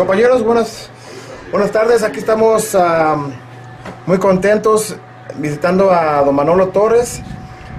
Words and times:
Compañeros, 0.00 0.42
buenas, 0.42 0.88
buenas 1.52 1.70
tardes. 1.72 2.02
Aquí 2.02 2.20
estamos 2.20 2.74
um, 2.74 3.32
muy 4.06 4.16
contentos 4.16 4.96
visitando 5.36 5.90
a 5.90 6.22
don 6.22 6.34
Manolo 6.34 6.68
Torres, 6.68 7.20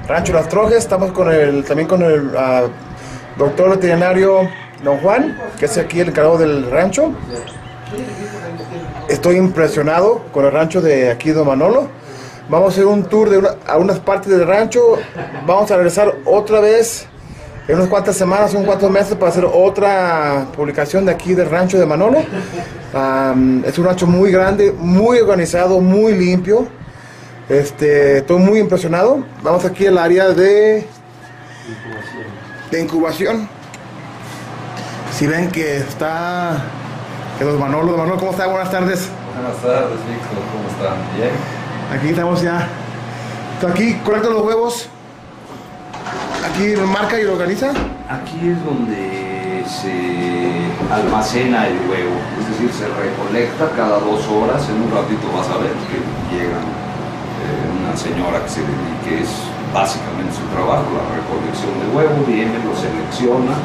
Rancho 0.07 0.31
Las 0.31 0.47
Trojes. 0.47 0.77
Estamos 0.77 1.11
con 1.13 1.33
el, 1.33 1.63
también 1.63 1.87
con 1.87 2.03
el 2.03 2.27
uh, 2.27 2.69
doctor 3.39 3.71
veterinario 3.71 4.47
don 4.83 4.99
Juan, 4.99 5.35
que 5.57 5.65
es 5.65 5.75
aquí 5.79 5.99
el 5.99 6.09
encargado 6.09 6.37
del 6.37 6.69
rancho. 6.69 7.11
Estoy 9.09 9.37
impresionado 9.37 10.21
con 10.31 10.45
el 10.45 10.51
rancho 10.51 10.79
de 10.79 11.09
aquí 11.09 11.31
don 11.31 11.47
Manolo. 11.47 11.87
Vamos 12.49 12.67
a 12.67 12.71
hacer 12.73 12.85
un 12.85 13.03
tour 13.05 13.31
de 13.31 13.39
una- 13.39 13.55
a 13.65 13.77
unas 13.79 13.97
partes 13.97 14.29
del 14.29 14.45
rancho. 14.45 14.79
Vamos 15.47 15.71
a 15.71 15.75
regresar 15.75 16.13
otra 16.25 16.59
vez 16.59 17.07
en 17.67 17.75
unas 17.75 17.87
cuantas 17.87 18.15
semanas, 18.15 18.53
unos 18.53 18.65
cuantos 18.65 18.89
meses 18.89 19.15
para 19.15 19.31
hacer 19.31 19.45
otra 19.45 20.47
publicación 20.55 21.05
de 21.05 21.11
aquí 21.11 21.33
del 21.33 21.49
rancho 21.49 21.77
de 21.79 21.85
Manolo. 21.85 22.19
Es 22.19 23.77
un 23.77 23.85
rancho 23.85 24.07
muy 24.07 24.31
grande, 24.31 24.71
muy 24.77 25.19
organizado, 25.19 25.79
muy 25.79 26.13
limpio. 26.13 26.67
Este, 27.47 28.19
estoy 28.19 28.39
muy 28.39 28.59
impresionado. 28.59 29.23
Vamos 29.43 29.65
aquí 29.65 29.85
al 29.87 29.97
área 29.97 30.29
de, 30.29 30.87
de 32.71 32.81
incubación. 32.81 33.47
Si 35.13 35.27
ven 35.27 35.51
que 35.51 35.77
está, 35.77 36.63
que 37.37 37.45
los 37.45 37.59
Manolo, 37.59 37.95
Manolo, 37.95 38.17
¿cómo 38.17 38.31
está? 38.31 38.47
Buenas 38.47 38.71
tardes. 38.71 39.07
Buenas 39.35 39.61
tardes, 39.61 39.99
Víctor, 40.09 40.39
¿cómo 40.51 40.67
están? 40.69 40.97
Bien. 41.15 41.31
Aquí 41.93 42.09
estamos 42.09 42.41
ya. 42.41 42.67
Aquí 43.69 43.93
colectan 44.03 44.33
los 44.33 44.43
huevos. 44.43 44.89
Aquí 46.45 46.75
lo 46.75 46.87
marca 46.87 47.19
y 47.19 47.23
lo 47.23 47.33
organiza. 47.33 47.71
Aquí 48.09 48.49
es 48.49 48.65
donde 48.65 49.63
se 49.65 49.93
almacena 50.91 51.67
el 51.67 51.77
huevo, 51.87 52.17
es 52.39 52.47
decir, 52.49 52.71
se 52.73 52.87
recolecta 52.87 53.71
cada 53.75 53.99
dos 53.99 54.27
horas. 54.27 54.67
En 54.69 54.81
un 54.81 54.91
ratito 54.91 55.31
vas 55.35 55.47
a 55.49 55.57
ver 55.57 55.71
que 55.87 56.01
llega 56.33 56.59
eh, 56.59 57.79
una 57.79 57.95
señora 57.95 58.43
que 58.43 58.49
se 58.49 58.61
dedique, 58.61 59.23
es 59.23 59.31
básicamente 59.73 60.35
su 60.35 60.45
trabajo, 60.51 60.85
la 60.91 61.07
recolección 61.15 61.71
del 61.79 61.95
huevo, 61.95 62.25
viene, 62.27 62.59
lo 62.65 62.75
selecciona, 62.75 63.55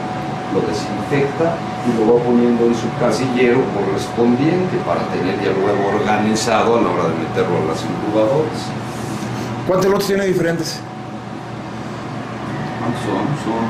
lo 0.54 0.60
desinfecta 0.62 1.58
y 1.86 1.98
lo 1.98 2.14
va 2.14 2.22
poniendo 2.22 2.66
en 2.66 2.74
su 2.74 2.86
casillero 3.00 3.60
correspondiente 3.74 4.76
para 4.86 5.02
tener 5.10 5.36
ya 5.42 5.50
el 5.50 5.58
huevo 5.58 5.96
organizado 5.98 6.78
a 6.78 6.80
la 6.82 6.88
hora 6.90 7.04
de 7.10 7.16
meterlo 7.18 7.56
a 7.66 7.74
las 7.74 7.82
incubadoras. 7.82 8.60
¿Cuántos 9.66 9.90
lotes 9.90 10.06
tiene 10.06 10.26
diferentes? 10.26 10.80
¿Cuántos 12.86 13.02
son? 13.02 13.26
Son 13.44 13.66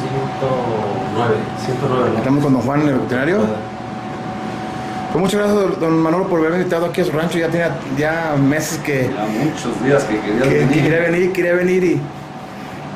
109, 0.00 1.34
109. 1.64 2.10
¿no? 2.12 2.18
Estamos 2.18 2.44
con 2.44 2.52
don 2.52 2.62
Juan, 2.62 2.80
el 2.82 2.94
veterinario. 2.94 3.38
Pues 5.12 5.22
muchas 5.22 5.40
gracias, 5.40 5.80
don 5.80 5.98
Manolo, 5.98 6.26
por 6.26 6.38
haberme 6.40 6.58
invitado 6.58 6.86
aquí 6.86 7.00
a 7.02 7.04
su 7.04 7.12
rancho. 7.12 7.38
Ya 7.38 7.48
tenía 7.48 7.70
ya 7.98 8.34
meses 8.40 8.78
que, 8.78 9.10
Ya 9.14 9.26
muchos 9.44 9.84
días 9.84 10.04
que 10.04 10.18
querías 10.20 10.42
que- 10.48 10.48
que 10.48 10.58
venir. 10.64 10.82
quería 10.82 11.00
venir, 11.00 11.32
quería 11.32 11.52
venir 11.54 11.84
y, 11.84 12.00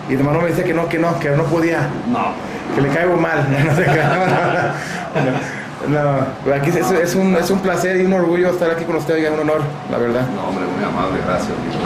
y 0.09 0.15
don 0.17 0.25
Manolo 0.27 0.45
me 0.45 0.51
decía 0.51 0.65
que 0.65 0.73
no, 0.75 0.89
que 0.89 0.99
no, 0.99 1.19
que 1.19 1.29
no 1.31 1.43
podía, 1.45 1.89
No, 2.11 2.33
que 2.75 2.81
le 2.81 2.89
caigo 2.89 3.17
mal. 3.17 3.47
No, 3.67 3.75
se 3.77 3.83
crea, 3.85 4.09
no, 4.09 4.27
no, 4.27 5.37
no, 5.89 6.53
aquí 6.53 6.71
es, 6.71 6.91
es 6.91 7.15
un, 7.15 7.37
es 7.37 7.51
un 7.51 7.61
placer 7.61 8.01
y 8.01 8.05
un 8.05 8.13
orgullo 8.13 8.51
estar 8.51 8.71
aquí 8.71 8.85
con 8.85 8.97
usted, 8.97 9.15
oiga, 9.15 9.31
un 9.33 9.41
honor, 9.41 9.61
la 9.91 9.99
verdad. 9.99 10.27
no, 10.35 10.49
hombre, 10.49 10.65
muy 10.67 10.85
amable, 10.85 11.19
gracias 11.25 11.53
aquí. 11.53 11.77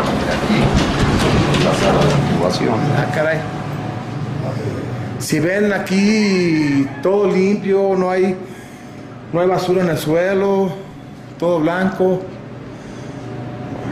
La 1.64 1.74
sala 1.74 1.98
de 1.98 2.32
incubación. 2.32 2.74
Ah, 2.96 3.12
caray. 3.14 3.38
Si 5.18 5.38
ven 5.38 5.72
aquí 5.72 6.88
todo 7.02 7.30
limpio, 7.30 7.94
no 7.96 8.10
hay, 8.10 8.36
no 9.32 9.40
hay 9.40 9.46
basura 9.46 9.82
en 9.82 9.90
el 9.90 9.98
suelo, 9.98 10.72
todo 11.38 11.60
blanco. 11.60 12.22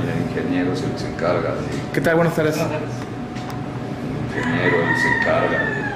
El 0.03 0.31
ingeniero 0.31 0.73
es 0.73 0.79
se 0.79 1.09
encarga 1.09 1.51
de, 1.51 1.93
¿Qué 1.93 2.01
tal? 2.01 2.17
Buenas 2.17 2.35
tardes. 2.35 2.57
el 2.57 2.65
ingeniero 4.39 4.77
se 4.97 5.19
encarga 5.19 5.59
de 5.59 5.89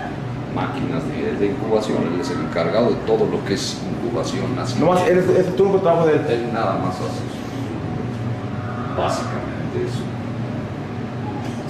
máquinas 0.55 1.03
de, 1.09 1.37
de 1.39 1.47
incubación, 1.47 1.99
él 2.13 2.21
es 2.21 2.31
el 2.31 2.41
encargado 2.41 2.91
de 2.91 2.97
todo 3.07 3.27
lo 3.27 3.43
que 3.45 3.55
es 3.55 3.79
Nomás, 4.11 4.35
nacional. 4.57 4.99
eres, 5.09 5.29
es 5.29 5.47
el 5.47 5.55
turno 5.55 5.75
de 5.75 5.79
trabajo 5.81 6.07
de 6.07 6.15
él. 6.15 6.27
Él 6.29 6.53
nada 6.53 6.79
más 6.79 6.97
hace 6.97 7.23
eso. 7.23 7.43
Básicamente 8.97 9.77
eso. 9.87 10.03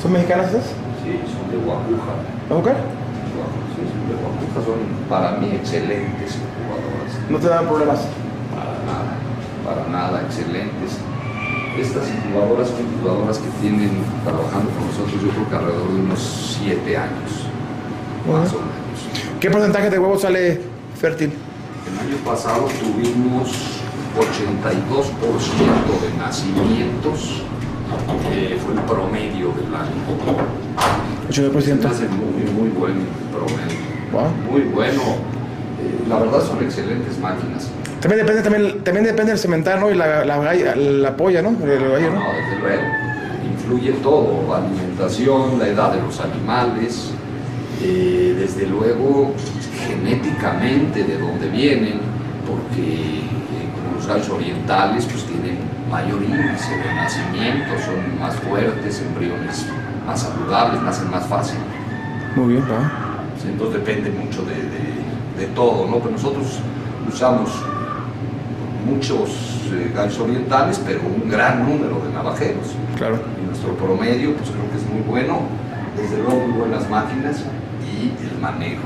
¿Son 0.01 0.13
mexicanas 0.13 0.49
esas? 0.49 0.65
Sí, 1.05 1.21
son 1.31 1.51
de 1.51 1.59
Guajuja. 1.65 2.15
¿La 2.49 2.57
mujer? 2.57 2.77
Sí, 3.75 3.83
son 3.87 4.03
de 4.09 4.15
Guajuja, 4.19 4.59
son 4.67 4.81
para 5.09 5.39
mí 5.39 5.51
excelentes 5.55 6.39
incubadoras. 6.41 7.13
No 7.31 7.39
te 7.39 7.49
dan 7.49 7.67
problemas. 7.67 8.01
Para 8.51 8.75
nada, 8.89 9.13
para 9.65 9.89
nada, 9.89 10.23
excelentes. 10.23 10.99
Estas 11.79 12.09
incubadoras 12.09 12.69
son 12.69 12.81
incubadoras 12.81 13.39
que 13.39 13.49
tienen 13.61 14.05
trabajando 14.25 14.71
con 14.73 14.87
nosotros 14.87 15.23
yo 15.23 15.31
creo 15.31 15.49
que 15.49 15.57
alrededor 15.57 15.89
de 15.89 16.01
unos 16.01 16.59
7 16.61 16.97
años, 16.97 17.47
más 18.27 18.53
o 18.53 18.59
menos. 18.59 19.39
¿Qué 19.41 19.51
porcentaje 19.51 19.89
de 19.89 19.99
huevo 19.99 20.19
sale 20.19 20.61
fértil? 21.01 21.33
El 21.93 21.99
año 22.09 22.17
pasado 22.25 22.69
tuvimos 22.81 23.51
82% 24.17 26.01
de 26.01 26.19
nacimientos, 26.19 27.43
eh, 28.33 28.59
fue 28.65 28.75
el 28.75 28.81
promedio 28.81 29.53
del 29.53 29.75
año. 29.75 29.93
82%. 31.29 31.85
Hace 31.87 32.09
muy, 32.09 32.51
muy 32.53 32.69
buen 32.71 33.07
promedio. 33.31 33.79
Wow. 34.13 34.29
Muy 34.51 34.63
bueno. 34.63 35.03
Eh, 35.03 36.05
la 36.09 36.19
verdad 36.19 36.43
son 36.43 36.63
excelentes 36.63 37.19
máquinas. 37.19 37.71
También 38.01 38.27
depende, 38.27 38.43
también, 38.43 38.85
también 38.85 39.05
depende 39.07 39.33
del 39.33 39.39
cemental, 39.39 39.81
¿no? 39.81 39.91
Y 39.91 39.95
la, 39.95 40.25
la, 40.25 40.55
la 40.75 41.17
polla, 41.17 41.43
¿no? 41.43 41.51
El 41.51 41.89
gallo, 41.89 42.11
¿no? 42.11 42.21
No, 42.21 42.33
desde 42.33 42.59
luego. 42.61 42.83
Influye 43.53 43.93
todo, 44.03 44.45
la 44.49 44.57
alimentación, 44.59 45.59
la 45.59 45.69
edad 45.69 45.93
de 45.93 46.03
los 46.03 46.21
animales, 46.21 47.11
eh, 47.81 48.35
desde 48.39 48.67
luego 48.67 49.35
genéticamente 49.87 51.05
de 51.05 51.19
dónde 51.19 51.49
vienen, 51.49 52.01
porque 52.47 53.19
eh, 53.21 53.69
como 53.75 53.97
los 53.97 54.07
gallos 54.07 54.29
orientales 54.31 55.07
pues 55.07 55.25
tienen 55.25 55.59
mayor 55.91 56.23
índice 56.23 56.77
de 56.77 56.95
nacimiento, 56.95 57.73
son 57.85 58.19
más 58.21 58.35
fuertes, 58.37 59.03
embriones 59.03 59.67
más 60.07 60.21
saludables, 60.23 60.83
nacen 60.83 61.11
más 61.11 61.27
fácil. 61.27 61.59
Muy 62.37 62.55
bien, 62.55 62.65
¿no? 62.67 62.81
Sí, 63.41 63.49
Entonces 63.49 63.85
depende 63.85 64.11
mucho 64.11 64.43
de, 64.45 64.55
de- 64.55 65.03
de 65.39 65.47
todo, 65.55 65.87
¿no? 65.89 65.99
Pero 65.99 66.13
nosotros 66.13 66.59
usamos 67.09 67.51
muchos 68.87 69.31
eh, 69.73 69.93
gallos 69.95 70.19
orientales, 70.21 70.81
pero 70.85 71.01
un 71.03 71.29
gran 71.31 71.61
número 71.69 72.01
de 72.07 72.13
navajeros. 72.13 72.75
Claro. 72.97 73.19
Y 73.43 73.47
nuestro 73.47 73.75
promedio, 73.77 74.35
pues 74.35 74.51
creo 74.51 74.71
que 74.71 74.77
es 74.79 74.87
muy 74.93 75.03
bueno, 75.09 75.41
desde 75.97 76.19
luego 76.23 76.47
muy 76.47 76.59
buenas 76.59 76.89
máquinas 76.91 77.45
y 77.83 78.13
el 78.25 78.41
manejo. 78.41 78.83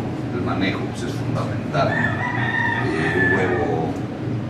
Manejo 0.47 0.79
pues, 0.93 1.03
es 1.03 1.13
fundamental. 1.13 1.89
Eh, 1.89 3.21
un 3.21 3.37
huevo 3.37 3.91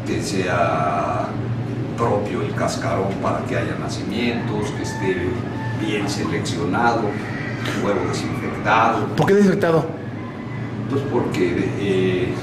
que 0.07 0.23
sea 0.23 1.27
propio 1.97 2.43
el 2.43 2.55
cascarón 2.55 3.15
para 3.23 3.39
que 3.47 3.57
haya 3.57 3.75
nacimientos, 3.81 4.71
que 4.73 4.83
esté 4.83 5.29
bien 5.81 6.09
seleccionado, 6.09 7.01
un 7.01 7.87
huevo 7.87 8.07
desinfectado. 8.09 9.07
¿Por 9.17 9.27
qué 9.27 9.35
desinfectado? 9.35 9.87
Pues 10.91 11.03
porque, 11.11 11.71
eh, 11.81 12.35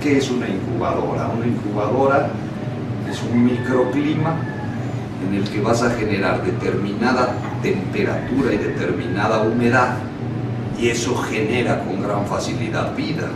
¿qué 0.00 0.18
es 0.18 0.30
una 0.30 0.48
incubadora? 0.48 1.28
Una 1.36 1.46
incubadora 1.46 2.28
es 3.10 3.20
un 3.24 3.44
microclima 3.44 4.36
en 5.26 5.34
el 5.34 5.50
que 5.50 5.60
vas 5.60 5.82
a 5.82 5.90
generar 5.90 6.44
determinada 6.44 7.34
temperatura 7.60 8.54
y 8.54 8.56
determinada 8.56 9.42
humedad 9.42 9.96
y 10.78 10.88
eso 10.88 11.16
genera 11.16 11.80
con 11.84 12.02
gran 12.02 12.26
facilidad 12.26 12.94
vida, 12.96 13.28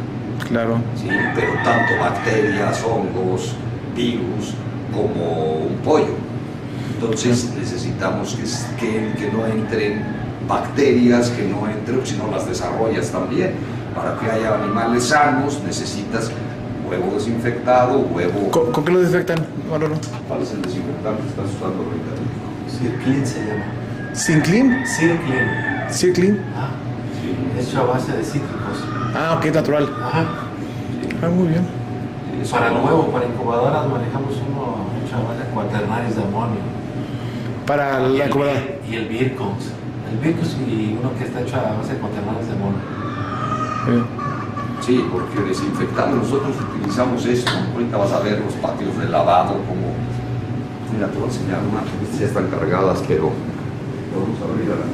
Claro. 0.48 0.78
¿sí? 0.96 1.08
pero 1.34 1.52
tanto 1.64 1.92
bacterias, 2.00 2.82
hongos, 2.84 3.54
virus 3.96 4.54
como 4.92 5.66
un 5.66 5.76
pollo. 5.84 6.14
Entonces 6.94 7.50
necesitamos 7.58 8.34
que, 8.34 8.42
s- 8.44 8.66
que, 8.78 9.12
que 9.18 9.30
no 9.32 9.46
entren 9.46 10.02
bacterias, 10.48 11.30
que 11.30 11.42
no 11.44 11.68
entren, 11.68 12.00
si 12.04 12.16
no 12.16 12.30
las 12.30 12.46
desarrollas 12.46 13.10
también. 13.10 13.52
Para 13.94 14.18
que 14.18 14.30
haya 14.30 14.54
animales 14.62 15.04
sanos 15.04 15.60
necesitas 15.64 16.30
huevo 16.88 17.14
desinfectado, 17.14 17.98
huevo... 18.00 18.50
¿Con, 18.50 18.70
con 18.72 18.84
qué 18.84 18.92
lo 18.92 18.98
desinfectan? 19.00 19.38
Manolo? 19.70 19.96
¿Cuál 20.28 20.42
es 20.42 20.52
el 20.52 20.62
desinfectante 20.62 21.22
que 21.22 21.28
estás 21.28 21.46
usando 21.46 21.82
ahorita? 21.82 22.12
Circlin 22.78 23.26
se 23.26 23.38
llama. 23.40 23.64
¿Sinclean? 24.14 24.86
Circlin. 24.86 25.90
¿Circlean? 25.90 26.38
Ah, 26.56 26.68
Sí, 26.70 26.85
hecho 27.66 27.80
a 27.80 27.84
base 27.84 28.12
de 28.12 28.22
cítricos. 28.22 28.84
Ah, 29.14 29.36
ok, 29.38 29.46
natural. 29.46 29.88
Ajá. 30.02 30.24
Ah, 31.22 31.28
muy 31.28 31.48
bien. 31.48 31.66
Para 32.50 32.72
huevo, 32.72 33.08
para 33.08 33.26
incubadoras, 33.26 33.88
manejamos 33.88 34.34
uno 34.48 34.86
hecho 35.02 35.16
a 35.16 35.28
base 35.28 35.44
de 35.44 35.50
cuaternarios 35.50 36.16
de 36.16 36.22
amonio. 36.22 36.60
Para 37.66 38.08
Y 38.08 38.18
la 38.18 38.26
incubadora. 38.26 38.62
Y 38.88 38.94
el 38.94 39.08
Birkons. 39.08 39.72
El 40.12 40.18
Birkons 40.18 40.56
y 40.68 40.96
uno 41.00 41.10
que 41.18 41.24
está 41.24 41.40
hecho 41.40 41.56
a 41.56 41.76
base 41.76 41.94
de 41.94 41.98
cuaternarios 41.98 42.46
de 42.46 42.52
amonio. 42.52 42.78
Bien. 43.86 44.04
Sí, 44.80 45.04
porque 45.10 45.40
desinfectamos, 45.40 46.18
nosotros 46.18 46.54
utilizamos 46.70 47.24
esto. 47.26 47.50
Ahorita 47.74 47.96
vas 47.96 48.12
a 48.12 48.20
ver 48.20 48.38
los 48.38 48.54
patios 48.54 48.96
de 48.98 49.08
lavado, 49.08 49.54
como. 49.66 49.96
Mira, 50.92 51.08
te 51.08 51.18
voy 51.18 51.28
a 51.28 51.32
enseñar 51.32 51.58
una, 51.60 51.82
ya 52.18 52.26
están 52.26 52.46
cargadas, 52.48 53.02
pero. 53.08 53.32
Vamos 54.14 54.40
a 54.40 54.44
abrir 54.44 54.70
a 54.70 54.76
la 54.76 54.86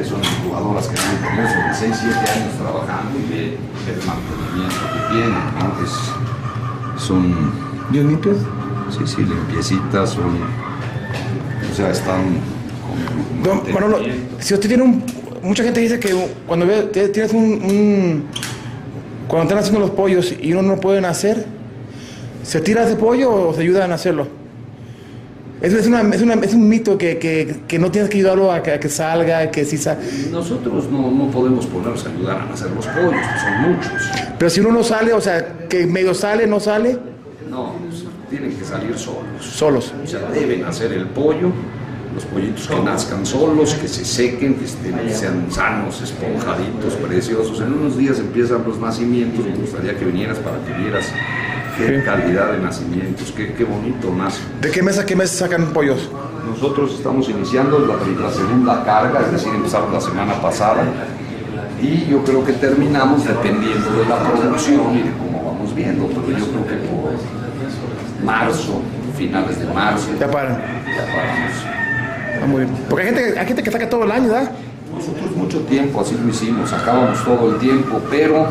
que 0.00 0.08
son 0.08 0.20
jugadoras 0.44 0.86
que 0.88 0.98
han 0.98 1.16
tenido 1.36 1.48
sobre 1.48 1.74
6, 1.74 1.96
7 2.00 2.16
años 2.40 2.54
trabajando 2.58 3.18
y 3.18 3.30
ve 3.30 3.44
el 3.86 4.06
mantenimiento 4.06 4.80
que 4.92 5.14
tienen, 5.14 5.32
¿no? 5.58 5.84
Es- 6.96 7.02
son, 7.06 7.52
¿Bien 7.90 8.08
limpios? 8.08 8.36
sí, 8.90 9.00
sí, 9.06 9.22
limpiecitas, 9.22 10.10
son, 10.10 10.24
o 11.70 11.74
sea, 11.76 11.90
están 11.90 12.22
con 12.82 13.42
Don 13.62 13.72
Manolo, 13.72 13.98
si 14.38 14.54
usted 14.54 14.68
tiene 14.68 14.82
un... 14.82 15.04
Mucha 15.42 15.62
gente 15.64 15.80
dice 15.80 15.98
que 15.98 16.14
cuando 16.46 16.66
ve- 16.66 16.82
te- 16.92 17.08
tienes 17.08 17.32
un, 17.32 17.44
un- 17.44 18.24
Cuando 19.28 19.44
están 19.44 19.58
haciendo 19.58 19.80
los 19.80 19.90
pollos 19.90 20.34
y 20.40 20.52
uno 20.52 20.62
no 20.62 20.80
puede 20.80 21.00
nacer, 21.00 21.46
¿se 22.42 22.60
tira 22.60 22.84
ese 22.84 22.96
pollo 22.96 23.32
o 23.48 23.54
se 23.54 23.60
ayuda 23.62 23.84
a 23.86 23.94
hacerlo? 23.94 24.26
Es, 25.60 25.72
es, 25.74 25.86
una- 25.86 26.00
es 26.14 26.22
una- 26.22 26.34
es 26.34 26.54
un 26.54 26.68
mito 26.68 26.96
que, 26.96 27.18
que- 27.18 27.56
que 27.68 27.78
no 27.78 27.90
tienes 27.90 28.08
que 28.10 28.16
ayudarlo 28.18 28.50
a 28.50 28.62
que, 28.62 28.72
a 28.72 28.80
que 28.80 28.88
salga, 28.88 29.50
que 29.50 29.64
sí 29.64 29.76
salga. 29.76 30.00
Nosotros 30.30 30.90
no, 30.90 31.10
no 31.10 31.30
podemos 31.30 31.66
ponernos 31.66 32.04
a 32.06 32.08
ayudar 32.08 32.46
a 32.48 32.52
hacer 32.54 32.70
los 32.70 32.86
pollos, 32.86 33.12
que 33.12 33.40
son 33.40 33.70
muchos. 33.72 33.92
Pero 34.38 34.50
si 34.50 34.60
uno 34.60 34.72
no 34.72 34.82
sale, 34.82 35.12
o 35.12 35.20
sea, 35.20 35.66
que 35.68 35.86
medio 35.86 36.14
sale, 36.14 36.46
no 36.46 36.60
sale, 36.60 36.98
No, 37.50 37.74
pues, 37.88 38.04
tienen 38.30 38.56
que 38.56 38.64
salir 38.64 38.96
solos. 38.96 39.22
solos. 39.42 39.92
O 40.02 40.06
sea, 40.06 40.20
deben 40.32 40.64
hacer 40.64 40.92
el 40.92 41.06
pollo, 41.06 41.50
los 42.14 42.24
pollitos 42.24 42.66
que 42.66 42.80
nazcan 42.80 43.26
solos, 43.26 43.74
que 43.74 43.86
se 43.86 44.04
sequen, 44.04 44.54
que 44.54 44.64
estén, 44.64 44.96
que 44.98 45.12
sean 45.12 45.46
sanos, 45.50 46.00
esponjaditos, 46.00 46.94
preciosos. 47.06 47.60
En 47.60 47.72
unos 47.74 47.98
días 47.98 48.18
empiezan 48.18 48.64
los 48.66 48.78
nacimientos, 48.78 49.44
me 49.44 49.54
gustaría 49.56 49.96
que 49.98 50.06
vinieras 50.06 50.38
para 50.38 50.56
que 50.64 50.72
vieras 50.82 51.04
qué 51.86 51.98
Sí. 52.00 52.04
calidad 52.04 52.52
de 52.52 52.58
nacimientos, 52.58 53.32
qué, 53.36 53.52
qué 53.54 53.64
bonito 53.64 54.12
nace. 54.16 54.40
¿De 54.60 54.70
qué 54.70 54.82
mes 54.82 54.98
a 54.98 55.06
qué 55.06 55.16
mes 55.16 55.30
sacan 55.30 55.66
pollos? 55.72 56.08
Nosotros 56.48 56.94
estamos 56.94 57.28
iniciando 57.28 57.78
la, 57.80 57.94
la 58.22 58.30
segunda 58.32 58.84
carga, 58.84 59.20
es 59.20 59.32
decir, 59.32 59.52
empezamos 59.54 59.92
la 59.92 60.00
semana 60.00 60.34
pasada 60.40 60.82
y 61.80 62.06
yo 62.10 62.22
creo 62.24 62.44
que 62.44 62.52
terminamos 62.54 63.24
dependiendo 63.24 63.90
de 63.92 64.04
la 64.08 64.18
producción 64.18 64.94
y 64.98 65.02
de 65.02 65.12
cómo 65.12 65.52
vamos 65.52 65.74
viendo, 65.74 66.06
pero 66.08 66.38
yo 66.38 66.46
creo 66.46 66.66
que 66.66 66.74
por 66.88 68.24
marzo, 68.24 68.80
finales 69.16 69.58
de 69.58 69.66
marzo, 69.72 70.08
Ya 70.18 70.30
paran. 70.30 70.56
ya 70.86 71.06
paramos. 71.06 71.52
Ah, 72.42 72.46
muy 72.46 72.64
bien. 72.64 72.76
Porque 72.88 73.06
hay 73.06 73.14
gente, 73.14 73.38
hay 73.38 73.46
gente 73.46 73.62
que 73.62 73.70
saca 73.70 73.88
todo 73.88 74.04
el 74.04 74.10
año, 74.12 74.28
¿verdad? 74.28 74.50
Nosotros 74.94 75.30
mucho 75.36 75.60
tiempo 75.60 76.00
así 76.00 76.16
lo 76.22 76.28
hicimos, 76.28 76.68
sacábamos 76.70 77.22
todo 77.24 77.52
el 77.52 77.58
tiempo, 77.58 78.00
pero 78.10 78.48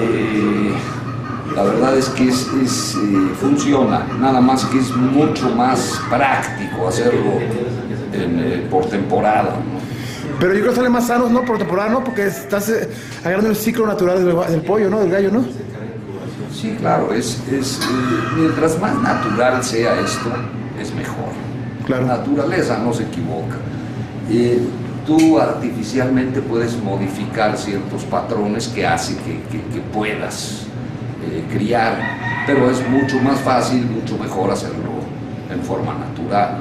eh, 0.00 0.72
la 1.54 1.62
verdad 1.62 1.96
es 1.96 2.08
que 2.10 2.28
es, 2.28 2.46
es, 2.62 2.94
eh, 2.96 3.32
funciona, 3.40 4.06
nada 4.20 4.40
más 4.40 4.64
que 4.66 4.78
es 4.78 4.94
mucho 4.96 5.50
más 5.50 6.00
práctico 6.08 6.88
hacerlo 6.88 7.32
en, 8.12 8.38
eh, 8.40 8.66
por 8.70 8.86
temporada. 8.86 9.50
¿no? 9.56 9.84
Pero 10.40 10.52
yo 10.54 10.60
creo 10.60 10.70
que 10.72 10.76
salen 10.76 10.92
más 10.92 11.06
sanos, 11.06 11.30
¿no? 11.30 11.44
Por 11.44 11.58
temporada, 11.58 11.90
¿no? 11.90 12.02
Porque 12.02 12.26
estás 12.26 12.68
eh, 12.70 12.88
agarrando 13.24 13.50
el 13.50 13.56
ciclo 13.56 13.86
natural 13.86 14.24
del, 14.24 14.36
del 14.50 14.60
pollo, 14.62 14.90
¿no? 14.90 15.00
Del 15.00 15.10
gallo, 15.10 15.30
¿no? 15.30 15.44
Sí, 16.52 16.76
claro, 16.80 17.12
es, 17.12 17.40
es, 17.52 17.80
mientras 18.36 18.80
más 18.80 18.94
natural 19.00 19.62
sea 19.62 20.00
esto, 20.00 20.30
es 20.80 20.94
mejor. 20.94 21.16
Claro. 21.86 22.06
La 22.06 22.16
naturaleza 22.18 22.78
no 22.78 22.92
se 22.92 23.02
equivoca. 23.04 23.56
Tú 25.06 25.38
artificialmente 25.38 26.40
puedes 26.40 26.76
modificar 26.82 27.58
ciertos 27.58 28.04
patrones 28.04 28.68
que 28.68 28.86
hace 28.86 29.14
que, 29.16 29.42
que- 29.50 29.62
que 29.74 29.80
puedas 29.92 30.62
eh, 31.30 31.44
criar, 31.52 32.44
pero 32.46 32.70
es 32.70 32.86
mucho 32.88 33.18
más 33.20 33.40
fácil, 33.40 33.84
mucho 33.86 34.18
mejor 34.18 34.50
hacerlo 34.50 34.92
en 35.50 35.60
forma 35.62 35.94
natural. 35.94 36.58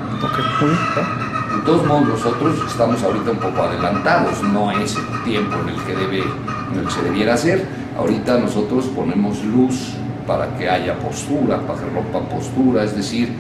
Modos, 1.66 2.08
nosotros 2.08 2.60
estamos 2.68 3.02
ahorita 3.04 3.32
un 3.32 3.38
poco 3.38 3.62
adelantados, 3.62 4.42
no 4.44 4.72
es 4.72 4.96
el 4.96 5.24
tiempo 5.24 5.56
en 5.62 5.70
el 5.70 5.82
que, 5.84 5.96
debe, 5.96 6.20
en 6.20 6.80
el 6.80 6.86
que 6.86 6.92
se 6.92 7.02
debiera 7.04 7.36
hacer. 7.36 7.66
Ahorita 7.98 8.38
nosotros 8.38 8.86
ponemos 8.88 9.44
luz 9.46 9.94
para 10.28 10.58
que 10.58 10.70
haya 10.70 10.98
postura, 11.00 11.60
para 11.62 11.80
que 11.80 11.86
rompa 11.86 12.20
postura, 12.28 12.84
es 12.84 12.96
decir, 12.96 13.32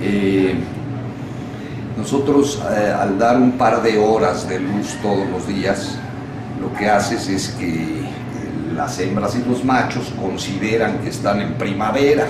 eh, 0.00 0.54
nosotros 1.96 2.62
eh, 2.70 2.92
al 2.92 3.18
dar 3.18 3.36
un 3.36 3.52
par 3.52 3.82
de 3.82 3.98
horas 3.98 4.48
de 4.48 4.60
luz 4.60 4.94
todos 5.02 5.28
los 5.28 5.48
días, 5.48 5.98
lo 6.60 6.72
que 6.78 6.88
haces 6.88 7.28
es 7.28 7.48
que 7.58 8.02
las 8.78 8.98
hembras 9.00 9.36
y 9.36 9.46
los 9.48 9.62
machos 9.64 10.12
consideran 10.20 10.98
que 11.00 11.10
están 11.10 11.40
en 11.42 11.54
primavera 11.54 12.26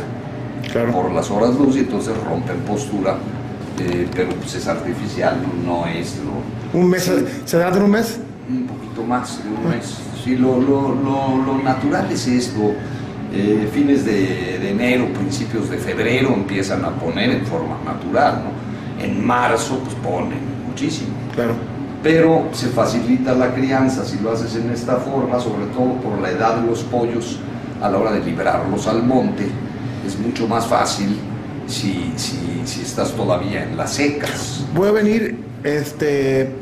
Claro. 0.73 0.93
por 0.93 1.13
las 1.13 1.31
horas 1.31 1.55
luz 1.55 1.77
y 1.77 1.81
entonces 1.81 2.13
rompen 2.29 2.57
postura, 2.67 3.17
eh, 3.79 4.09
pero 4.15 4.31
pues 4.31 4.55
es 4.57 4.67
artificial, 4.67 5.37
no 5.65 5.87
es 5.87 6.17
lo, 6.25 6.79
¿Un 6.79 6.91
mes? 6.91 7.11
¿Se 7.45 7.57
adelantan 7.57 7.83
un 7.85 7.91
mes? 7.93 8.19
un 8.51 8.67
poquito 8.67 9.03
más 9.05 9.41
de 9.45 9.51
un 9.51 9.69
mes. 9.71 9.95
Sí, 10.25 10.37
lo, 10.37 10.59
lo- 10.59 10.95
lo- 10.95 11.43
lo 11.47 11.63
natural 11.63 12.11
es 12.11 12.27
esto. 12.27 12.73
eh, 13.31 13.69
fines 13.75 14.07
de, 14.07 14.59
de 14.59 14.71
enero, 14.71 15.07
principios 15.13 15.69
de 15.69 15.77
febrero 15.77 16.33
empiezan 16.35 16.83
a 16.83 16.89
poner 16.91 17.29
en 17.31 17.45
forma 17.45 17.77
natural, 17.85 18.43
¿no? 18.45 19.05
En 19.05 19.23
marzo 19.25 19.79
pues 19.85 19.95
ponen 19.97 20.39
muchísimo. 20.67 21.11
Claro. 21.35 21.53
Pero 22.03 22.49
se 22.53 22.69
facilita 22.69 23.35
la 23.35 23.53
crianza 23.55 24.05
si 24.05 24.19
lo 24.21 24.33
haces 24.33 24.55
en 24.57 24.71
esta 24.71 24.97
forma, 24.97 25.41
sobre 25.41 25.67
todo 25.67 25.95
por 25.95 26.19
la 26.21 26.31
edad 26.31 26.57
de 26.57 26.67
los 26.69 26.85
pollos 26.85 27.39
a 27.83 27.89
la 27.89 27.99
hora 27.99 28.13
de 28.13 28.21
librarlos 28.21 28.87
al 28.87 29.03
monte. 29.03 29.47
Es 30.07 30.19
mucho 30.19 30.47
más 30.47 30.67
fácil 30.67 31.19
si, 31.67 32.13
si, 32.17 32.63
si 32.65 32.83
estás 32.83 33.13
todavía 33.13 33.65
en 33.65 33.77
las 33.77 33.95
secas. 33.95 34.65
Voy 34.75 34.89
a 34.89 34.93
venir 34.93 35.39
este, 35.65 36.53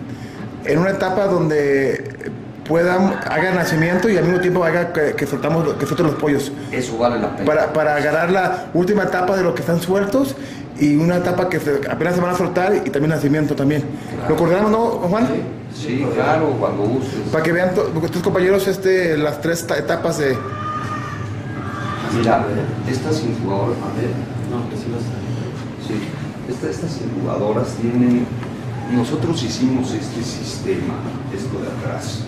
en 0.65 0.79
una 0.79 0.91
etapa 0.91 1.27
donde 1.27 2.32
puedan, 2.67 3.15
haga 3.25 3.53
nacimiento 3.53 4.09
y 4.09 4.17
al 4.17 4.25
mismo 4.25 4.41
tiempo 4.41 4.65
haga 4.65 4.93
que, 4.93 5.15
que 5.15 5.27
soltamos, 5.27 5.75
que 5.75 5.87
suelten 5.87 6.06
los 6.06 6.17
pollos. 6.17 6.53
Eso 6.73 6.99
vale 6.99 7.21
la 7.21 7.37
pena. 7.37 7.47
Para, 7.47 7.73
para 7.73 7.97
agarrar 7.97 8.31
la 8.31 8.67
última 8.75 9.05
etapa 9.05 9.37
de 9.37 9.43
los 9.43 9.55
que 9.55 9.61
están 9.61 9.81
sueltos 9.81 10.35
y 10.81 10.96
una 10.96 11.17
etapa 11.17 11.49
que 11.49 11.58
se- 11.61 11.81
apenas 11.90 12.14
se 12.14 12.20
van 12.20 12.34
a 12.34 12.37
soltar 12.37 12.75
y 12.84 12.90
también 12.90 13.11
nacimiento 13.11 13.55
también. 13.55 13.82
Claro. 14.14 14.28
¿Lo 14.31 14.37
coordinamos, 14.37 14.70
no, 14.70 14.87
Juan? 15.08 15.26
Sí, 15.75 16.05
claro, 16.14 16.50
cuando 16.58 16.82
gustes. 16.84 17.20
Para 17.31 17.43
que 17.44 17.52
vean 17.52 17.70
tus 17.75 18.23
compañeros 18.23 18.67
este, 18.69 19.17
las 19.17 19.40
tres 19.40 19.67
ta- 19.67 19.76
etapas 19.78 20.19
de... 20.19 20.37
Mira, 22.17 22.46
estas 22.89 23.22
incubadoras, 23.22 23.77
a 23.79 24.01
ver, 24.01 24.10
No, 24.51 24.70
que 24.70 24.77
sí 24.77 24.84
vas 24.91 25.03
a... 25.03 25.86
sí, 25.86 26.01
esta- 26.48 26.70
estas 26.70 27.01
incubadoras 27.03 27.69
tienen, 27.81 28.27
nosotros 28.93 29.43
hicimos 29.43 29.93
este 29.93 30.22
sistema, 30.22 30.94
esto 31.34 31.58
de 31.60 31.67
atrás. 31.69 32.20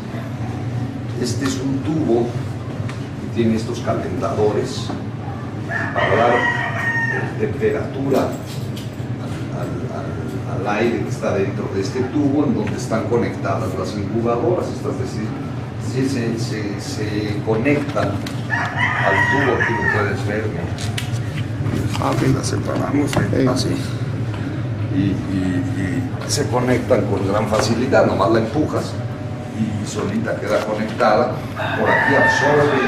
Este 1.22 1.46
es 1.46 1.54
un 1.60 1.78
tubo 1.78 2.26
que 2.26 3.36
tiene 3.42 3.56
estos 3.56 3.80
calentadores 3.80 4.88
para 5.94 6.16
dar 6.16 6.34
temperatura 7.38 8.18
al, 8.20 9.60
al- 9.60 10.60
al- 10.60 10.68
al 10.68 10.76
aire 10.78 11.02
que 11.02 11.08
está 11.08 11.34
dentro 11.34 11.68
de 11.74 11.80
este 11.80 12.00
tubo 12.00 12.44
en 12.44 12.54
donde 12.54 12.76
están 12.76 13.04
conectadas 13.04 13.68
las 13.78 13.94
incubadoras, 13.96 14.66
estas 14.68 14.92
es 14.94 15.00
decir, 15.00 15.28
sí, 15.92 16.08
se, 16.08 16.38
se- 16.38 16.80
se 16.80 17.42
conectan 17.44 18.08
al 18.08 19.16
tubo, 19.30 19.54
aquí 19.62 19.72
lo 19.72 19.92
puedes 20.02 20.26
ver, 20.26 20.46
¿no? 20.46 22.04
Ah, 22.04 22.12
las 22.36 22.46
separamos, 22.46 23.10
Eh. 23.32 23.46
así. 23.52 23.76
Y, 24.94 25.00
y- 25.00 25.64
y 25.76 26.30
se 26.30 26.46
conectan 26.48 27.02
con 27.06 27.26
gran 27.28 27.48
facilidad, 27.48 28.06
nomás 28.06 28.30
la 28.32 28.38
empujas 28.40 28.92
y 29.58 29.86
solita 29.86 30.36
queda 30.40 30.64
conectada. 30.64 31.32
Por 31.78 31.88
aquí 31.90 32.14
absorbe 32.14 32.78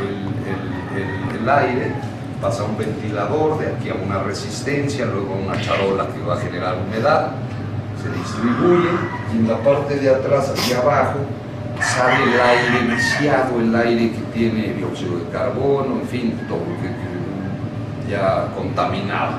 el, 0.00 0.16
el- 0.48 1.02
el- 1.02 1.40
el 1.42 1.48
aire, 1.48 1.92
pasa 2.40 2.64
un 2.64 2.76
ventilador, 2.76 3.58
de 3.58 3.68
aquí 3.68 3.90
a 3.90 3.94
una 3.94 4.22
resistencia, 4.22 5.06
luego 5.06 5.34
a 5.34 5.52
una 5.52 5.60
charola 5.60 6.06
que 6.08 6.20
va 6.20 6.34
a 6.34 6.38
generar 6.38 6.76
humedad, 6.86 7.32
se 8.02 8.10
distribuye 8.18 8.90
y 9.32 9.38
en 9.38 9.48
la 9.48 9.58
parte 9.58 9.96
de 9.96 10.10
atrás, 10.10 10.50
hacia 10.50 10.78
abajo, 10.78 11.18
sale 11.80 12.24
el 12.24 12.40
aire 12.40 12.94
viciado, 12.94 13.60
el 13.60 13.74
aire 13.74 14.10
que 14.12 14.38
tiene 14.38 14.74
dióxido 14.74 15.18
de 15.18 15.30
carbono, 15.30 16.00
en 16.00 16.08
fin, 16.08 16.40
todo 16.48 16.58
lo 16.58 16.76
que 16.80 18.10
ya 18.10 18.48
contaminado. 18.54 19.34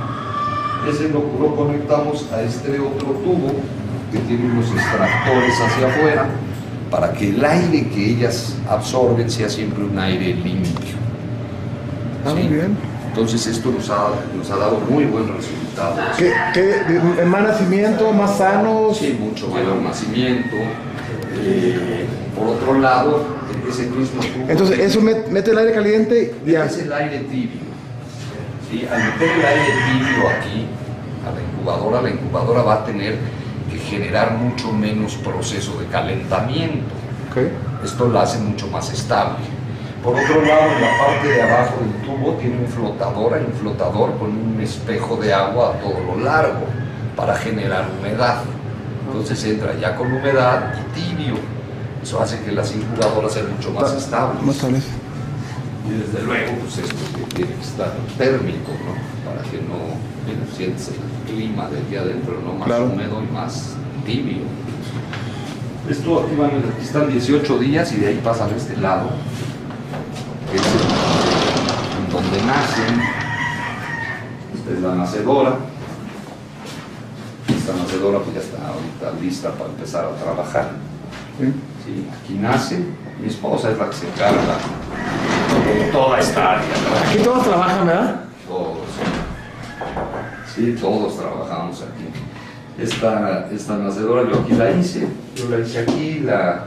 Ese 0.87 1.09
lo, 1.09 1.23
lo 1.39 1.55
conectamos 1.55 2.31
a 2.31 2.41
este 2.41 2.79
otro 2.79 3.09
tubo 3.23 3.51
que 4.11 4.19
tiene 4.19 4.51
unos 4.51 4.71
extractores 4.71 5.59
hacia 5.59 5.87
afuera 5.87 6.25
para 6.89 7.11
que 7.11 7.29
el 7.29 7.43
aire 7.43 7.87
que 7.89 8.11
ellas 8.11 8.55
absorben 8.69 9.29
sea 9.29 9.49
siempre 9.49 9.83
un 9.83 9.97
aire 9.99 10.33
limpio. 10.33 11.06
Ah, 12.27 12.33
¿sí? 12.35 12.43
muy 12.43 12.47
bien. 12.55 12.77
Entonces 13.07 13.47
esto 13.47 13.71
nos 13.71 13.89
ha, 13.89 14.09
nos 14.37 14.51
ha 14.51 14.57
dado 14.57 14.79
muy 14.89 15.05
buen 15.05 15.27
resultado. 15.35 15.95
¿Qué, 16.17 16.31
qué, 16.53 17.25
más 17.25 17.43
nacimiento, 17.43 18.11
más 18.13 18.37
sanos? 18.37 18.97
Sí, 18.97 19.17
mucho 19.19 19.47
mayor 19.47 19.77
nacimiento, 19.77 20.55
Eh, 21.39 22.05
por 22.35 22.47
otro 22.49 22.79
lado, 22.79 23.25
ese 23.69 23.83
mismo 23.87 24.21
tubo... 24.21 24.45
Entonces, 24.49 24.79
eso 24.79 25.01
met- 25.01 25.27
mete 25.27 25.51
el 25.51 25.57
aire 25.59 25.73
caliente 25.73 26.35
y. 26.45 26.53
Es 26.55 26.77
el 26.79 26.91
aire 26.93 27.19
tibio. 27.21 27.61
¿sí? 28.69 28.85
Al 28.91 29.03
meter 29.03 29.29
el 29.29 29.45
aire 29.45 29.73
tibio 29.91 30.29
aquí, 30.29 30.65
a 31.25 31.31
la 31.35 31.41
incubadora, 31.41 32.01
la 32.01 32.09
incubadora 32.09 32.61
va 32.63 32.73
a 32.75 32.85
tener 32.85 33.15
que 33.71 33.77
generar 33.79 34.33
mucho 34.37 34.71
menos 34.71 35.15
proceso 35.15 35.79
de 35.79 35.85
calentamiento. 35.87 36.85
Esto 37.83 38.09
la 38.09 38.21
hace 38.23 38.39
mucho 38.39 38.67
más 38.67 38.91
estable. 38.91 39.37
Por 40.07 40.15
otro 40.15 40.41
lado, 40.45 40.71
en 40.73 40.81
la 40.81 40.97
parte 41.05 41.27
de 41.27 41.41
abajo 41.41 41.73
del 41.81 41.91
tubo 42.07 42.31
tiene 42.35 42.59
un 42.59 42.67
flotador, 42.67 43.33
hay 43.33 43.43
un 43.43 43.51
flotador 43.51 44.17
con 44.17 44.29
un 44.29 44.57
espejo 44.61 45.17
de 45.17 45.33
agua 45.33 45.71
a 45.75 45.79
todo 45.81 45.99
lo 45.99 46.23
largo 46.23 46.61
para 47.17 47.35
generar 47.35 47.89
humedad. 47.99 48.41
Entonces 49.05 49.43
entra 49.43 49.75
ya 49.77 49.97
con 49.97 50.07
humedad 50.13 50.75
y 50.79 50.97
tibio. 50.97 51.33
Eso 52.01 52.21
hace 52.21 52.39
que 52.39 52.53
las 52.53 52.73
incubadoras 52.73 53.33
sean 53.33 53.51
mucho 53.53 53.69
más 53.73 53.91
estables. 53.95 54.41
Y 55.85 55.89
desde 55.99 56.25
luego, 56.25 56.53
pues 56.61 56.77
esto 56.77 56.95
que 57.17 57.35
tiene 57.35 57.51
que 57.55 57.61
estar 57.61 57.91
térmico, 58.17 58.71
¿no? 58.85 59.29
Para 59.29 59.41
que 59.43 59.57
no 59.57 60.55
sientes 60.55 60.87
el 60.87 61.33
clima 61.33 61.67
de 61.67 61.79
aquí 61.79 61.97
adentro, 61.97 62.39
¿no? 62.45 62.53
Más 62.53 62.65
Claro. 62.65 62.85
húmedo 62.85 63.21
y 63.29 63.33
más 63.33 63.73
tibio. 64.05 64.43
Esto 65.89 66.23
aquí, 66.23 66.35
van, 66.37 66.51
aquí 66.51 66.81
están 66.81 67.09
18 67.11 67.59
días 67.59 67.91
y 67.91 67.97
de 67.97 68.07
ahí 68.07 68.21
pasan 68.23 68.53
a 68.53 68.55
este 68.55 68.77
lado, 68.77 69.09
que 70.51 70.57
es 70.57 70.63
donde 72.11 72.41
nacen. 72.43 73.01
Esta 74.55 74.71
es 74.71 74.81
la 74.81 74.95
nacedora. 74.95 75.55
Esta 77.47 77.73
nacedora 77.73 78.19
pues 78.19 78.35
ya 78.35 78.41
está 78.41 78.57
ahorita 78.67 79.21
lista 79.21 79.51
para 79.51 79.69
empezar 79.69 80.05
a 80.05 80.15
trabajar. 80.15 80.71
Sí. 81.39 82.07
Aquí 82.23 82.33
nace. 82.33 82.83
Mi 83.19 83.27
esposa 83.27 83.71
es 83.71 83.77
la 83.77 83.89
que 83.89 83.95
se 83.95 84.07
encarga 84.07 84.57
de 85.65 85.91
toda 85.91 86.19
esta 86.19 86.51
área. 86.51 86.67
Aquí 87.09 87.23
todos 87.23 87.43
trabajan, 87.43 87.87
¿verdad? 87.87 88.21
Todos. 88.47 88.77
Sí, 90.53 90.75
todos 90.79 91.17
trabajamos 91.17 91.81
aquí. 91.81 92.05
Esta, 92.77 93.47
esta 93.51 93.77
nacedora 93.77 94.29
yo 94.29 94.41
aquí 94.41 94.53
la 94.53 94.71
hice. 94.71 95.07
Yo 95.35 95.49
la 95.49 95.59
hice 95.59 95.79
aquí, 95.79 96.19
la, 96.19 96.65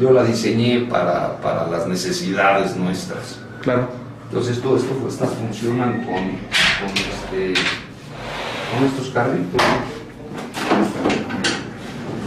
yo 0.00 0.12
la 0.12 0.24
diseñé 0.24 0.86
para, 0.90 1.36
para 1.40 1.68
las 1.68 1.86
necesidades 1.86 2.74
nuestras. 2.74 3.38
Claro. 3.60 3.88
Entonces 4.28 4.60
todo 4.62 4.76
esto 4.76 4.94
pues, 4.94 5.14
estas 5.14 5.30
funcionan 5.30 6.04
con, 6.04 6.14
con, 6.14 6.88
este, 6.96 7.54
con 8.72 8.86
estos 8.86 9.10
carritos. 9.10 9.60
¿no? 9.60 10.00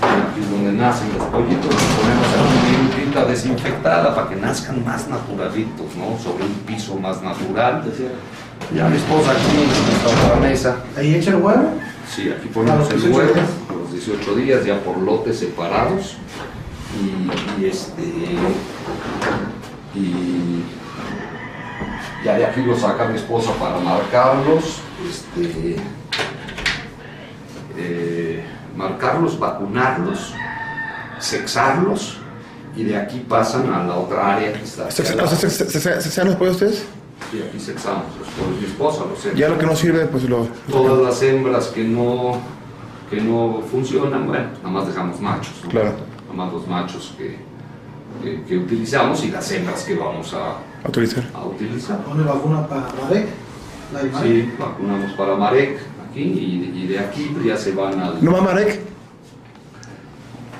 Aquí 0.03 0.41
es 0.41 0.51
donde 0.51 0.73
nacen 0.73 1.07
los 1.17 1.25
pollitos, 1.27 1.65
los 1.65 1.83
ponemos 1.83 2.27
aquí 2.27 2.75
en 2.75 3.03
tinta 3.03 3.25
desinfectada 3.25 4.13
para 4.13 4.29
que 4.29 4.35
nazcan 4.35 4.85
más 4.85 5.07
naturalitos, 5.07 5.95
¿no? 5.95 6.19
Sobre 6.19 6.43
un 6.43 6.53
piso 6.67 6.95
más 6.95 7.23
natural. 7.23 7.83
Ya 8.75 8.87
mi 8.87 8.97
esposa 8.97 9.31
aquí 9.31 9.55
en 9.55 9.69
esta 9.95 10.25
otra 10.25 10.47
mesa. 10.47 10.75
¿Ahí 10.97 11.15
echa 11.15 11.31
el 11.31 11.37
huevo? 11.37 11.71
Sí, 12.13 12.29
aquí 12.29 12.49
A 12.49 12.51
ponemos 12.53 12.79
los 12.79 12.91
el 12.91 13.01
18 13.01 13.17
huevo, 13.17 13.33
los 13.81 13.93
18 13.93 14.35
días 14.35 14.65
ya 14.65 14.79
por 14.79 14.97
lotes 14.97 15.39
separados. 15.39 16.17
Y, 17.01 17.61
y 17.61 17.65
este. 17.65 18.03
Y 19.95 20.63
ya 22.25 22.35
de 22.37 22.45
aquí 22.45 22.61
lo 22.61 22.77
saca 22.77 23.05
mi 23.07 23.15
esposa 23.15 23.51
para 23.59 23.79
marcarlos. 23.79 24.79
Este. 25.09 25.75
eh, 27.77 28.43
marcarlos, 28.75 29.37
vacunarlos, 29.39 30.33
sexarlos. 31.19 32.17
Y 32.75 32.83
de 32.85 32.97
aquí 32.97 33.19
pasan 33.27 33.71
a 33.71 33.83
la 33.83 33.95
otra 33.95 34.35
área 34.35 34.51
que 34.53 34.63
está. 34.63 34.89
¿Se, 34.89 35.05
se, 35.05 35.13
se, 35.27 35.49
se, 35.49 35.79
se- 35.79 36.01
se 36.01 36.09
sean 36.11 36.27
los 36.27 36.35
pollos 36.37 36.53
ustedes? 36.55 36.85
Sí, 37.31 37.41
aquí 37.47 37.59
sexamos 37.59 38.05
los 38.19 38.27
pollos. 38.29 38.59
Mi 38.59 38.65
esposa 38.65 39.03
los 39.07 39.19
sexa 39.19 39.37
Ya 39.37 39.49
lo 39.49 39.57
que 39.59 39.65
no 39.67 39.75
sirve, 39.75 40.05
pues 40.07 40.23
lo. 40.23 40.47
todas 40.71 41.03
las 41.03 41.21
hembras 41.21 41.67
que 41.67 41.83
no, 41.83 42.39
que 43.11 43.21
no 43.21 43.61
funcionan, 43.69 44.25
bueno, 44.25 44.45
nada 44.63 44.69
más 44.69 44.87
dejamos 44.87 45.19
machos. 45.21 45.53
¿no? 45.65 45.69
Claro. 45.69 45.93
Nada 46.33 46.45
más 46.45 46.53
los 46.53 46.67
machos 46.67 47.13
que, 47.17 47.37
que, 48.23 48.43
que 48.43 48.57
utilizamos 48.57 49.23
y 49.23 49.29
las 49.31 49.51
hembras 49.51 49.83
que 49.83 49.95
vamos 49.95 50.33
a, 50.33 50.57
Autorizar. 50.85 51.23
a 51.33 51.45
utilizar. 51.45 52.03
¿Pone 52.03 52.23
vacuna 52.23 52.67
para 52.67 52.87
Marek? 53.01 53.27
¿La? 53.93 54.21
Sí, 54.21 54.51
vacunamos 54.59 55.11
para 55.13 55.35
Marek 55.35 55.79
aquí 56.09 56.21
y, 56.21 56.73
y 56.83 56.87
de 56.87 56.99
aquí 56.99 57.29
pues, 57.33 57.45
ya 57.45 57.57
se 57.57 57.73
van 57.73 57.99
al... 57.99 58.23
¿No 58.23 58.31
más 58.31 58.41
Marek? 58.41 58.79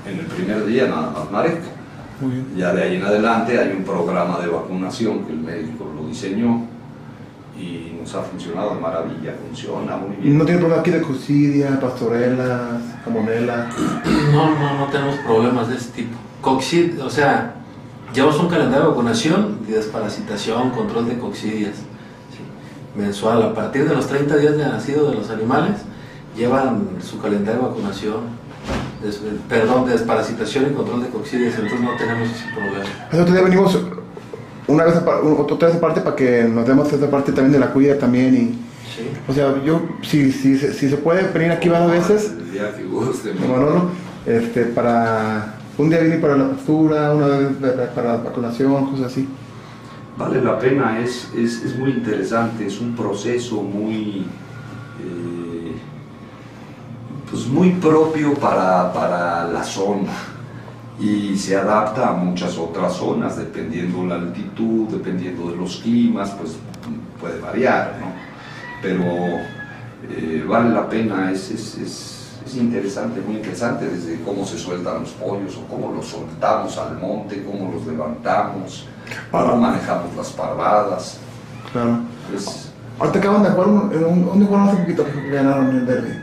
En 0.08 0.20
el 0.20 0.26
primer 0.28 0.66
día 0.66 0.88
nada 0.88 1.10
más 1.12 1.32
Marek. 1.32 1.60
Muy 2.22 2.32
bien. 2.32 2.54
Ya 2.56 2.74
de 2.74 2.84
ahí 2.84 2.96
en 2.98 3.04
adelante 3.04 3.58
hay 3.60 3.72
un 3.76 3.84
programa 3.84 4.38
de 4.40 4.48
vacunación 4.48 5.26
que 5.26 5.32
el 5.32 5.40
médico 5.40 5.92
lo 5.96 6.08
diseñó 6.08 6.68
y 7.58 7.98
nos 8.00 8.14
ha 8.16 8.22
funcionado 8.24 8.74
de 8.76 8.82
maravilla, 8.82 9.36
funciona 9.48 9.96
muy 9.98 10.16
bien. 10.18 10.38
No 10.38 10.44
tiene 10.46 10.60
problema 10.60 10.82
aquí 10.82 10.92
de 10.92 11.02
cocidia, 11.02 11.80
pastorela, 11.80 12.80
camonela. 13.04 13.70
No, 14.32 14.50
no, 14.60 14.78
no 14.80 14.86
tenemos 14.92 15.16
problemas 15.18 15.70
de 15.70 15.76
ese 15.76 15.92
tipo. 15.92 16.18
Coxid, 16.42 17.00
o 17.02 17.10
sea, 17.10 17.56
llevamos 18.14 18.40
un 18.40 18.50
calendario 18.50 18.84
de 18.86 18.90
vacunación 18.90 19.60
y 19.68 19.72
desparasitación, 19.72 20.72
control 20.72 21.08
de 21.08 21.18
coxidias, 21.20 21.76
¿sí? 21.76 23.00
mensual. 23.00 23.44
A 23.44 23.54
partir 23.54 23.88
de 23.88 23.96
los 23.96 24.08
30 24.08 24.36
días 24.38 24.58
de 24.58 24.66
nacido 24.68 25.10
de 25.10 25.16
los 25.16 25.30
animales, 25.30 25.78
llevan 26.36 26.88
su 27.02 27.20
calendario 27.22 27.62
de 27.62 27.68
vacunación, 27.68 28.22
des- 29.04 29.22
perdón, 29.48 29.86
de 29.86 29.92
desparasitación 29.94 30.72
y 30.72 30.74
control 30.74 31.04
de 31.04 31.10
coxidias, 31.10 31.54
entonces 31.54 31.80
no 31.82 31.96
tenemos 31.98 32.28
ese 32.30 32.46
problema. 32.56 32.90
Hace 33.12 33.22
otro 33.22 33.34
día 33.36 33.44
venimos 33.44 33.78
una 34.68 34.84
vez, 34.86 34.96
otra 34.96 35.68
vez 35.68 35.78
aparte 35.78 36.02
para 36.02 36.16
que 36.16 36.44
nos 36.44 36.68
demos 36.68 36.92
esta 36.92 37.10
parte 37.10 37.32
también 37.32 37.52
de 37.54 37.60
la 37.60 37.72
cuida 37.74 37.98
también. 37.98 38.34
Y, 38.36 38.40
¿sí? 38.96 39.10
o 39.28 39.34
sea, 39.34 39.62
yo, 39.64 39.82
si, 40.02 40.32
si, 40.32 40.58
se- 40.58 40.74
si 40.74 40.90
se 40.90 40.98
puede 40.98 41.28
venir 41.32 41.52
aquí 41.52 41.70
varias 41.70 41.92
veces, 42.10 42.34
guste, 42.90 43.32
como 43.32 43.54
Manolo, 43.58 43.90
este, 44.26 44.66
para. 44.66 45.56
Un 45.76 45.90
día 45.90 46.00
venir 46.00 46.22
para 46.22 46.38
la 46.38 46.50
postura, 46.50 47.14
una 47.14 47.28
vez 47.28 47.48
para 47.60 47.90
para 47.94 48.08
la 48.18 48.18
vacunación, 48.24 48.92
cosas 48.92 49.08
así. 49.08 49.28
Vale 50.18 50.40
la 50.42 50.60
pena, 50.60 51.00
es, 51.00 51.30
es, 51.36 51.64
es 51.64 51.76
muy 51.76 51.90
interesante, 51.90 52.68
es 52.68 52.80
un 52.80 52.96
proceso 52.96 53.64
muy, 53.64 54.28
eh, 55.02 55.74
pues 57.30 57.48
muy 57.48 57.72
propio 57.72 58.36
para, 58.36 58.94
para 58.94 59.46
la 59.48 59.64
zona 59.64 60.12
y 61.00 61.36
se 61.38 61.56
adapta 61.56 62.10
a 62.10 62.14
muchas 62.14 62.58
otras 62.58 62.94
zonas, 62.94 63.38
dependiendo 63.38 64.06
la 64.06 64.16
altitud, 64.16 64.90
dependiendo 64.90 65.50
de 65.50 65.58
los 65.58 65.78
climas, 65.78 66.32
pues 66.32 66.56
puede 67.20 67.40
variar, 67.40 67.98
¿no? 68.00 68.08
Pero 68.82 69.04
eh, 70.10 70.46
vale 70.48 70.70
la 70.70 70.88
pena, 70.88 71.32
es, 71.32 71.50
es, 71.52 71.78
es, 71.78 72.40
es 72.46 72.56
interesante, 72.56 73.22
muy 73.22 73.38
interesante, 73.38 73.88
desde 73.88 74.22
cómo 74.24 74.46
se 74.46 74.58
sueltan 74.58 75.02
los 75.02 75.12
pollos 75.12 75.58
o 75.58 75.68
cómo 75.68 75.92
los 75.94 76.06
soltamos 76.06 76.78
al 76.78 77.00
monte, 77.00 77.44
cómo 77.44 77.72
los 77.72 77.88
levantamos, 77.88 78.88
cómo 79.32 79.58
manejamos 79.58 80.16
las 80.16 80.30
parvadas. 80.32 81.18
Claro. 81.72 82.00
Es, 82.36 82.70
Ahorita 83.00 83.20
acaban 83.20 83.44
de 83.44 83.50
jugar, 83.50 83.68
un, 83.68 84.26
¿dónde 84.26 84.46
jugaron 84.46 84.70
hace 84.70 84.78
poquito 84.78 85.06
que 85.06 85.30
ganaron 85.30 85.70
el 85.76 85.86
derby? 85.86 86.14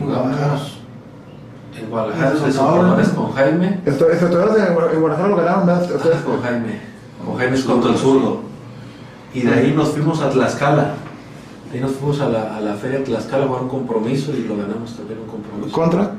Jugamos 0.00 0.81
en 1.84 1.90
Guadalajara, 1.90 2.32
es 2.48 2.56
ahora, 2.58 2.96
con 3.14 3.32
Jaime. 3.32 3.80
En 3.84 3.98
Gua- 3.98 4.92
en 4.92 5.00
Guadalajara 5.00 5.28
lo 5.28 5.36
ganaron, 5.36 5.66
¿verdad? 5.66 5.82
Ustedes- 5.96 6.20
Con 6.22 6.42
Jaime. 6.42 6.80
Con 7.24 7.36
Jaime 7.36 7.56
es 7.56 7.64
contra 7.64 7.90
el 7.90 7.96
zurdo. 7.98 8.40
Y 9.34 9.42
de 9.42 9.54
ahí 9.54 9.72
nos 9.74 9.90
fuimos 9.90 10.20
a 10.20 10.30
Tlaxcala. 10.30 10.94
De 11.70 11.78
ahí 11.78 11.80
nos 11.82 11.92
fuimos 11.92 12.20
a 12.20 12.28
la, 12.28 12.56
a 12.56 12.60
la 12.60 12.74
feria 12.74 12.98
de 12.98 13.04
Tlaxcala 13.04 13.44
a 13.44 13.46
jugar 13.48 13.62
un 13.62 13.68
compromiso 13.68 14.32
y 14.32 14.42
lo 14.44 14.56
ganamos 14.56 14.94
también 14.96 15.20
un 15.20 15.26
compromiso. 15.26 15.72
¿Contra? 15.72 16.10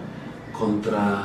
Contra 0.58 1.24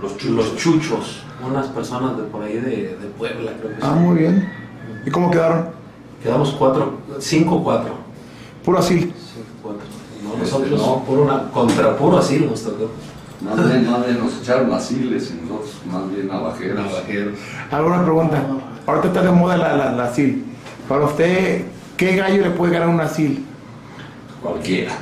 Los 0.00 0.16
chuchos. 0.16 0.36
los 0.36 0.56
chuchos. 0.56 1.22
Unas 1.46 1.66
personas 1.68 2.16
de 2.16 2.24
por 2.24 2.42
ahí 2.42 2.54
de, 2.54 2.96
de 3.00 3.06
Puebla, 3.16 3.52
creo 3.60 3.70
que 3.76 3.82
Ah, 3.82 3.92
sí. 3.96 4.00
muy 4.04 4.18
bien. 4.18 4.48
¿Y 5.06 5.10
cómo 5.10 5.30
quedaron? 5.30 5.66
Quedamos 6.22 6.50
cuatro, 6.58 6.94
cinco, 7.20 7.62
cuatro. 7.62 7.92
Puro 8.64 8.78
así. 8.78 8.98
Cinco, 9.00 9.14
cuatro. 9.62 9.82
No, 10.24 10.30
Este, 10.42 10.58
nosotros 10.58 10.80
no. 10.80 11.04
Puro 11.04 11.22
una, 11.22 11.50
contra 11.50 11.96
puro 11.96 12.18
así 12.18 12.40
nos 12.40 12.62
tocó. 12.64 12.90
Más, 13.40 13.68
bien, 13.68 13.90
más 13.90 14.04
bien 14.04 14.18
nos 14.18 14.38
echaron 14.40 14.72
asiles 14.72 15.32
y 15.32 15.42
nosotros 15.42 15.80
más 15.90 16.10
bien 16.10 16.28
navajeros. 16.28 16.76
Navajeros. 16.76 17.38
Alguna 17.70 18.02
pregunta. 18.04 18.42
Ahorita 18.86 19.08
está 19.08 19.22
de 19.22 19.30
moda 19.30 19.56
la, 19.56 19.76
la, 19.76 19.92
la 19.92 20.12
SIL. 20.14 20.44
Para 20.88 21.04
usted, 21.04 21.64
¿qué 21.96 22.16
gallo 22.16 22.42
le 22.42 22.50
puede 22.50 22.72
ganar 22.72 22.88
una 22.88 23.08
SIL? 23.08 23.44
Cualquiera. 24.42 24.92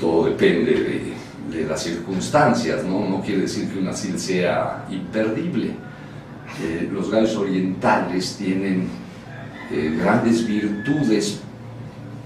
Todo 0.00 0.26
depende 0.26 0.72
de, 0.72 1.56
de 1.56 1.64
las 1.64 1.82
circunstancias, 1.82 2.82
¿no? 2.84 3.08
No 3.08 3.20
quiere 3.22 3.42
decir 3.42 3.70
que 3.70 3.78
un 3.78 3.88
asil 3.88 4.18
sea 4.18 4.84
imperdible. 4.90 5.74
Eh, 6.62 6.88
los 6.92 7.10
gallos 7.10 7.36
orientales 7.36 8.36
tienen 8.36 8.88
eh, 9.70 9.96
grandes 10.00 10.46
virtudes 10.46 11.40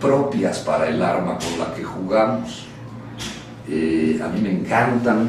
propias 0.00 0.60
para 0.60 0.88
el 0.88 1.02
arma 1.02 1.38
con 1.38 1.58
la 1.58 1.74
que 1.74 1.84
jugamos. 1.84 2.67
Eh, 3.70 4.18
a 4.24 4.28
mí 4.28 4.40
me 4.40 4.50
encantan 4.50 5.28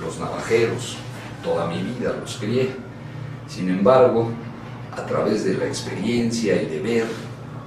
los 0.00 0.18
navajeros, 0.20 0.98
toda 1.42 1.66
mi 1.66 1.82
vida 1.82 2.14
los 2.20 2.36
crié. 2.36 2.70
Sin 3.48 3.68
embargo, 3.68 4.30
a 4.96 5.04
través 5.04 5.44
de 5.44 5.54
la 5.54 5.66
experiencia 5.66 6.62
y 6.62 6.66
de 6.66 6.80
ver, 6.80 7.06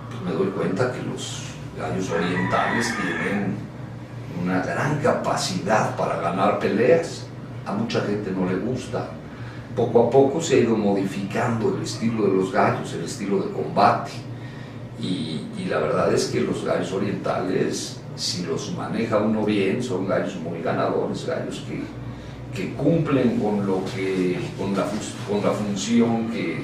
pues 0.09 0.21
me 0.21 0.31
doy 0.31 0.51
cuenta 0.51 0.91
que 0.91 1.01
los 1.01 1.43
gallos 1.77 2.09
orientales 2.09 2.93
tienen 2.95 3.55
una 4.41 4.61
gran 4.63 4.99
capacidad 4.99 5.95
para 5.97 6.21
ganar 6.21 6.59
peleas. 6.59 7.25
A 7.65 7.73
mucha 7.73 8.01
gente 8.01 8.31
no 8.31 8.49
le 8.49 8.55
gusta. 8.55 9.09
Poco 9.75 10.07
a 10.07 10.09
poco 10.09 10.39
se 10.39 10.55
ha 10.55 10.59
ido 10.59 10.77
modificando 10.77 11.75
el 11.75 11.83
estilo 11.83 12.27
de 12.27 12.33
los 12.35 12.51
gallos, 12.51 12.93
el 12.93 13.03
estilo 13.03 13.39
de 13.39 13.51
combate. 13.51 14.11
Y, 15.01 15.47
y 15.57 15.65
la 15.67 15.79
verdad 15.79 16.13
es 16.13 16.25
que 16.25 16.39
los 16.39 16.63
gallos 16.63 16.91
orientales, 16.91 17.99
si 18.15 18.43
los 18.45 18.73
maneja 18.75 19.17
uno 19.17 19.43
bien, 19.43 19.81
son 19.81 20.07
gallos 20.07 20.35
muy 20.37 20.61
ganadores, 20.61 21.25
gallos 21.25 21.63
que, 21.67 21.81
que 22.55 22.73
cumplen 22.73 23.39
con, 23.39 23.65
lo 23.65 23.83
que, 23.95 24.37
con, 24.57 24.73
la, 24.75 24.85
con 25.29 25.41
la 25.43 25.51
función 25.51 26.29
que, 26.31 26.59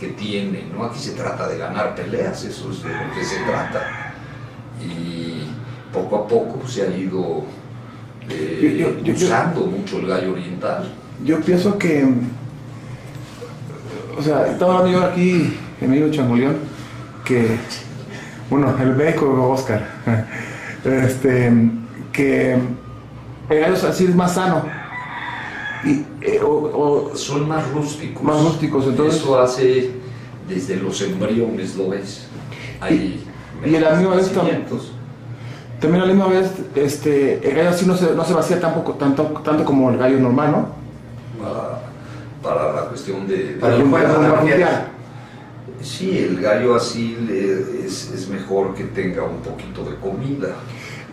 que 0.00 0.08
tienen. 0.08 0.72
¿no? 0.76 0.84
Aquí 0.84 0.98
se 0.98 1.12
trata 1.12 1.48
de 1.48 1.58
ganar 1.58 1.94
peleas, 1.94 2.44
eso 2.44 2.70
es 2.70 2.82
de 2.82 2.88
lo 2.90 3.14
que 3.14 3.24
se 3.24 3.36
trata. 3.44 4.14
Y 4.82 5.42
poco 5.92 6.16
a 6.16 6.26
poco 6.26 6.66
se 6.66 6.82
ha 6.82 6.96
ido 6.96 7.44
eh, 8.28 8.58
Yo- 8.62 8.68
yo- 8.70 8.98
yo- 8.98 9.14
yo- 9.14 9.26
usando 9.26 9.66
mucho 9.66 9.98
el 9.98 10.06
gallo 10.06 10.32
oriental. 10.32 10.92
Yo 11.24 11.40
pienso 11.40 11.78
que, 11.78 12.04
o 14.18 14.22
sea, 14.22 14.46
estaba 14.46 14.78
hablando 14.78 14.98
yo 15.00 15.04
aquí, 15.06 15.56
en 15.80 15.90
medio 15.90 16.06
de 16.06 16.10
Changoleón, 16.12 16.56
que, 17.24 17.56
bueno, 18.50 18.74
el 18.80 18.94
médico 18.94 19.50
Oscar, 19.50 19.88
este, 20.86 21.52
que 22.12 22.52
el 23.48 23.60
gallo 23.60 23.74
así 23.88 24.04
es 24.04 24.14
más 24.14 24.34
sano. 24.34 24.62
Y, 25.84 26.04
eh, 26.22 26.40
o- 26.42 27.10
o- 27.12 27.16
Son 27.16 27.46
más 27.48 27.68
rústicos. 27.70 28.22
Más 28.22 28.42
rústicos, 28.42 28.86
entonces- 28.86 29.20
Eso 29.20 29.38
hace 29.40 29.90
desde 30.48 30.76
los 30.76 31.00
embriones, 31.02 31.76
¿lo 31.76 31.90
ves? 31.90 32.26
Hay 32.80 33.24
Y- 33.64 33.70
y 33.70 33.74
el 33.74 33.86
amigo 33.86 34.14
de 34.16 34.22
esto- 34.22 34.42
nacimientos. 34.42 34.92
también 35.80 36.02
a 36.02 36.06
la 36.06 36.12
misma 36.14 36.28
vez, 36.28 36.50
este, 36.74 37.46
el 37.48 37.54
gallo 37.56 37.70
así 37.70 37.84
no 37.86 37.96
se, 37.96 38.14
no 38.14 38.24
se 38.24 38.34
vacía 38.34 38.60
tampoco, 38.60 38.94
tanto, 38.94 39.24
tanto 39.44 39.64
como 39.64 39.90
el 39.90 39.98
gallo 39.98 40.18
normal, 40.18 40.50
¿no? 40.52 40.68
Para, 41.42 41.80
para 42.42 42.72
la 42.74 42.88
cuestión 42.88 43.26
de... 43.28 43.56
Para 43.60 43.74
el 43.76 43.80
¿no? 43.82 43.86
mundial. 43.86 44.86
Sí, 45.82 46.18
el 46.18 46.40
gallo 46.40 46.74
así 46.74 47.16
es, 47.84 48.10
es 48.12 48.28
mejor 48.28 48.74
que 48.74 48.84
tenga 48.84 49.22
un 49.24 49.38
poquito 49.38 49.84
de 49.84 49.96
comida. 49.96 50.48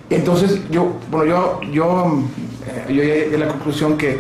Entonces, 0.09 0.59
yo, 0.69 0.93
bueno, 1.11 1.25
yo, 1.25 1.61
yo, 1.71 2.23
eh, 2.67 2.85
yo 2.93 3.03
llegué 3.03 3.35
a 3.35 3.39
la 3.39 3.47
conclusión 3.47 3.97
que 3.97 4.19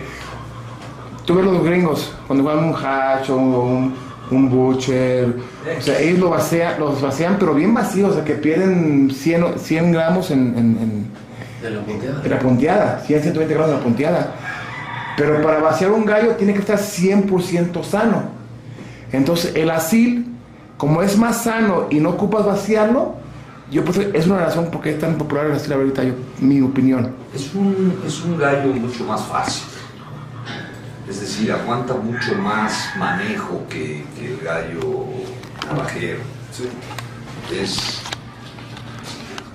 tú 1.25 1.35
ves 1.35 1.45
los 1.45 1.63
gringos, 1.63 2.13
cuando 2.27 2.43
juegan 2.43 2.65
un 2.65 2.75
hatch 2.75 3.29
o 3.29 3.35
un, 3.37 3.93
un 4.31 4.49
butcher, 4.49 5.35
o 5.77 5.81
sea, 5.81 5.99
ellos 5.99 6.19
lo 6.19 6.29
vacían, 6.31 6.79
los 6.79 7.01
vacían, 7.01 7.37
pero 7.39 7.53
bien 7.53 7.73
vacíos, 7.73 8.11
o 8.11 8.13
sea, 8.15 8.23
que 8.23 8.33
pierden 8.33 9.11
100, 9.11 9.43
o- 9.43 9.57
100 9.57 9.91
gramos 9.91 10.31
en, 10.31 10.39
en- 10.57 10.77
en- 10.81 11.07
De 11.61 11.69
la 11.69 11.81
punteada. 11.81 12.21
en 12.23 12.29
la 12.31 12.39
punteada, 12.39 12.99
100, 13.05 13.21
120 13.21 13.53
gramos 13.53 13.71
en 13.71 13.77
la 13.77 13.83
punteada. 13.83 14.35
Pero 15.15 15.41
para 15.43 15.59
vaciar 15.59 15.91
un 15.91 16.05
gallo 16.05 16.31
tiene 16.31 16.53
que 16.53 16.59
estar 16.59 16.79
100% 16.79 17.83
sano. 17.83 18.23
Entonces, 19.11 19.53
el 19.55 19.69
asil, 19.69 20.32
como 20.77 21.01
es 21.01 21.17
más 21.17 21.43
sano 21.43 21.87
y 21.89 21.99
no 21.99 22.09
ocupas 22.09 22.45
vaciarlo, 22.45 23.15
yo 23.71 23.83
pues 23.85 23.97
es 23.97 24.25
una 24.27 24.37
razón 24.39 24.69
por 24.71 24.81
qué 24.81 24.91
es 24.91 24.99
tan 24.99 25.15
popular 25.17 25.45
el 25.47 25.53
asil 25.53 25.73
ahorita, 25.73 26.03
yo, 26.03 26.13
mi 26.39 26.61
opinión. 26.61 27.11
Es 27.33 27.53
un, 27.55 27.99
es 28.05 28.21
un 28.23 28.37
gallo 28.37 28.73
mucho 28.73 29.03
más 29.05 29.21
fácil. 29.21 29.63
Es 31.09 31.19
decir, 31.21 31.51
aguanta 31.51 31.93
mucho 31.95 32.35
más 32.35 32.73
manejo 32.97 33.63
que, 33.69 34.05
que 34.17 34.33
el 34.33 34.39
gallo 34.39 35.05
navajero. 35.67 36.19
Es, 37.51 37.99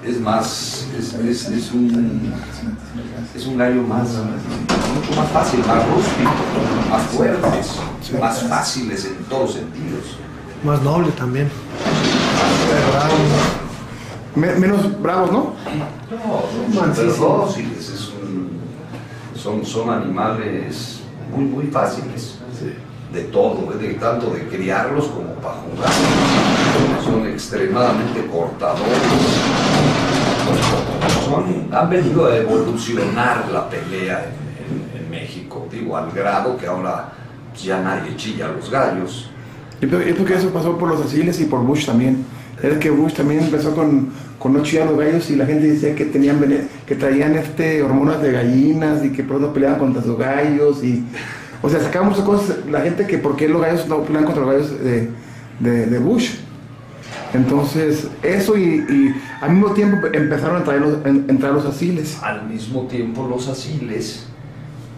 es 0.04 0.20
más, 0.20 0.86
es, 0.98 1.14
es- 1.14 1.48
es 1.48 1.72
un, 1.72 2.32
es 3.34 3.46
un 3.46 3.56
gallo 3.58 3.82
más, 3.82 4.08
mucho 4.08 5.20
más 5.20 5.30
fácil, 5.32 5.60
más 5.60 5.86
rústico, 5.88 6.30
más 6.90 7.02
fuertes, 7.02 7.72
más 8.20 8.42
fáciles 8.42 9.04
en 9.06 9.16
todos 9.24 9.54
sentidos. 9.54 10.18
Más 10.64 10.82
noble 10.82 11.10
también. 11.12 11.48
Me- 14.34 14.54
menos 14.54 15.00
bravos, 15.00 15.32
¿no? 15.32 15.38
No, 16.10 16.74
son 16.74 16.94
súper 16.94 17.16
dóciles, 17.16 17.88
es 17.90 18.12
un- 18.22 18.50
son, 19.34 19.64
son 19.64 19.90
animales 19.90 21.00
muy, 21.34 21.44
muy 21.44 21.64
fáciles. 21.66 22.34
De 23.12 23.22
todo, 23.24 23.72
¿eh? 23.72 23.78
de 23.78 23.94
tanto 23.94 24.28
de 24.30 24.46
criarlos 24.48 25.06
como 25.06 25.30
para 25.36 25.54
jugar. 25.54 25.90
Son 27.04 27.26
extremadamente 27.26 28.26
cortadores. 28.26 28.98
Son- 31.24 31.68
han 31.74 31.88
venido 31.90 32.26
a 32.26 32.36
evolucionar 32.36 33.46
la 33.50 33.68
pelea 33.70 34.26
en, 34.26 34.90
en- 34.98 35.04
en 35.04 35.10
México, 35.10 35.66
digo, 35.70 35.96
al 35.96 36.10
grado 36.10 36.56
que 36.58 36.66
ahora 36.66 37.12
ya 37.60 37.80
nadie 37.80 38.14
chilla 38.16 38.46
a 38.46 38.48
los 38.52 38.70
gallos. 38.70 39.30
Yo 39.80 39.88
creo, 39.88 40.00
yo 40.02 40.14
creo 40.14 40.26
que 40.26 40.34
eso 40.34 40.50
pasó 40.50 40.76
por 40.76 40.88
los 40.88 41.00
asiles 41.00 41.40
y 41.40 41.44
por 41.44 41.60
Bush 41.60 41.86
también. 41.86 42.24
Es 42.62 42.76
que 42.78 42.90
Bush 42.90 43.12
también 43.14 43.40
empezó 43.44 43.74
con, 43.74 44.08
con 44.38 44.52
no 44.52 44.62
chillar 44.64 44.86
los 44.86 44.98
gallos 44.98 45.30
y 45.30 45.36
la 45.36 45.46
gente 45.46 45.68
decía 45.68 45.94
que 45.94 46.04
tenían 46.06 46.40
que 46.86 46.94
traían 46.96 47.36
este 47.36 47.82
hormonas 47.82 48.20
de 48.20 48.32
gallinas 48.32 49.04
y 49.04 49.10
que 49.10 49.22
pronto 49.22 49.52
peleaban 49.52 49.78
contra 49.78 50.02
sus 50.02 50.18
gallos 50.18 50.82
y 50.82 51.04
o 51.62 51.70
sea 51.70 51.80
sacaban 51.80 52.08
muchas 52.08 52.24
cosas 52.24 52.56
la 52.68 52.80
gente 52.80 53.06
que 53.06 53.18
por 53.18 53.36
qué 53.36 53.48
los 53.48 53.62
gallos 53.62 53.86
no 53.86 54.02
pelean 54.02 54.24
contra 54.24 54.44
los 54.44 54.52
gallos 54.52 54.80
de, 54.82 55.86
de, 55.86 55.98
Bush. 55.98 56.30
Entonces, 57.34 58.08
eso 58.22 58.56
y, 58.56 59.14
al 59.40 59.52
mismo 59.52 59.72
tiempo 59.72 60.06
empezaron 60.12 60.56
a 60.56 60.58
entrar 60.60 60.80
los, 60.80 61.06
en- 61.06 61.26
entrar 61.28 61.52
los 61.52 61.64
asiles. 61.64 62.18
al 62.22 62.48
mismo 62.48 62.86
tiempo 62.86 63.28
los 63.28 63.48
asiles 63.48 64.26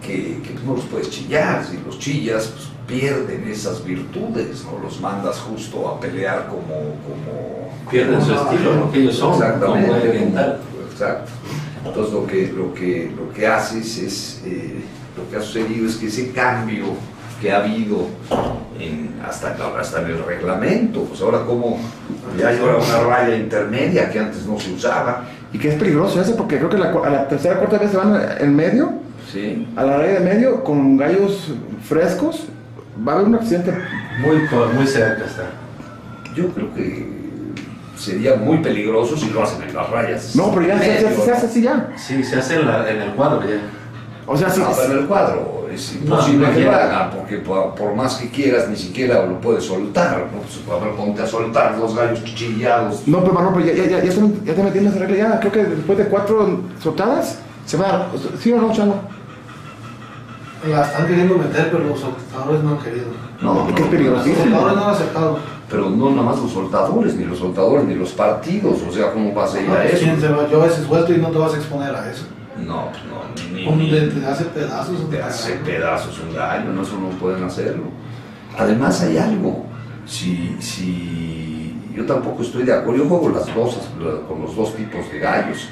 que, 0.01 0.41
que 0.43 0.55
no 0.65 0.77
los 0.77 0.85
puedes 0.85 1.11
chillar, 1.11 1.65
si 1.65 1.79
los 1.85 1.99
chillas 1.99 2.47
pues, 2.55 2.69
pierden 2.91 3.47
esas 3.49 3.85
virtudes, 3.85 4.65
no 4.65 4.83
los 4.83 5.01
mandas 5.01 5.39
justo 5.39 5.89
a 5.89 6.01
pelear 6.01 6.49
como... 6.49 6.65
como 6.65 7.71
Pierden 7.91 8.21
su 8.23 8.33
estilo, 8.35 8.75
lo 8.75 8.93
que 8.93 9.01
ellos 9.01 9.17
son, 9.17 9.33
como 9.33 9.45
Exactamente, 9.45 10.09
oriental. 10.09 10.59
exacto. 10.93 11.31
Entonces 11.85 12.13
lo 12.13 12.27
que, 12.27 12.53
lo 12.57 12.75
que, 12.75 13.13
lo 13.17 13.33
que 13.33 13.47
haces 13.47 13.99
es, 13.99 14.43
eh, 14.45 14.81
lo 15.17 15.29
que 15.31 15.37
ha 15.37 15.41
sucedido 15.43 15.89
es 15.89 15.97
que 15.97 16.07
ese 16.07 16.31
cambio 16.31 16.85
que 17.41 17.51
ha 17.51 17.57
habido 17.65 18.07
en- 18.79 19.19
hasta, 19.27 19.57
hasta 19.79 20.03
en 20.03 20.07
el 20.11 20.25
reglamento, 20.25 21.05
pues 21.05 21.21
ahora 21.23 21.45
como 21.47 21.79
ya 22.39 22.49
hay 22.49 22.59
ahora 22.59 22.77
una 22.77 23.01
raya 23.09 23.35
intermedia 23.37 24.11
que 24.11 24.19
antes 24.21 24.47
no 24.47 24.59
se 24.61 24.73
usaba, 24.73 25.25
Y 25.53 25.59
que 25.59 25.71
es 25.71 25.75
peligroso 25.77 26.21
eso 26.21 26.37
porque 26.37 26.59
creo 26.59 26.69
que 26.69 26.79
la, 26.79 26.91
a 26.93 27.11
la 27.11 27.27
tercera 27.29 27.57
cuarta 27.59 27.79
vez 27.79 27.91
se 27.91 27.97
van 27.97 28.21
en 28.39 28.55
medio, 28.55 28.93
¿sí? 29.33 29.67
a 29.75 29.83
la 29.85 29.97
raya 29.97 30.21
de 30.21 30.35
medio 30.35 30.63
con 30.63 30.97
gallos 30.97 31.49
frescos, 31.83 32.45
va 33.07 33.13
a 33.13 33.15
haber 33.17 33.29
un 33.29 33.35
accidente 33.37 33.73
Muy, 34.21 34.37
muy 34.75 34.87
cerca 34.87 35.25
está. 35.25 35.45
Yo 36.35 36.49
creo 36.49 36.73
que 36.75 37.09
sería 37.97 38.37
muy 38.37 38.59
peligroso 38.59 39.17
si 39.17 39.31
lo 39.31 39.43
hacen 39.43 39.63
en 39.63 39.75
las 39.75 39.91
rayas. 39.91 40.35
No, 40.37 40.51
pero 40.53 40.67
ya 40.67 40.79
se, 40.79 40.85
se- 40.99 41.05
Medio, 41.09 41.25
se 41.25 41.33
hace 41.33 41.47
así 41.47 41.63
ya. 41.63 41.89
Sí, 41.97 42.23
se 42.25 42.37
hace 42.39 42.55
en, 42.57 42.67
la- 42.67 42.89
en 42.91 43.03
el 43.03 43.11
cuadro 43.13 43.43
ya. 43.43 43.57
O 44.27 44.37
sea, 44.37 44.49
sí. 44.49 44.61
No, 44.61 44.71
pero 44.77 44.93
en 44.93 44.99
el 45.01 45.07
cuadro 45.07 45.67
es 45.73 45.95
imposible 45.95 46.47
No, 46.47 46.53
no 46.53 46.59
que 46.59 46.65
lo 46.65 46.71
hagan, 46.73 47.11
porque 47.11 47.37
por, 47.39 47.75
por 47.75 47.95
más 47.95 48.15
que 48.17 48.29
quieras, 48.31 48.69
ni 48.69 48.77
siquiera 48.77 49.27
lo 49.27 49.41
puedes 49.41 49.65
soltar. 49.65 50.27
¿no? 50.33 50.39
Pues, 50.41 50.61
a 50.81 50.85
ver, 50.85 50.95
ponte 50.95 51.23
a 51.23 51.27
soltar 51.27 51.77
los 51.79 51.95
gallos 51.97 52.23
chillados. 52.25 53.07
No, 53.07 53.21
pero 53.21 53.33
Manolo, 53.33 53.57
pero 53.59 53.67
ya, 53.67 53.85
ya, 53.85 53.91
ya, 53.99 54.05
ya, 54.05 54.11
te, 54.13 54.45
ya 54.47 54.55
te 54.55 54.63
metí 54.63 54.79
en 54.79 54.87
esa 54.87 54.99
regla 55.01 55.17
ya. 55.17 55.41
Creo 55.41 55.53
que 55.53 55.65
después 55.65 55.99
de 55.99 56.05
cuatro 56.07 56.61
soltadas 56.83 57.39
se 57.67 57.77
va 57.77 57.89
a 57.89 57.93
dar. 57.99 58.09
¿Sí 58.41 58.53
o 58.53 58.61
no, 58.61 58.73
Chango? 58.73 59.01
La 60.69 60.83
están 60.83 61.07
queriendo 61.07 61.37
meter, 61.39 61.71
pero 61.71 61.85
los 61.85 62.01
soltadores 62.01 62.63
no 62.63 62.71
han 62.73 62.79
querido. 62.79 63.07
No, 63.41 63.67
Es 63.69 63.75
que 63.75 63.83
es 63.83 64.03
Los 64.11 64.25
soltadores 64.25 64.77
no 64.77 64.85
han 64.85 64.91
aceptado. 64.95 65.39
Pero 65.71 65.89
no 65.91 66.11
nada 66.11 66.23
más 66.23 66.39
los 66.39 66.51
soltadores, 66.53 67.15
ni 67.15 67.25
los 67.25 67.39
soltadores, 67.39 67.85
ni 67.87 67.95
los 67.95 68.11
partidos. 68.11 68.79
O 68.89 68.93
sea, 68.93 69.13
¿cómo 69.13 69.33
vas 69.33 69.55
a 69.55 69.61
ir 69.61 69.69
No, 69.69 69.75
a 69.75 69.79
pues, 69.83 69.95
eso? 69.95 70.03
¿quién 70.05 70.21
se 70.21 70.29
va? 70.29 70.49
Yo 70.51 70.61
a 70.63 70.67
veces 70.67 70.85
suelto 70.85 71.13
y 71.15 71.19
no 71.19 71.29
te 71.29 71.39
vas 71.39 71.55
a 71.55 71.57
exponer 71.57 71.95
a 71.95 72.11
eso. 72.11 72.25
No, 72.59 72.89
pues 72.91 73.05
no, 73.05 73.55
ni, 73.57 73.85
ni- 73.85 73.91
de- 73.91 74.09
te 74.09 74.27
hace 74.27 74.45
pedazos. 74.47 75.09
te 75.09 75.23
hace 75.23 75.53
pedazos 75.55 76.19
un 76.21 76.35
gallo, 76.35 76.73
no, 76.73 76.83
eso 76.83 76.99
no 77.01 77.09
pueden 77.19 77.45
hacerlo. 77.45 77.85
Además 78.59 79.01
hay 79.03 79.17
algo, 79.17 79.65
si, 80.05 80.57
si 80.61 81.75
yo 81.95 82.05
tampoco 82.05 82.43
estoy 82.43 82.65
de 82.65 82.75
acuerdo, 82.75 83.05
yo 83.05 83.09
juego 83.09 83.29
las 83.31 83.55
dos, 83.55 83.79
con 84.29 84.43
los 84.43 84.55
dos 84.57 84.75
tipos 84.75 85.11
de 85.11 85.19
gallos 85.21 85.69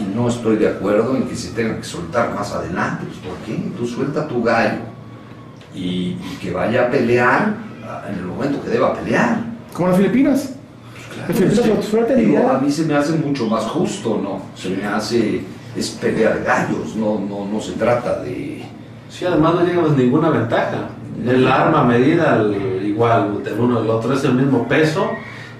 y 0.00 0.14
no 0.16 0.28
estoy 0.28 0.56
de 0.56 0.68
acuerdo 0.68 1.16
en 1.16 1.24
que 1.24 1.36
se 1.36 1.50
tengan 1.52 1.76
que 1.78 1.84
soltar 1.84 2.34
más 2.34 2.52
adelante. 2.52 3.04
Pues, 3.06 3.18
¿Por 3.18 3.36
qué? 3.44 3.60
Tú 3.76 3.86
suelta 3.86 4.26
tu 4.26 4.42
gallo 4.42 4.80
y, 5.74 6.16
y 6.18 6.38
que 6.40 6.50
vaya 6.52 6.86
a 6.86 6.90
pelear 6.90 7.54
ah, 7.86 8.04
en 8.08 8.16
el 8.18 8.24
momento 8.24 8.62
que 8.62 8.70
deba 8.70 8.94
pelear. 8.94 9.40
Como 9.72 9.88
las 9.88 9.96
Filipinas. 9.98 10.54
Sí. 11.34 11.44
lo 11.74 11.82
sueltan 11.82 12.18
y 12.18 12.24
Digo, 12.26 12.48
a 12.50 12.58
mí 12.58 12.70
se 12.70 12.84
me 12.84 12.94
hace 12.94 13.12
mucho 13.12 13.46
más 13.46 13.64
justo, 13.64 14.20
¿no? 14.22 14.42
Se 14.54 14.70
me 14.70 14.84
hace, 14.86 15.42
es 15.76 15.90
pelear 15.90 16.42
gallos, 16.44 16.96
no, 16.96 17.18
no, 17.20 17.46
no 17.46 17.60
se 17.60 17.72
trata 17.72 18.20
de, 18.22 18.64
Sí, 19.10 19.24
además 19.24 19.54
no 19.54 19.64
llevas 19.64 19.96
ninguna 19.96 20.30
ventaja. 20.30 20.88
El 21.26 21.46
arma 21.46 21.82
medida 21.84 22.34
al- 22.34 22.80
igual 22.84 23.42
del 23.44 23.58
uno 23.58 23.80
del 23.80 23.90
otro 23.90 24.14
es 24.14 24.24
el 24.24 24.34
mismo 24.34 24.66
peso 24.68 25.10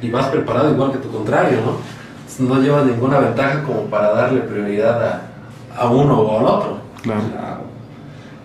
y 0.01 0.09
vas 0.09 0.27
preparado 0.27 0.71
igual 0.73 0.93
que 0.93 0.99
tu 0.99 1.11
contrario, 1.11 1.59
¿no? 1.67 2.00
No 2.41 2.61
llevas 2.61 2.87
ninguna 2.87 3.19
ventaja 3.19 3.63
como 3.63 3.83
para 3.85 4.13
darle 4.13 4.41
prioridad 4.41 5.03
a, 5.03 5.23
a 5.77 5.91
uno 5.91 6.19
o 6.21 6.39
al 6.39 6.45
otro. 6.47 6.79
Claro. 7.03 7.21
Claro. 7.31 7.61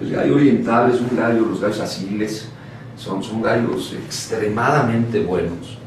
El 0.01 0.11
gallo 0.11 0.35
oriental 0.35 0.91
es 0.91 0.99
un 0.99 1.17
gallo, 1.17 1.45
los 1.45 1.61
gallos 1.61 1.79
asiles 1.79 2.49
son, 2.97 3.23
son 3.23 3.41
gallos 3.41 3.93
extremadamente 3.93 5.23
buenos, 5.23 5.77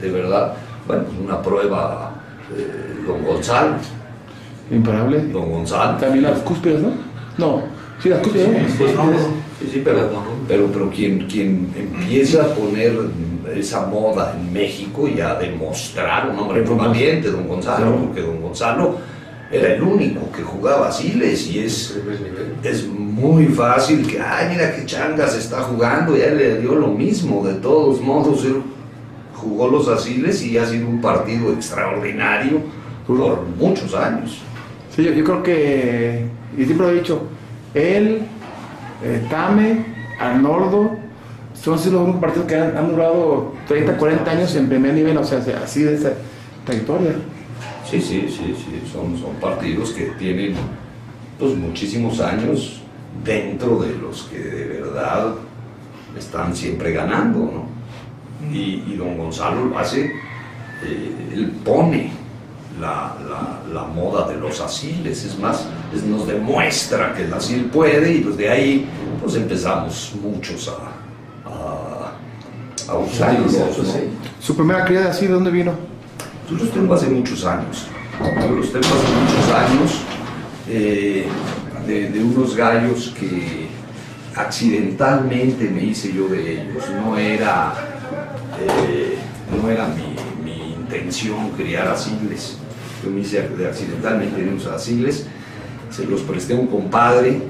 de 0.00 0.10
verdad. 0.10 0.54
Bueno, 0.86 1.04
una 1.22 1.40
prueba, 1.42 2.12
eh, 2.56 3.02
don 3.06 3.22
Gonzalo, 3.24 3.74
Imparable. 4.70 5.20
don 5.26 5.50
Gonzalo. 5.50 5.98
También 5.98 6.24
las 6.24 6.38
cúspides, 6.40 6.80
¿no? 6.80 6.90
No. 7.38 7.62
Sí, 8.02 8.08
las 8.08 8.20
cúspides. 8.20 8.48
¿no? 8.48 8.76
Pues 8.78 8.94
no, 8.96 9.04
Sí, 9.60 9.68
sí, 9.70 9.82
pero, 9.84 10.08
pero, 10.48 10.66
pero 10.72 10.88
quien, 10.90 11.26
quien 11.26 11.70
empieza 11.76 12.44
a 12.44 12.48
poner 12.54 12.92
esa 13.54 13.86
moda 13.86 14.34
en 14.36 14.52
México 14.52 15.08
y 15.08 15.20
a 15.20 15.34
demostrar 15.34 16.30
un 16.30 16.38
hombre 16.38 16.62
muy 16.62 16.76
valiente, 16.76 17.30
don 17.30 17.48
Gonzalo, 17.48 17.96
porque 17.96 18.20
don 18.20 18.40
Gonzalo 18.40 18.98
era 19.50 19.74
el 19.74 19.82
único 19.82 20.30
que 20.30 20.42
jugaba 20.42 20.88
asiles 20.88 21.48
y 21.48 21.58
es, 21.58 21.98
es 22.62 22.86
muy 22.86 23.46
fácil 23.46 24.06
que, 24.06 24.20
ay, 24.20 24.50
mira 24.50 24.74
qué 24.76 24.86
changa 24.86 25.26
se 25.26 25.38
está 25.38 25.62
jugando, 25.62 26.16
y 26.16 26.20
a 26.20 26.26
él 26.26 26.38
le 26.38 26.60
dio 26.60 26.74
lo 26.74 26.88
mismo, 26.88 27.44
de 27.44 27.54
todos 27.54 28.00
modos, 28.00 28.44
él 28.44 28.62
jugó 29.34 29.68
los 29.68 29.88
asiles 29.88 30.42
y 30.42 30.56
ha 30.56 30.66
sido 30.66 30.86
un 30.88 31.00
partido 31.00 31.52
extraordinario 31.52 32.60
por 33.06 33.42
muchos 33.58 33.94
años. 33.94 34.38
Sí, 34.94 35.02
yo, 35.02 35.12
yo 35.12 35.24
creo 35.24 35.42
que, 35.42 36.26
y 36.56 36.64
siempre 36.64 36.86
lo 36.86 36.92
he 36.92 36.94
dicho, 36.96 37.22
él, 37.74 38.22
eh, 39.02 39.26
Tame, 39.28 39.84
Arnoldo, 40.20 40.99
son 41.62 41.74
los 41.74 41.86
únicos 41.86 42.20
partidos 42.20 42.46
que 42.46 42.56
han, 42.56 42.90
durado 42.90 43.52
30, 43.68 43.96
40 43.96 44.30
años 44.30 44.54
en 44.56 44.68
primer 44.68 44.94
nivel, 44.94 45.16
o 45.18 45.24
sea, 45.24 45.42
así 45.62 45.82
de 45.82 45.94
esa 45.94 46.12
trayectoria. 46.64 47.12
Sí, 47.88 48.00
sí, 48.00 48.26
sí, 48.28 48.54
sí, 48.56 48.82
son, 48.90 49.18
son 49.18 49.34
partidos 49.40 49.90
que 49.90 50.06
tienen 50.18 50.54
pues, 51.38 51.54
muchísimos 51.56 52.20
años 52.20 52.80
dentro 53.24 53.80
de 53.82 53.94
los 53.98 54.22
que 54.24 54.38
de 54.38 54.80
verdad 54.80 55.34
están 56.16 56.54
siempre 56.54 56.92
ganando, 56.92 57.38
¿no? 57.40 57.70
Y, 58.52 58.84
y 58.86 58.96
don 58.96 59.18
Gonzalo 59.18 59.66
lo 59.66 59.78
hace, 59.78 60.06
eh, 60.82 61.30
él 61.34 61.52
pone 61.64 62.10
la, 62.80 63.14
la- 63.72 63.84
moda 63.84 64.28
de 64.28 64.36
los 64.36 64.60
asiles, 64.60 65.24
es 65.24 65.38
más, 65.38 65.66
nos 66.06 66.26
demuestra 66.26 67.12
que 67.12 67.24
el 67.24 67.34
asil 67.34 67.64
puede 67.66 68.12
y 68.12 68.22
desde 68.22 68.48
ahí 68.48 68.86
pues 69.20 69.34
empezamos 69.34 70.12
muchos 70.22 70.68
a, 70.68 70.99
a. 72.90 74.40
Su 74.40 74.56
primera 74.56 74.84
cría 74.84 75.00
de 75.00 75.08
así, 75.08 75.26
¿de 75.26 75.34
dónde 75.34 75.50
vino? 75.50 75.72
Yo 76.50 76.56
los 76.56 76.70
tengo 76.72 76.94
hace 76.94 77.06
muchos 77.08 77.44
años. 77.44 77.86
Yo 78.18 78.56
los 78.56 78.72
tengo 78.72 78.86
hace 78.86 79.12
muchos 79.20 79.54
años 79.54 80.00
eh, 80.68 81.26
de, 81.86 82.10
de 82.10 82.24
unos 82.24 82.56
gallos 82.56 83.14
que 83.18 83.68
accidentalmente 84.34 85.68
me 85.68 85.84
hice 85.84 86.12
yo 86.12 86.28
de 86.28 86.62
ellos. 86.62 86.84
No 87.04 87.16
era, 87.16 87.72
eh, 88.60 89.16
no 89.56 89.70
era 89.70 89.86
mi, 89.88 90.16
mi 90.44 90.74
intención 90.74 91.50
criar 91.50 91.88
asiles. 91.88 92.56
Yo 93.04 93.10
me 93.10 93.20
hice 93.20 93.48
de 93.48 93.66
accidentalmente 93.66 94.42
de 94.42 94.48
unos 94.50 94.66
asiles. 94.66 95.26
Se 95.90 96.04
los 96.06 96.20
presté 96.22 96.54
a 96.54 96.56
un 96.56 96.66
compadre 96.66 97.42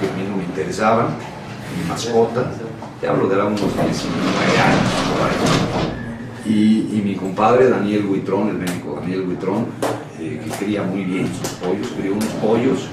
que 0.00 0.08
a 0.08 0.12
mí 0.16 0.28
no 0.28 0.36
me 0.36 0.44
interesaban, 0.44 1.08
mi 1.78 1.88
mascota. 1.88 2.50
Te 3.02 3.08
hablo 3.08 3.28
de 3.28 3.34
unos 3.34 3.60
19 3.60 3.88
años 4.60 4.92
y 6.46 7.02
mi 7.04 7.16
compadre 7.16 7.68
Daniel 7.68 8.06
Huitrón, 8.06 8.50
el 8.50 8.58
médico 8.58 8.96
Daniel 9.00 9.26
Huitrón, 9.26 9.66
eh, 10.20 10.40
que 10.44 10.64
cría 10.64 10.84
muy 10.84 11.02
bien 11.02 11.26
sus 11.26 11.48
pollos, 11.54 11.88
crió 11.98 12.12
unos 12.12 12.28
pollos 12.34 12.86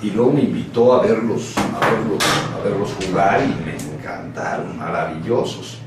y 0.00 0.10
luego 0.12 0.32
me 0.32 0.42
invitó 0.42 0.92
a 0.92 1.02
verlos, 1.02 1.54
a 1.58 1.80
verlos, 1.80 2.22
a 2.54 2.62
verlos 2.62 2.90
jugar 3.04 3.40
y 3.42 3.64
me 3.64 3.96
encantaron, 3.96 4.78
maravillosos. 4.78 5.78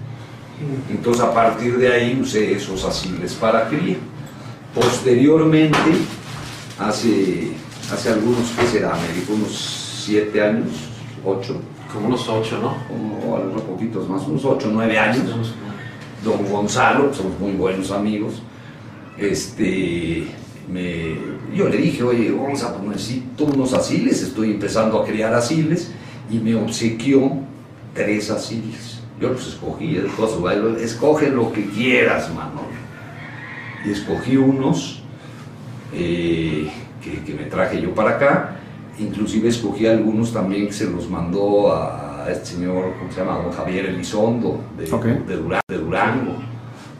Entonces 0.89 1.23
a 1.23 1.33
partir 1.33 1.77
de 1.77 1.93
ahí 1.93 2.19
usé 2.21 2.51
esos 2.57 2.83
asiles 2.83 3.35
para 3.35 3.69
cría. 3.69 3.95
Posteriormente, 4.73 5.77
hace, 6.77 7.53
hace 7.89 8.09
algunos, 8.09 8.51
¿qué 8.59 8.67
será? 8.67 8.91
Me 8.95 9.17
dijo 9.17 9.31
unos 9.31 10.01
siete 10.03 10.43
años, 10.43 10.71
ocho, 11.25 11.59
Como 11.91 12.07
unos 12.07 12.27
ocho, 12.29 12.59
¿no? 12.59 12.75
o 13.29 13.35
algunos 13.37 13.61
poquitos 13.63 14.07
más, 14.09 14.27
unos 14.27 14.45
ocho, 14.45 14.69
nueve 14.71 14.97
años 14.97 15.53
don 16.25 16.43
Gonzalo, 16.49 17.13
somos 17.13 17.39
muy 17.39 17.51
buenos 17.53 17.91
amigos, 17.91 18.41
este, 19.17 20.25
me, 20.67 21.15
yo 21.55 21.69
le 21.69 21.77
dije, 21.77 22.03
oye, 22.03 22.31
Gonzalo, 22.31 22.77
pues 22.77 22.97
necesito 22.97 23.45
unos 23.45 23.73
asiles, 23.73 24.21
estoy 24.23 24.51
empezando 24.51 24.99
a 24.99 25.05
criar 25.05 25.33
asiles, 25.33 25.91
y 26.29 26.39
me 26.39 26.55
obsequió 26.55 27.31
tres 27.93 28.31
asiles. 28.31 28.99
Yo 29.21 29.29
los 29.29 29.47
escogí, 29.47 29.97
sus 30.17 30.41
bailes, 30.41 30.81
escoge 30.81 31.29
lo 31.29 31.53
que 31.53 31.65
quieras, 31.69 32.33
Manolo. 32.33 32.75
Y 33.85 33.91
escogí 33.91 34.35
unos 34.35 35.03
eh, 35.93 36.69
que, 37.01 37.21
que 37.23 37.33
me 37.33 37.43
traje 37.43 37.79
yo 37.79 37.93
para 37.93 38.11
acá, 38.11 38.55
inclusive 38.99 39.49
escogí 39.49 39.87
algunos 39.87 40.31
también 40.31 40.67
que 40.67 40.73
se 40.73 40.89
los 40.89 41.09
mandó 41.09 41.73
a 41.73 42.27
este 42.31 42.45
señor, 42.55 42.93
¿cómo 42.99 43.11
se 43.11 43.19
llama? 43.19 43.37
Don 43.43 43.51
Javier 43.51 43.85
Elizondo, 43.87 44.59
de, 44.77 44.91
Ok. 44.91 45.05
de, 45.05 45.35
Dura- 45.37 45.61
de 45.67 45.77
Durango. 45.77 46.33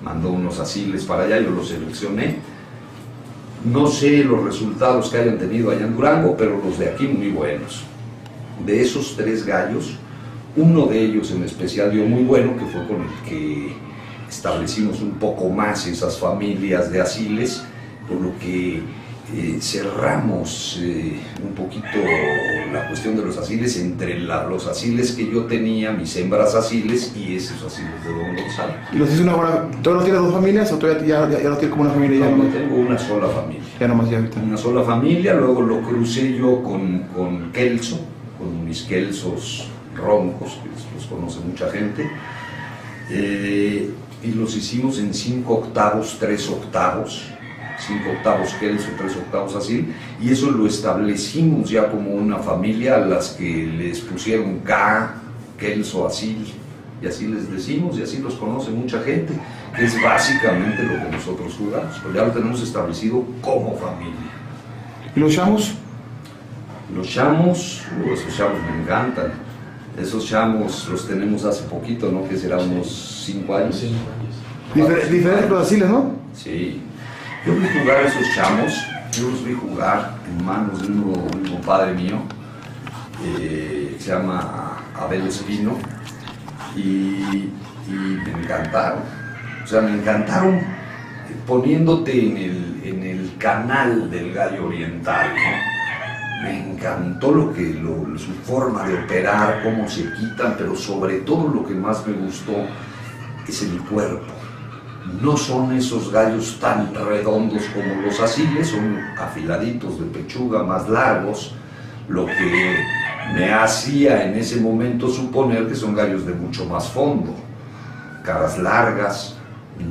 Mandó 0.04 0.30
unos 0.32 0.60
asiles 0.60 1.04
para 1.06 1.24
allá, 1.24 1.40
yo 1.40 1.50
los 1.52 1.68
seleccioné. 1.70 2.38
No 3.64 3.88
sé 3.88 4.24
los 4.24 4.44
resultados 4.44 5.10
que 5.10 5.18
hayan 5.18 5.40
tenido 5.40 5.72
allá 5.72 5.86
en 5.86 5.96
Durango, 5.96 6.36
pero 6.38 6.62
los 6.64 6.78
de 6.78 6.90
aquí 6.90 7.08
muy 7.08 7.32
buenos. 7.32 7.84
De 8.64 8.82
esos 8.82 9.16
tres 9.18 9.46
gallos, 9.46 9.98
uno 10.56 10.86
de 10.86 11.02
ellos 11.02 11.32
en 11.32 11.44
especial 11.44 11.92
dio 11.92 12.06
muy 12.06 12.24
bueno, 12.24 12.56
que 12.58 12.66
fue 12.66 12.86
con 12.88 12.98
el 13.02 13.10
que 13.28 13.74
establecimos 14.30 15.02
un 15.02 15.12
poco 15.12 15.50
más 15.50 15.88
esas 15.88 16.20
familias 16.20 16.92
de 16.92 17.02
asiles, 17.02 17.64
por 18.08 18.22
lo 18.22 18.38
que 18.38 18.82
eh, 19.34 19.58
cerramos 19.60 20.80
eh, 20.82 21.20
un 21.44 21.54
poquito 21.56 21.88
la 22.72 22.88
cuestión 22.88 23.16
de 23.16 23.24
los 23.24 23.38
asiles 23.38 23.78
entre 23.80 24.20
la- 24.20 24.44
los 24.46 24.68
asiles 24.68 25.14
que 25.14 25.30
yo 25.32 25.46
tenía, 25.46 25.92
mis 25.92 26.16
hembras 26.18 26.54
asiles 26.56 27.14
y 27.16 27.36
esos 27.36 27.62
asiles 27.64 28.04
de 28.04 28.12
Don 28.12 28.36
Gonzalo. 28.36 28.74
¿Y 28.94 28.98
los 28.98 29.12
hizo 29.12 29.24
una 29.24 29.36
buena... 29.36 29.72
¿Todavía 29.82 29.94
no 30.00 30.04
tiene 30.04 30.18
dos 30.20 30.34
familias 30.34 30.72
o 30.72 30.78
todavía 30.78 31.06
ya, 31.28 31.30
ya, 31.38 31.44
ya 31.44 31.50
lo 31.50 31.58
tiene 31.58 31.72
como 31.72 31.84
una 31.84 31.92
familia? 31.94 32.20
Ya 32.20 32.32
No, 32.36 32.44
yo 32.44 32.50
tengo 32.50 32.76
una 32.76 32.98
sola 32.98 33.28
familia. 33.30 33.64
ya 33.80 33.88
nomás 33.88 34.10
ya 34.10 34.18
ahorita. 34.18 34.40
Una 34.42 34.58
sola 34.58 34.84
familia, 34.84 35.34
luego 35.34 35.62
lo 35.62 35.82
crucé 35.82 36.38
yo 36.38 36.62
con, 36.62 37.00
con 37.16 37.52
Kelso, 37.52 38.00
con 38.38 38.64
mis 38.66 38.84
Kelsos 38.84 39.70
roncos, 39.96 40.60
que 40.62 40.96
los 40.96 41.06
conoce 41.08 41.40
mucha 41.40 41.70
gente, 41.72 42.08
eh, 43.10 43.90
y 44.24 44.32
los 44.32 44.56
hicimos 44.56 45.00
en 45.00 45.14
5 45.14 45.54
octavos, 45.54 46.18
3 46.20 46.50
octavos, 46.50 47.24
5 47.80 48.10
octavos 48.18 48.54
Kelso, 48.60 48.88
3 48.98 49.16
octavos 49.18 49.56
así, 49.56 49.94
y 50.22 50.32
eso 50.32 50.50
lo 50.52 50.66
establecimos 50.68 51.70
ya 51.70 51.90
como 51.90 52.12
una 52.12 52.38
familia 52.40 52.96
a 52.96 53.00
las 53.00 53.30
que 53.32 53.66
les 53.68 54.00
pusieron 54.02 54.60
K, 54.60 55.16
Kelso 55.58 56.08
así, 56.08 56.54
y 57.02 57.08
así 57.08 57.28
les 57.28 57.52
decimos, 57.52 57.98
y 57.98 58.04
así 58.04 58.20
los 58.20 58.36
conoce 58.36 58.72
mucha 58.72 59.02
gente, 59.02 59.34
que 59.76 59.86
es 59.86 60.02
básicamente 60.02 60.84
lo 60.84 60.94
que 61.04 61.12
nosotros 61.12 61.56
jugamos, 61.58 61.96
ya 62.14 62.24
lo 62.26 62.32
tenemos 62.32 62.62
establecido 62.62 63.24
como 63.42 63.76
familia. 63.78 64.14
¿Y 65.16 65.20
los 65.20 65.34
chamos? 65.34 65.74
Los 66.96 67.08
chamos, 67.10 67.82
esos 68.14 68.36
chamos 68.38 68.58
me 68.72 68.82
encantan. 68.84 69.34
Esos 70.00 70.26
chamos 70.28 70.88
los 70.92 71.08
tenemos 71.08 71.46
hace 71.46 71.64
poquito, 71.64 72.12
¿no? 72.12 72.28
Que 72.28 72.36
será 72.38 72.58
unos 72.58 73.24
5 73.26 73.56
años. 73.56 73.82
Difer- 74.76 75.08
diferentes 75.10 75.50
los 75.50 75.66
asiles, 75.66 75.90
¿no? 75.90 76.12
Sí. 76.34 76.82
Yo 77.46 77.54
vi 77.54 77.68
jugar 77.80 77.98
a 77.98 78.08
esos 78.08 78.34
chamos, 78.34 78.74
yo 79.12 79.30
los 79.30 79.46
vi 79.46 79.54
jugar 79.54 80.16
en 80.28 80.44
manos 80.44 80.82
de 80.82 80.88
un 80.88 81.48
compadre 81.48 81.94
mío, 81.94 82.18
eh, 83.24 83.96
se 84.00 84.10
llama 84.10 84.84
Abel 85.00 85.28
Espino, 85.28 85.78
y, 86.76 87.52
me 87.88 88.32
encantaron. 88.32 89.04
O 89.64 89.68
sea, 89.68 89.82
me 89.82 89.92
encantaron 89.92 90.60
poniéndote 91.46 92.30
en 92.30 92.38
el, 92.38 92.82
en 92.84 93.04
el 93.04 93.38
canal 93.38 94.10
del 94.10 94.34
gallo 94.34 94.66
oriental, 94.66 95.30
¿no? 95.36 96.44
Me 96.44 96.72
encantó 96.72 97.32
lo 97.32 97.54
que, 97.54 97.74
su 98.18 98.34
forma 98.44 98.88
de 98.88 99.04
operar, 99.04 99.62
cómo 99.64 99.88
se 99.88 100.12
quitan, 100.14 100.56
pero 100.58 100.76
sobre 100.76 101.20
todo 101.20 101.48
lo 101.50 101.64
que 101.64 101.76
más 101.76 102.08
me 102.08 102.14
gustó 102.14 102.66
es 103.48 103.62
el 103.62 103.78
cuerpo. 103.82 104.35
No 105.22 105.38
son 105.38 105.74
esos 105.74 106.12
gallos 106.12 106.58
tan 106.60 106.94
redondos 106.94 107.64
como 107.74 108.02
los 108.02 108.20
asiles, 108.20 108.70
son 108.70 109.00
afiladitos 109.18 110.00
de 110.00 110.06
pechuga, 110.08 110.64
más 110.64 110.90
largos, 110.90 111.54
lo 112.08 112.26
que 112.26 112.76
me 113.36 113.54
hacía 113.54 114.26
en 114.26 114.36
ese 114.36 114.58
momento 114.60 115.08
suponer 115.08 115.68
que 115.68 115.76
son 115.76 115.96
gallos 115.96 116.26
de 116.26 116.34
mucho 116.34 116.66
más 116.66 116.88
fondo, 116.90 117.34
caras 118.24 118.58
largas, 118.58 119.36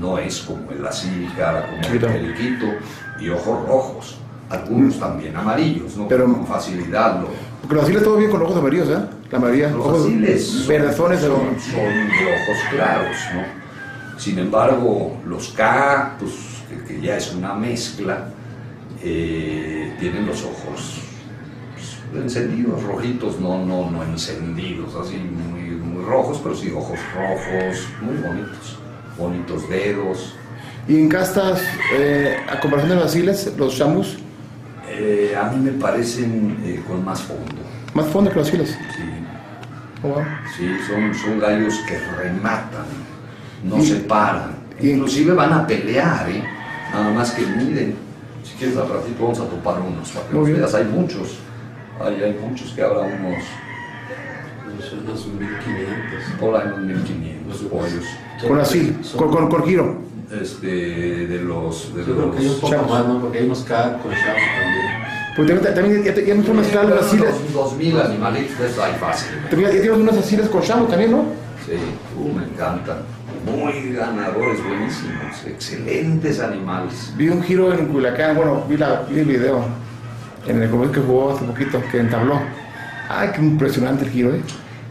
no 0.00 0.18
es 0.18 0.40
como 0.40 0.70
el 0.72 0.84
así, 0.86 1.28
cara 1.36 1.66
como 1.66 1.82
el 1.82 1.92
Quito. 1.92 2.06
periquito, 2.06 2.66
y 3.20 3.28
ojos 3.28 3.68
rojos, 3.68 4.18
algunos 4.50 4.98
también 4.98 5.36
amarillos, 5.36 5.96
no 5.96 6.08
Pero- 6.08 6.24
con 6.24 6.46
facilidad 6.46 7.20
lo, 7.20 7.28
Porque 7.60 7.74
los 7.76 7.84
asiles 7.84 8.02
todo 8.02 8.16
bien 8.16 8.30
con 8.30 8.42
ojos 8.42 8.56
amarillos, 8.56 8.88
¿eh? 8.88 8.98
La 9.30 9.38
mayoría. 9.38 9.68
los 9.70 9.86
ojos 9.86 10.00
asiles 10.06 10.44
son, 10.46 10.96
son, 10.96 11.16
son 11.16 11.84
de 11.84 12.34
ojos 12.34 12.58
claros, 12.70 13.16
¿no? 13.34 13.63
Sin 14.18 14.38
embargo, 14.38 15.18
los 15.26 15.48
K, 15.50 16.16
pues, 16.18 16.32
que, 16.86 17.00
ya 17.00 17.16
es 17.16 17.32
una 17.32 17.54
mezcla, 17.54 18.28
eh, 19.02 19.94
tienen 19.98 20.26
los 20.26 20.42
ojos 20.44 21.00
pues, 22.10 22.22
encendidos, 22.22 22.82
rojitos, 22.84 23.40
no, 23.40 23.64
no, 23.64 23.90
no 23.90 24.02
encendidos, 24.04 24.94
así 24.94 25.16
muy, 25.16 25.62
muy 25.76 26.04
rojos, 26.04 26.40
pero 26.42 26.54
sí 26.54 26.70
ojos 26.70 26.98
rojos, 27.14 27.88
muy 28.00 28.16
bonitos, 28.16 28.78
bonitos 29.18 29.68
dedos. 29.68 30.34
Y 30.86 30.96
en 30.96 31.08
castas, 31.08 31.62
eh, 31.92 32.36
a 32.48 32.60
comparación 32.60 32.90
de 32.90 32.96
los 32.96 33.06
asiles, 33.06 33.52
los 33.56 33.76
chamus, 33.76 34.18
Eh, 34.96 35.34
a 35.34 35.50
mí 35.50 35.58
me 35.64 35.72
parecen 35.72 36.58
eh, 36.62 36.80
con 36.86 37.02
más 37.04 37.20
fondo, 37.22 37.62
más 37.94 38.06
fondo 38.06 38.30
que 38.30 38.36
los 38.36 38.48
asiles. 38.48 38.70
sí. 38.94 39.02
Oh, 40.04 40.08
wow. 40.08 40.22
Sí, 40.54 40.68
son, 40.86 41.14
son 41.14 41.40
gallos 41.40 41.74
que 41.88 41.98
rematan, 41.98 42.84
no 43.64 43.78
Y- 43.78 43.86
se 43.86 43.96
paran. 43.96 44.54
y- 44.80 44.90
Inclusive 44.90 45.32
van 45.34 45.52
a 45.52 45.66
pelear, 45.66 46.28
¿eh? 46.30 46.42
Nada 46.92 47.10
más 47.12 47.32
que 47.32 47.44
miden. 47.46 47.96
Si 48.44 48.54
quieres 48.56 48.76
al 48.76 48.88
ratito 48.88 49.22
vamos 49.22 49.40
a 49.40 49.44
topar 49.46 49.80
unos 49.80 50.10
para 50.10 50.26
que 50.28 50.34
los 50.34 50.46
veas. 50.48 50.74
Hay 50.74 50.84
muchos. 50.84 51.38
Hay, 52.00 52.22
hay 52.22 52.38
muchos 52.40 52.72
que 52.72 52.82
habrá 52.82 53.00
unos, 53.00 53.42
Son 54.88 54.98
unos 55.06 55.26
1500. 55.26 56.40
por 56.40 56.56
ahí 56.56 56.66
unos 56.68 56.80
1500 57.08 57.56
pollos. 57.70 58.04
Con 58.46 58.64
Son- 59.04 59.18
con, 59.18 59.30
con, 59.30 59.48
con 59.48 59.64
giro. 59.64 59.98
Este, 60.40 60.66
de 60.66 61.38
los... 61.42 61.94
De 61.94 62.04
Yo 62.04 62.14
creo 62.16 62.30
que 62.32 62.38
hay 62.38 62.44
un 62.46 62.50
los 62.52 62.60
poco 62.60 62.72
Chavos. 62.72 62.90
más, 62.90 63.06
¿no? 63.06 63.20
Porque 63.20 63.38
hay 63.38 63.44
unos 63.46 63.60
K 63.60 63.98
con 64.02 64.10
chavos 64.12 64.42
también. 64.60 64.86
Pues 65.36 65.48
también, 65.48 65.74
también 65.74 66.04
ya, 66.04 66.14
ya 66.24 66.34
no 66.34 66.42
son 66.44 66.56
mezclar. 66.56 66.88
Dos- 66.90 67.52
dos 67.52 67.76
mil 67.76 68.00
animalitos, 68.00 68.58
de 68.58 68.66
eso 68.68 68.82
hay 68.84 68.94
fácil. 68.94 69.28
También 69.50 69.70
ya 69.72 69.80
tienes 69.80 69.98
unos 69.98 70.16
asiles 70.16 70.48
con 70.48 70.62
chamus 70.62 70.88
también, 70.88 71.12
¿no? 71.12 71.24
Sí, 71.66 71.72
uh, 72.18 72.32
me 72.38 72.44
encantan. 72.44 72.98
Muy 73.44 73.92
ganadores, 73.92 74.62
buenísimos, 74.64 75.44
excelentes 75.46 76.40
animales. 76.40 77.12
Vi 77.16 77.28
un 77.28 77.42
giro 77.42 77.72
en 77.74 77.86
Culiacán, 77.86 78.36
bueno, 78.36 78.64
vi, 78.68 78.76
la, 78.78 79.02
vi 79.02 79.20
el 79.20 79.26
video 79.26 79.64
en 80.46 80.62
el 80.62 80.70
que 80.90 81.00
jugó 81.00 81.32
hace 81.32 81.44
poquito, 81.44 81.82
que 81.90 81.98
entabló. 82.00 82.40
Ay, 83.08 83.30
qué 83.34 83.42
impresionante 83.42 84.04
el 84.06 84.10
giro, 84.10 84.34
¿eh? 84.34 84.40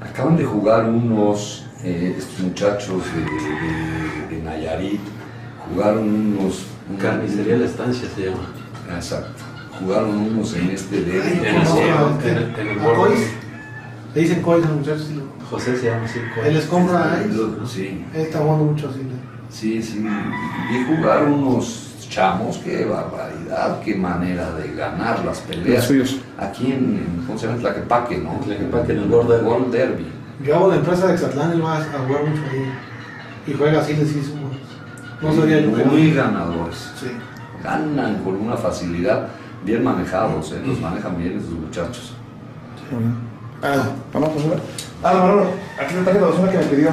Acaban 0.01 0.37
de 0.37 0.45
jugar 0.45 0.85
unos, 0.85 1.65
eh, 1.83 2.15
estos 2.17 2.39
muchachos 2.41 3.01
de, 3.15 3.21
de- 3.21 4.37
de 4.37 4.43
Nayarit, 4.43 5.01
jugaron 5.69 6.07
unos... 6.09 6.65
un- 6.89 6.97
Carnicería 6.97 7.57
La 7.57 7.65
Estancia 7.65 8.07
se 8.15 8.25
llama. 8.25 8.49
Exacto. 8.95 9.41
Jugaron 9.79 10.09
unos 10.15 10.53
en 10.55 10.69
este 10.69 10.97
Ay, 10.97 11.03
derby. 11.03 11.41
no 11.63 12.19
En 12.21 12.27
el- 12.27 12.29
en 12.29 12.37
el- 12.37 12.59
en 12.59 12.79
el. 12.79 13.17
Le 14.13 14.21
dicen 14.21 14.41
Cois 14.43 14.63
a 14.63 14.67
los 14.67 14.77
muchachos. 14.77 15.05
sí. 15.07 15.19
José 15.53 15.77
se 15.77 15.85
llama 15.85 16.05
así. 16.05 16.19
Él 16.43 16.53
les 16.55 16.65
compra 16.65 17.13
ahí. 17.13 17.31
Sí, 17.67 18.03
Él 18.15 18.21
está 18.21 18.39
jugando 18.39 18.65
mucho 18.65 18.89
así. 18.89 19.01
sí, 19.51 19.83
sí. 19.83 20.03
Y 20.71 20.83
jugaron 20.85 21.33
unos 21.33 22.07
chamos, 22.09 22.57
qué 22.57 22.85
barbaridad, 22.85 23.79
qué 23.81 23.95
manera 23.95 24.51
de 24.55 24.73
ganar 24.73 25.23
las 25.23 25.39
peleas. 25.41 25.91
Los. 25.91 26.17
Aquí 26.39 26.71
en, 26.71 27.23
¿cómo 27.27 27.37
se 27.37 27.45
llama? 27.45 27.59
Tlaquepaque, 27.59 28.17
¿no? 28.17 28.39
Tlaquepaque, 28.43 28.93
en 28.93 28.99
el 28.99 29.11
World 29.11 29.29
Derby. 29.29 29.45
World 29.47 29.71
Derby. 29.71 30.07
Yo 30.43 30.55
hago 30.55 30.71
de 30.71 30.77
empresa 30.77 31.07
de 31.07 31.13
Exatlán, 31.13 31.51
él 31.51 31.63
va 31.63 31.77
a 31.77 31.83
jugar 31.83 32.25
mucho 32.25 32.41
ahí. 32.51 32.73
Y 33.45 33.53
juega 33.53 33.79
así, 33.79 33.93
les 33.93 34.15
hizo. 34.15 34.33
No 35.21 35.33
sabía 35.33 35.59
yo 35.59 35.69
Muy 35.69 36.13
ganadores. 36.13 36.91
Sí. 36.99 37.07
ganan 37.63 38.23
con 38.23 38.35
una 38.37 38.57
facilidad, 38.57 39.27
bien 39.63 39.83
manejados, 39.83 40.51
¿eh? 40.51 40.61
los 40.65 40.81
manejan 40.81 41.15
bien 41.15 41.37
esos 41.37 41.51
muchachos. 41.51 42.13
Ah, 43.61 43.91
vamos 44.11 44.43
a 44.45 44.49
ver. 44.49 44.59
Ah, 45.03 45.13
Manolo, 45.13 45.47
aquí 45.79 45.95
está 45.95 46.13
la 46.13 46.19
persona 46.27 46.51
que 46.51 46.57
me 46.57 46.63
pidió. 46.65 46.89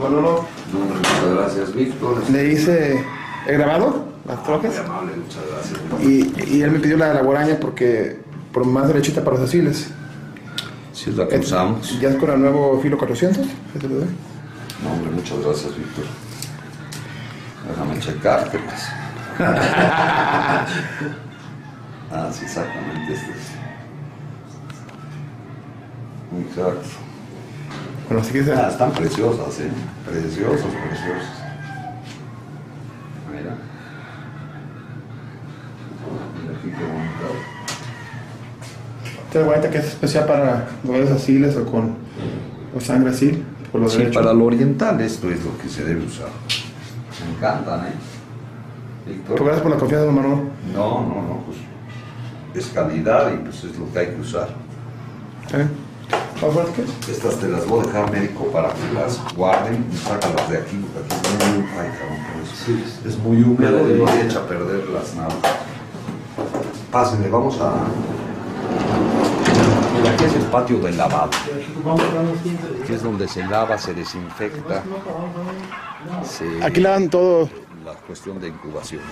Manolo, 0.00 0.44
No, 0.72 0.78
muchas 0.80 1.34
gracias, 1.34 1.74
Víctor. 1.74 2.22
le 2.30 2.48
hice 2.52 3.04
el 3.46 3.58
grabado, 3.58 4.06
las 4.26 4.36
Muy 4.38 4.44
trocas, 4.46 4.78
amable, 4.78 5.12
muchas 5.16 5.42
gracias. 5.50 5.78
y, 6.02 6.56
y 6.56 6.62
él 6.62 6.70
me 6.72 6.78
pidió 6.80 6.96
la, 6.96 7.14
la 7.14 7.22
guaraña 7.22 7.56
porque, 7.60 8.20
por 8.52 8.64
más 8.66 8.86
derechita 8.88 9.22
para 9.24 9.36
los 9.38 9.48
asiles. 9.48 9.90
Si 10.92 11.10
es 11.10 11.16
la 11.16 11.28
que 11.28 11.38
usamos. 11.38 11.98
Ya 12.00 12.08
es 12.10 12.16
con 12.16 12.30
el 12.30 12.40
nuevo 12.40 12.80
filo 12.82 12.98
400. 12.98 13.46
¿Ese 13.76 13.88
le 13.88 13.94
doy? 13.94 14.06
No, 14.82 14.92
hombre, 14.92 15.10
muchas 15.12 15.38
gracias, 15.44 15.76
Víctor. 15.76 16.04
Déjame 17.68 17.98
checar, 18.00 18.50
¿qué 18.50 18.58
pasa? 18.58 18.94
ah, 22.10 22.28
sí, 22.32 22.44
exactamente, 22.44 23.12
este 23.12 23.30
es. 23.30 23.52
Exacto. 26.48 26.88
Bueno, 28.08 28.22
así 28.22 28.32
que 28.32 28.44
se- 28.44 28.52
Ah, 28.52 28.68
están 28.70 28.92
preciosas, 28.92 29.60
¿eh? 29.60 29.70
Preciosos, 30.06 30.60
preciosos. 30.60 31.28
Mira. 33.30 33.54
Mira 36.42 36.58
aquí 36.58 36.68
qué 36.70 36.84
bonito. 36.84 37.28
Guaraña 39.44 39.70
que 39.70 39.78
es 39.78 39.84
especial 39.86 40.26
para 40.26 40.66
los 40.84 41.10
asiles 41.10 41.54
o 41.56 41.64
con 41.66 41.96
o 42.74 42.80
sangre 42.80 43.10
asil, 43.10 43.44
por 43.70 43.80
los 43.82 43.92
Sí, 43.92 44.04
para 44.12 44.32
lo 44.32 44.44
oriental 44.46 45.00
esto 45.00 45.30
es 45.30 45.44
lo 45.44 45.56
que 45.58 45.68
se 45.68 45.84
debe 45.84 46.04
usar. 46.04 46.28
Me 47.24 47.36
encantan, 47.36 47.86
¿eh? 47.86 47.92
Víctor. 49.06 49.38
gracias 49.38 49.60
por 49.62 49.70
la 49.70 49.76
confianza, 49.78 50.10
Manolo. 50.10 50.42
No, 50.74 51.00
no, 51.02 51.14
no, 51.22 51.42
pues 51.46 51.58
es 52.54 52.72
calidad 52.72 53.32
y 53.32 53.36
pues 53.38 53.62
es 53.64 53.78
lo 53.78 53.90
que 53.92 53.98
hay 53.98 54.06
que 54.08 54.20
usar. 54.20 54.48
¿Está 55.46 55.58
Estas 57.10 57.36
te 57.40 57.48
las 57.48 57.66
voy 57.66 57.80
a 57.80 57.86
dejar 57.88 58.10
médico 58.12 58.44
para 58.52 58.68
que 58.72 58.92
las 58.94 59.18
guarden 59.34 59.84
y 59.92 59.96
sácalas 59.96 60.48
de 60.48 60.58
aquí. 60.58 60.76
Aquí 60.96 61.16
es 61.26 61.48
muy, 61.48 61.64
ay, 61.72 61.90
cabrón, 61.98 62.18
por 62.32 62.42
eso. 62.42 62.54
Sí, 62.64 62.84
Es 63.06 63.18
muy 63.18 63.42
húmedo 63.42 63.80
y 63.90 63.94
me 64.00 64.22
echa 64.22 64.38
a 64.38 64.46
perder 64.46 64.88
las 64.90 65.14
navajas. 65.16 65.56
Pásenle, 66.92 67.28
vamos 67.28 67.60
a. 67.60 67.72
Mira, 69.98 70.12
aquí 70.12 70.24
es 70.24 70.34
el 70.34 70.42
patio 70.42 70.78
del 70.78 70.96
lavado. 70.96 71.30
Y 71.48 71.60
aquí 71.60 71.72
vamos 71.84 72.00
a 72.02 72.06
jugar 72.06 72.24
unos 72.24 72.38
15 72.42 72.68
días. 72.68 72.82
Aquí 72.84 72.92
es 72.94 73.02
donde 73.02 73.28
se 73.28 73.44
lava, 73.44 73.76
se 73.78 73.94
desinfecta, 73.94 74.82
se- 76.22 76.62
Aquí 76.64 76.80
lavan 76.80 77.10
todo. 77.10 77.48
la 77.84 77.94
cuestión 77.94 78.38
de 78.40 78.48
incubación. 78.48 79.02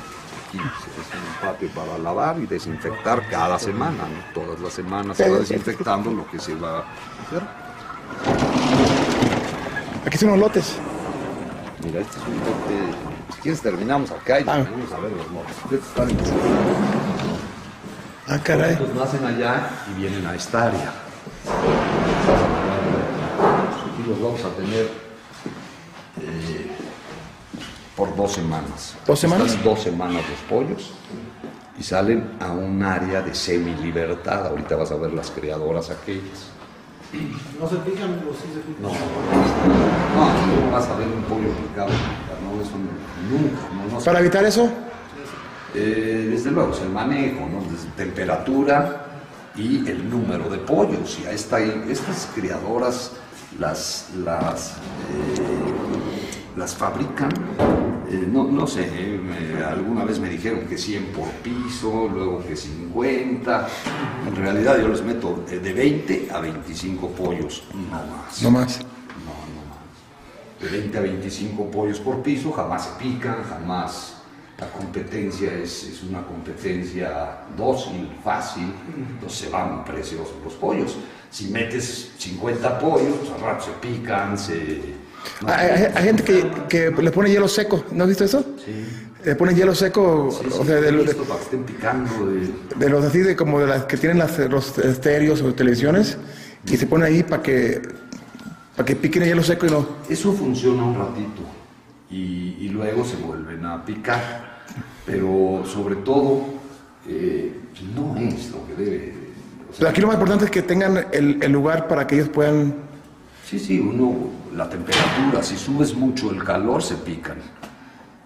Aquí 0.49 0.59
es 0.59 0.63
un 0.63 1.49
patio 1.49 1.69
para 1.71 1.99
lavar 1.99 2.39
y 2.39 2.47
desinfectar 2.47 3.29
cada 3.29 3.59
semana, 3.59 4.05
¿no? 4.05 4.33
Todas 4.43 4.61
las 4.61 4.73
semanas 4.73 5.17
se 5.17 5.29
va 5.29 5.39
desinfectando 5.39 6.11
lo 6.13 6.27
que 6.31 6.39
se 6.39 6.55
va 6.55 6.79
a 6.79 6.85
hacer. 7.27 7.43
Aquí 10.07 10.19
son 10.19 10.29
unos 10.31 10.41
lotes. 10.41 10.77
Mira, 11.85 12.01
este 12.01 12.19
es 12.19 12.25
un 12.27 12.35
lote. 12.37 12.95
Si 13.35 13.41
quieres 13.43 13.61
terminamos 13.61 14.11
acá 14.13 14.41
y 14.41 14.45
Ah. 14.47 14.65
vamos 14.71 14.93
a 14.93 14.99
ver 15.01 15.13
los 15.13 15.31
lotes. 15.33 15.57
Estos 15.65 15.89
están 15.89 16.11
en 16.11 16.17
Ah, 18.29 18.39
caray. 18.43 18.73
Estos 18.73 18.95
nacen 18.95 19.25
allá 19.25 19.71
y 19.91 20.01
vienen 20.01 20.27
a 20.27 20.35
esta 20.35 20.65
área. 20.67 20.93
Aquí 23.93 24.09
los 24.09 24.21
vamos 24.21 24.45
a 24.45 24.49
tener 24.57 24.91
por 27.97 28.15
dos 28.17 28.33
semanas. 28.33 28.95
¿Dos 29.07 29.19
semanas? 29.19 29.49
Están 29.49 29.65
dos 29.65 29.81
semanas 29.83 30.23
los 30.29 30.39
pollos 30.49 30.93
y 31.79 31.83
salen 31.83 32.33
a 32.41 32.53
un 32.53 32.83
área 32.83 33.23
de 33.23 33.35
semi-libertad. 33.35 34.47
Ahorita 34.49 34.77
vas 34.77 34.91
a 34.93 34.97
ver 34.97 35.13
las 35.13 35.31
criadoras 35.31 35.91
aquellas. 35.91 36.51
No 37.59 37.69
se 37.69 37.77
pican, 37.77 38.11
o 38.29 38.33
sí 38.35 38.49
se 38.53 38.61
pican. 38.61 38.83
No, 38.83 38.89
no, 38.89 40.31
aquí 40.31 40.65
no 40.67 40.71
vas 40.73 40.87
a 40.89 40.97
ver 40.97 41.07
un 41.09 41.23
pollo 41.23 41.49
picado. 41.69 41.89
No, 41.89 42.61
eso 42.63 42.73
no- 42.73 43.39
nunca. 43.39 43.91
No, 43.91 43.99
no 43.99 44.05
Para 44.05 44.21
evitar 44.21 44.45
eso, 44.45 44.69
Eh, 45.79 46.29
desde 46.31 46.51
luego, 46.53 46.73
es 46.73 46.81
el 46.81 46.89
manejo, 46.89 47.41
¿no? 47.51 47.61
Desde 47.71 47.89
temperatura 47.97 49.05
y 49.57 49.87
el 49.87 50.09
número 50.09 50.49
de 50.49 50.57
pollos. 50.59 51.19
Y 51.23 51.27
a 51.27 51.33
esta, 51.33 51.61
estas 51.61 52.31
criadoras 52.35 53.13
las, 53.59 54.07
las, 54.25 54.71
eh, 54.71 56.26
las 56.57 56.75
fabrican, 56.75 57.31
eh, 58.11 58.27
no, 58.31 58.45
no 58.45 58.66
sé, 58.66 58.88
eh, 58.92 59.19
me- 59.23 59.62
alguna 59.64 60.05
vez 60.05 60.19
me 60.19 60.29
dijeron 60.29 60.61
que 60.66 60.79
100 60.79 61.07
por 61.07 61.29
piso, 61.42 62.09
luego 62.12 62.42
que 62.47 62.57
50. 62.57 63.69
En 64.27 64.37
realidad 64.37 64.79
yo 64.81 64.88
les 64.88 65.03
meto 65.03 65.45
eh, 65.51 65.59
de 65.59 65.73
20 65.73 66.29
a 66.33 66.40
25 66.40 67.09
pollos, 67.11 67.64
no 67.75 67.90
más. 67.90 68.42
no 68.42 68.51
más. 68.51 68.79
No, 68.81 69.33
no 69.55 69.62
más. 69.69 70.62
De 70.62 70.69
20 70.79 70.97
a 70.99 71.01
25 71.03 71.71
pollos 71.71 72.01
por 72.01 72.23
piso, 72.23 72.53
jamás 72.53 72.85
se 72.87 72.90
pican, 73.05 73.42
jamás 73.49 74.12
La 74.59 74.69
competencia 74.73 75.53
es, 75.53 75.83
es 75.85 76.03
una 76.03 76.23
competencia 76.23 77.40
dócil, 77.59 78.09
fácil, 78.25 78.73
entonces 78.97 79.38
se 79.40 79.49
van 79.51 79.85
preciosos 79.85 80.33
los 80.42 80.55
pollos. 80.55 80.97
Si 81.31 81.49
metes 81.49 82.12
50 82.16 82.79
pollos, 82.79 83.16
pues 83.19 83.31
al 83.33 83.40
rato 83.42 83.66
se 83.66 83.73
pican, 83.87 84.38
se... 84.38 84.95
Hay, 85.47 85.69
hay- 85.71 85.93
hay 85.95 86.05
gente 86.05 86.23
que, 86.23 86.45
que 86.69 86.91
le 87.03 87.11
pone 87.11 87.31
hielo 87.31 87.49
seco, 87.49 87.85
¿no 87.93 88.05
has 88.05 88.09
visto 88.09 88.25
eso? 88.25 88.45
Sí. 88.65 88.73
Le 89.25 89.35
ponen 89.35 89.57
hielo 89.57 89.75
seco, 89.75 90.31
Sí, 90.31 90.49
sí, 90.51 90.59
o 90.61 90.65
sea, 90.65 90.77
de, 90.77 90.93
lo- 90.93 90.99
de- 90.99 91.05
listo 91.07 91.25
para 91.25 91.39
que 91.41 91.45
estén 91.45 91.65
picando. 91.65 92.27
de- 92.31 92.49
de 92.77 92.89
los 92.91 93.05
así, 93.05 93.19
de 93.19 93.35
como 93.35 93.59
de 93.61 93.67
las 93.67 93.85
que 93.85 93.97
tienen 93.97 94.19
las, 94.19 94.39
los 94.39 94.79
estéreos 94.79 95.43
o 95.43 95.53
televisiones, 95.53 96.17
y 96.71 96.77
se 96.77 96.87
pone 96.87 97.07
ahí 97.07 97.23
para 97.25 97.43
que, 97.43 97.83
para 98.77 98.87
que 98.87 98.95
piquen 98.97 99.23
el 99.25 99.29
hielo 99.31 99.43
seco 99.43 99.67
y 99.67 99.71
no. 99.71 99.87
Eso 100.09 100.33
funciona 100.33 100.85
un 100.85 100.95
ratito 100.97 101.43
y, 102.11 102.57
y 102.61 102.69
luego 102.69 103.05
se 103.05 103.17
vuelven 103.17 103.65
a 103.67 103.85
picar, 103.85 104.62
pero 105.05 105.65
sobre 105.67 105.97
todo 105.97 106.45
eh, 107.09 107.53
no 107.97 108.17
es 108.19 108.51
lo 108.51 108.65
que 108.67 108.75
debe. 108.85 109.15
o 109.69 109.73
sea, 109.73 109.79
Pero 109.79 109.91
aquí 109.91 110.01
lo 110.03 110.07
más 110.07 110.15
importante 110.15 110.45
es 110.45 110.51
que 110.53 110.62
tengan 110.62 111.07
el, 111.12 111.39
el 111.43 111.51
lugar 111.53 111.89
para 111.89 112.07
que 112.07 112.15
ellos 112.17 112.29
puedan... 112.29 112.86
sí, 113.49 113.59
sí, 113.59 113.79
uno, 113.81 114.15
la 114.55 114.69
temperatura, 114.69 115.43
si 115.43 115.57
subes 115.57 115.95
mucho 115.95 116.31
el 116.31 116.43
calor, 116.45 116.83
se 116.83 116.97
pican. 116.97 117.39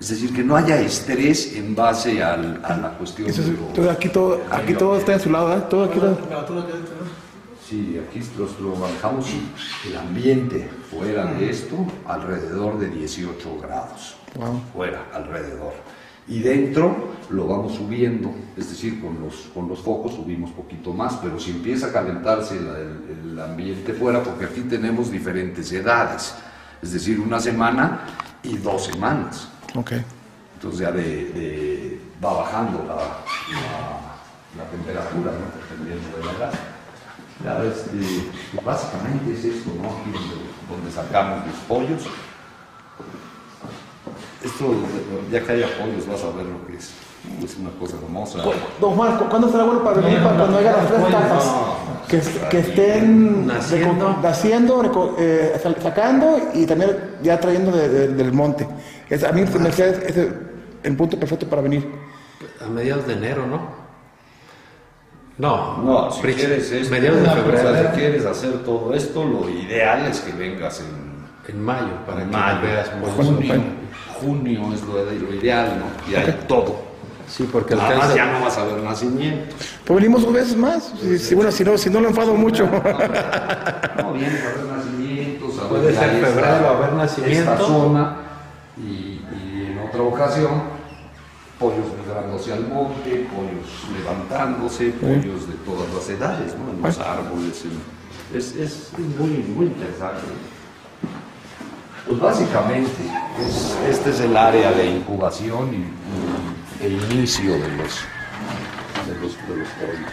Es 0.01 0.09
decir, 0.09 0.33
que 0.35 0.43
no 0.43 0.57
haya 0.57 0.81
estrés 0.81 1.55
en 1.57 1.75
base 1.75 2.23
al- 2.23 2.61
a 2.65 2.77
la 2.77 2.91
cuestión 2.97 3.29
es- 3.29 3.37
de 3.45 3.53
lo- 3.53 3.59
todo 3.75 3.91
aquí 3.91 4.09
todo, 4.09 4.41
aquí 4.51 4.73
todo 4.75 4.97
está 4.97 5.13
en 5.13 5.21
su 5.21 5.31
lado, 5.31 5.49
¿verdad? 5.49 5.69
Todo 5.69 5.85
aquí 5.85 5.99
¿no? 5.99 6.17
Sí, 7.69 8.01
aquí 8.09 8.21
los, 8.39 8.59
lo 8.61 8.75
manejamos 8.77 9.27
el 9.87 9.97
ambiente 9.97 10.69
fuera 10.91 11.27
de 11.27 11.51
esto 11.51 11.77
alrededor 12.07 12.79
de 12.79 12.89
18 12.89 13.59
grados. 13.63 14.17
Wow. 14.35 14.61
Fuera, 14.73 15.05
alrededor. 15.15 15.75
Y 16.31 16.41
dentro 16.41 17.11
lo 17.29 17.47
vamos 17.47 17.75
subiendo, 17.75 18.33
es 18.57 18.71
decir, 18.71 19.01
con 19.01 19.21
los, 19.21 19.51
con 19.55 19.69
los 19.69 19.81
focos 19.81 20.15
subimos 20.15 20.51
poquito 20.53 20.93
más, 20.93 21.15
pero 21.23 21.39
si 21.39 21.51
empieza 21.51 21.89
a 21.89 21.93
calentarse 21.93 22.59
la- 22.61 22.79
el, 22.79 23.31
el 23.33 23.41
ambiente 23.41 23.93
fuera, 23.93 24.23
porque 24.23 24.47
aquí 24.47 24.63
tenemos 24.63 25.11
diferentes 25.11 25.71
edades, 25.73 26.35
es 26.83 26.93
decir, 26.93 27.21
una 27.21 27.39
semana 27.39 28.01
y 28.43 28.57
dos 28.57 28.85
semanas. 28.87 29.49
Ok. 29.75 29.93
Entonces 30.55 30.81
ya 30.81 30.91
de, 30.93 31.03
de- 31.03 32.01
va 32.25 32.33
bajando 32.35 32.85
la, 32.87 32.95
la- 32.97 34.65
la 34.65 34.71
temperatura, 34.71 35.33
¿no? 35.33 35.61
dependiendo 35.61 36.17
de 36.19 36.25
la 36.25 36.33
edad. 36.33 36.53
Ya, 37.45 37.65
este, 37.65 38.31
básicamente 38.65 39.33
es 39.33 39.45
esto, 39.45 39.71
¿no? 39.81 39.89
Aquí 39.89 40.11
donde, 40.13 40.35
donde 40.69 40.91
sacamos 40.93 41.47
los 41.47 41.57
pollos. 41.67 42.03
Esto, 44.43 44.73
ya 45.31 45.43
que 45.45 45.53
haya 45.53 45.67
pollos, 45.79 46.07
vas 46.09 46.23
a 46.25 46.31
ver 46.37 46.47
lo 46.47 46.67
que 46.67 46.77
es. 46.77 46.91
Es 47.45 47.57
una 47.59 47.71
cosa 47.79 47.97
hermosa. 48.03 48.39
Don 48.81 48.95
Juan, 48.97 49.19
¿cu- 49.19 49.27
¿cuándo 49.29 49.51
será 49.51 49.65
bueno 49.65 49.85
para 49.85 50.01
venir 50.01 50.23
para 50.23 50.37
cuando 50.39 50.57
haya 50.59 50.73
las 50.73 50.89
tres 50.89 51.11
tapas? 51.11 51.53
Que, 52.09 52.21
que 52.49 52.59
estén 52.61 53.47
Naciendo. 53.47 54.83
reco- 54.83 55.15
eh, 55.19 55.61
sacando 55.83 56.39
y 56.55 56.65
también 56.65 56.97
ya 57.23 57.39
trayendo 57.39 57.71
de- 57.73 57.89
de- 57.89 58.09
del 58.09 58.33
monte. 58.33 58.67
Es, 59.11 59.23
a 59.25 59.33
mí 59.33 59.43
me 59.61 59.69
hacía 59.69 59.89
ese 59.89 60.33
el 60.83 60.97
punto 60.97 61.19
perfecto 61.19 61.47
para 61.47 61.61
venir. 61.61 61.87
A 62.65 62.69
mediados 62.69 63.07
de 63.07 63.13
enero, 63.13 63.47
¿no? 63.47 63.79
No, 65.37 65.79
No, 65.83 66.11
si 66.11 66.21
quieres 66.23 66.71
esto, 66.71 66.91
mediados 66.91 67.23
de 67.23 67.29
febrero. 67.31 67.91
si 67.93 67.99
quieres 68.01 68.25
hacer 68.27 68.63
todo 68.65 68.93
esto, 68.95 69.25
lo 69.25 69.49
ideal 69.49 70.07
es 70.07 70.21
que 70.21 70.33
vengas 70.33 70.81
en 70.81 71.55
En 71.55 71.63
mayo, 71.63 71.89
para 72.07 72.21
que 72.21 72.27
mayo, 72.27 72.61
veas 72.63 72.89
pollos. 72.91 73.27
junio. 73.27 73.63
Junio 74.21 74.73
es 74.75 74.83
lo, 74.83 74.95
lo 74.95 75.35
ideal, 75.35 75.79
¿no? 75.81 76.11
Y 76.13 76.15
hay 76.17 76.39
todo. 76.49 76.91
Sí, 77.29 77.49
porque 77.51 77.77
Nada 77.77 77.91
más 77.97 78.11
alcanza. 78.11 78.17
ya 78.17 78.33
no 78.39 78.45
vas 78.45 78.59
a 78.59 78.65
ver 78.65 78.83
nacimiento. 78.83 79.55
Pues 79.85 79.97
venimos 80.01 80.23
dos 80.23 80.33
veces 80.33 80.57
más. 80.57 80.93
Si, 81.01 81.17
si- 81.19 81.35
bueno, 81.37 81.53
si 81.53 81.63
no, 81.63 81.79
si 81.79 81.89
no 81.89 82.01
lo 82.01 82.09
enfado 82.09 82.35
mucho. 82.35 82.69
No, 84.03 84.13
vienes 84.15 84.43
a 84.43 84.49
ver 84.49 84.65
nacimientos, 84.77 85.59
a 85.59 85.69
Puede 85.69 85.87
ver 85.87 85.95
ser 85.95 86.11
febrero, 86.11 86.57
esta- 86.57 86.71
a 86.71 86.81
ver 86.81 86.93
nacimiento. 86.95 87.39
Esta 87.53 87.59
zona 87.59 88.17
y, 88.77 88.81
y 88.83 89.69
en 89.71 89.79
otra 89.89 90.03
ocasión, 90.03 90.51
pollos 91.59 91.87
migrándose 92.05 92.53
al 92.53 92.67
monte, 92.67 93.29
pollos 93.33 93.69
levantándose, 93.97 94.89
pollos 94.91 95.47
de 95.49 95.55
todas 95.65 95.93
las 95.95 96.09
edades, 96.09 96.55
¿no? 96.59 96.73
En 96.73 96.83
los 96.83 96.99
árboles. 96.99 97.65
en- 97.65 98.37
es, 98.39 98.55
es 98.57 98.91
muy, 99.19 99.29
muy 99.55 99.67
interesante. 99.67 100.23
Pues 102.07 102.21
básicamente, 102.21 102.91
es- 103.47 103.77
este 103.89 104.11
es 104.11 104.21
el 104.21 104.37
área 104.37 104.73
de 104.73 104.87
incubación 104.87 105.73
y, 105.73 105.77
y- 105.77 106.87
e 106.87 106.89
inicio 106.89 107.53
de 107.53 107.69
los, 107.77 108.01
de 109.07 109.15
los, 109.21 109.37
de 109.49 109.57
los 109.57 109.69
pollos. 109.69 110.13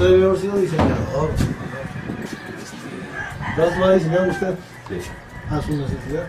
Debe 0.00 0.24
haber 0.26 0.38
sido 0.38 0.56
diseñador. 0.56 1.30
¿No 3.56 3.78
lo 3.78 3.84
ha 3.86 3.92
diseñado 3.92 4.28
usted 4.30 4.54
Sí. 4.88 5.10
a 5.50 5.62
su 5.62 5.76
necesidad? 5.76 6.26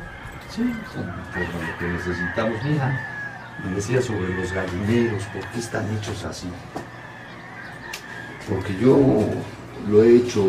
Sí, 0.49 0.73
son 0.93 1.13
pues, 1.33 1.47
lo 1.49 1.77
que 1.79 1.85
necesitamos. 1.93 2.63
Mira, 2.63 2.99
me 3.63 3.75
decía 3.75 4.01
sobre 4.01 4.29
los 4.39 4.51
gallineros, 4.51 5.23
¿por 5.25 5.41
qué 5.47 5.59
están 5.59 5.85
hechos 5.97 6.23
así? 6.23 6.47
Porque 8.49 8.75
yo 8.77 8.97
lo 9.89 10.03
he 10.03 10.17
hecho 10.17 10.43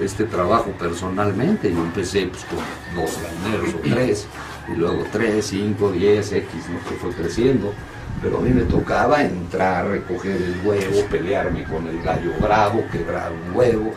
este 0.00 0.24
trabajo 0.24 0.70
personalmente. 0.78 1.72
Yo 1.72 1.78
empecé 1.78 2.26
pues, 2.26 2.44
con 2.44 2.58
dos 2.94 3.18
gallineros 3.22 3.74
o 3.74 3.78
tres, 3.78 4.26
y 4.72 4.76
luego 4.76 5.04
tres, 5.10 5.46
cinco, 5.46 5.92
diez, 5.92 6.32
X, 6.32 6.50
¿no? 6.68 6.88
que 6.88 6.94
fue 6.96 7.10
creciendo. 7.10 7.72
Pero 8.20 8.38
a 8.38 8.40
mí 8.40 8.50
me 8.50 8.62
tocaba 8.62 9.22
entrar, 9.22 9.88
recoger 9.88 10.40
el 10.40 10.60
huevo, 10.64 11.04
pelearme 11.10 11.64
con 11.64 11.86
el 11.88 12.00
gallo 12.02 12.32
bravo, 12.40 12.84
quebrar 12.92 13.32
un 13.32 13.56
huevo. 13.56 13.94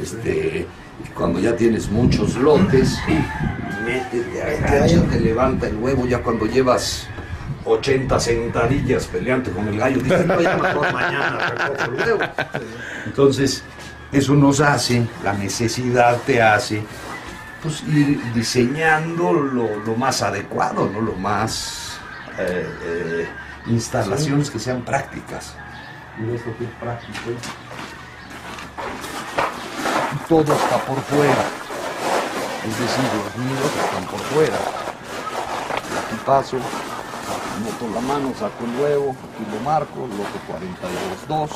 Este, 0.00 0.66
y 1.04 1.08
cuando 1.10 1.38
ya 1.38 1.54
tienes 1.54 1.90
muchos 1.90 2.36
lotes, 2.36 2.98
métete, 3.84 4.42
agáchate, 4.42 5.20
levanta 5.20 5.66
el 5.66 5.76
huevo 5.76 6.06
ya 6.06 6.22
cuando 6.22 6.46
llevas 6.46 7.08
80 7.64 8.18
sentadillas 8.20 9.06
peleando 9.06 9.50
con 9.50 9.68
el 9.68 9.78
gallo. 9.78 10.00
Dices, 10.00 10.26
no, 10.26 10.40
ya 10.40 10.56
mejor 10.56 10.92
mañana 10.92 11.50
recojo 11.50 11.92
el 11.92 12.00
huevo. 12.00 12.18
Entonces, 13.06 13.62
eso 14.12 14.34
nos 14.34 14.60
hace, 14.60 15.06
la 15.22 15.32
necesidad 15.34 16.16
te 16.26 16.40
hace, 16.40 16.82
pues 17.62 17.82
ir 17.82 18.32
diseñando 18.32 19.32
lo, 19.32 19.78
lo 19.80 19.96
más 19.96 20.22
adecuado, 20.22 20.88
¿no? 20.88 21.00
Lo 21.00 21.14
más 21.14 21.98
eh, 22.38 22.66
eh, 22.82 23.28
instalaciones 23.66 24.50
que 24.50 24.58
sean 24.58 24.82
prácticas. 24.82 25.54
Y 26.18 26.34
esto 26.34 26.56
que 26.56 26.64
es 26.64 26.70
práctico. 26.80 27.30
Todo 30.28 30.52
está 30.52 30.78
por 30.84 31.00
fuera. 31.02 31.44
Es 32.66 32.78
decir, 32.78 33.04
los 33.16 33.44
nidos 33.44 33.72
están 33.84 34.04
por 34.06 34.20
fuera. 34.20 34.56
Aquí 34.56 36.16
paso, 36.24 36.56
meto 37.64 37.94
la 37.94 38.00
mano, 38.00 38.32
saco 38.38 38.64
el 38.64 38.80
huevo, 38.80 39.10
aquí 39.10 39.44
lo 39.52 39.60
marco, 39.60 40.00
lote 40.00 40.38
42.2. 41.28 41.50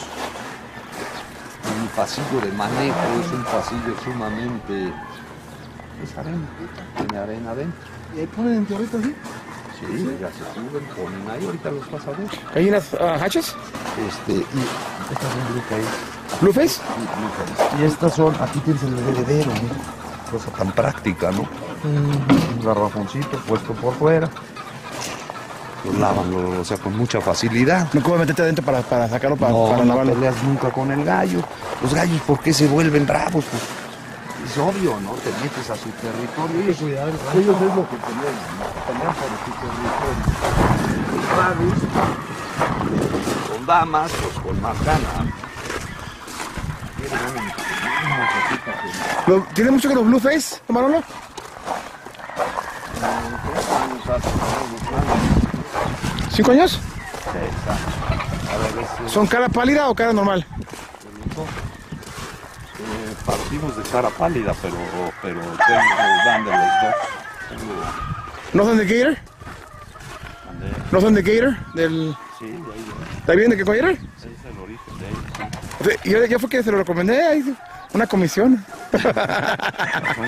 Pasillo 1.97 2.41
de 2.41 2.53
manejo 2.53 2.99
es 3.21 3.33
un 3.33 3.45
pasillo 3.45 3.95
sumamente... 4.03 4.93
Es 6.03 6.19
arena, 6.19 6.49
tiene 6.97 7.19
arena 7.19 7.51
adentro. 7.51 7.81
¿Y 8.17 8.21
ahí 8.21 8.27
ponen 8.27 8.55
en 8.55 8.67
tierrita 8.67 8.99
así? 8.99 9.15
Sí, 9.79 10.17
ya 10.21 10.29
se 10.29 10.39
suben, 10.55 10.85
ponen 10.97 11.31
ahí, 11.31 11.45
ahorita 11.45 11.71
los 11.71 11.91
vas 11.91 12.07
a 12.07 12.11
ver. 12.11 12.29
¿Hay 12.55 12.69
unas 12.69 12.95
ah, 12.95 13.19
hachas? 13.21 13.55
Este, 14.09 14.33
y 14.33 14.63
estas 15.13 15.33
son 15.33 15.53
blue 15.53 15.63
face, 15.69 16.41
¿Blueface? 16.41 16.81
y 16.97 17.21
blue 17.21 17.31
face. 17.37 17.83
Y 17.83 17.85
estas 17.85 18.15
son, 18.15 18.35
aquí 18.41 18.59
tienes 18.61 18.83
el 18.85 18.99
heredero, 18.99 19.51
¿no? 19.51 20.31
Cosa 20.31 20.51
tan 20.53 20.73
práctica, 20.73 21.31
¿no? 21.33 21.49
Un 21.85 22.65
garrafoncito 22.65 23.37
puesto 23.47 23.75
por 23.75 23.95
fuera. 23.95 24.31
Lo 25.85 25.93
lavan, 25.99 26.31
lo- 26.31 26.61
o 26.61 26.65
sea, 26.65 26.77
con 26.79 26.97
mucha 26.97 27.21
facilidad. 27.21 27.89
No 27.93 28.03
como 28.03 28.17
meterte 28.19 28.43
adentro 28.43 28.65
para, 28.65 28.83
para 28.83 29.09
sacarlo, 29.09 29.37
para, 29.37 29.53
no, 29.53 29.65
para 29.71 29.79
no 29.79 29.85
lavarlo. 29.85 30.15
peleas 30.15 30.35
nunca 30.45 30.71
con 30.71 30.91
el 30.93 31.05
gallo. 31.05 31.41
Los 31.83 31.93
gallos, 31.93 32.21
¿por 32.23 32.39
qué 32.41 32.53
se 32.53 32.67
vuelven 32.69 33.05
bravos? 33.07 33.45
Pues, 33.51 33.63
es 34.51 34.59
obvio, 34.59 34.99
¿no? 35.01 35.11
Te 35.13 35.31
metes 35.43 35.71
a 35.71 35.77
su 35.77 35.89
territorio. 35.91 36.61
Ellos, 36.63 36.77
cuidar 36.77 37.09
el 37.09 37.15
rancho. 37.19 37.39
ellos 37.39 37.57
es 37.57 37.75
lo 37.77 37.89
que 37.89 37.97
pelean, 37.97 38.37
¿no? 38.59 38.65
Por 38.87 38.95
su 39.45 39.51
territorio. 39.61 40.13
Los 41.17 41.27
bravos, 41.37 41.79
con 43.51 43.67
damas, 43.67 44.11
pues 44.13 44.35
con 44.47 44.63
más 44.63 44.85
ganas. 44.85 45.27
¿Tiene 49.55 49.71
mucho 49.71 49.89
que 49.89 49.95
los 49.95 50.05
Blueface, 50.05 50.61
Manolo? 50.69 51.03
¿Cinco 56.31 56.51
años? 56.53 56.81
¿Son 59.07 59.27
cara 59.27 59.49
pálida 59.49 59.89
o 59.89 59.95
cara 59.95 60.13
normal? 60.13 60.47
Eh, 62.79 63.15
partimos 63.25 63.77
de 63.77 63.83
cara 63.85 64.09
pálida, 64.11 64.55
pero, 64.61 64.77
pero 65.21 65.41
tengo, 65.41 65.81
dan 66.25 66.45
de 66.45 66.51
los 66.51 66.61
dos. 66.83 66.95
¿No 68.53 68.65
son 68.65 68.79
de 68.79 68.85
Gator? 68.85 69.19
¿No 70.91 71.01
son 71.01 71.15
de 71.15 71.23
Gator? 71.23 71.57
Del... 71.75 72.17
Sí, 72.39 72.47
de 72.47 72.53
ahí 72.53 72.85
¿Está 73.19 73.35
bien 73.35 73.51
de 73.51 73.57
qué 73.57 73.65
Gator? 73.65 73.91
es 73.91 73.99
el 74.45 74.59
origen 74.59 74.99
de 74.99 75.09
ellos. 75.09 76.01
Yo, 76.05 76.25
yo 76.27 76.39
fue 76.39 76.49
que 76.49 76.63
se 76.63 76.71
lo 76.71 76.79
recomendé, 76.79 77.23
ahí, 77.23 77.55
una 77.93 78.07
comisión. 78.07 78.65
Son 78.93 79.13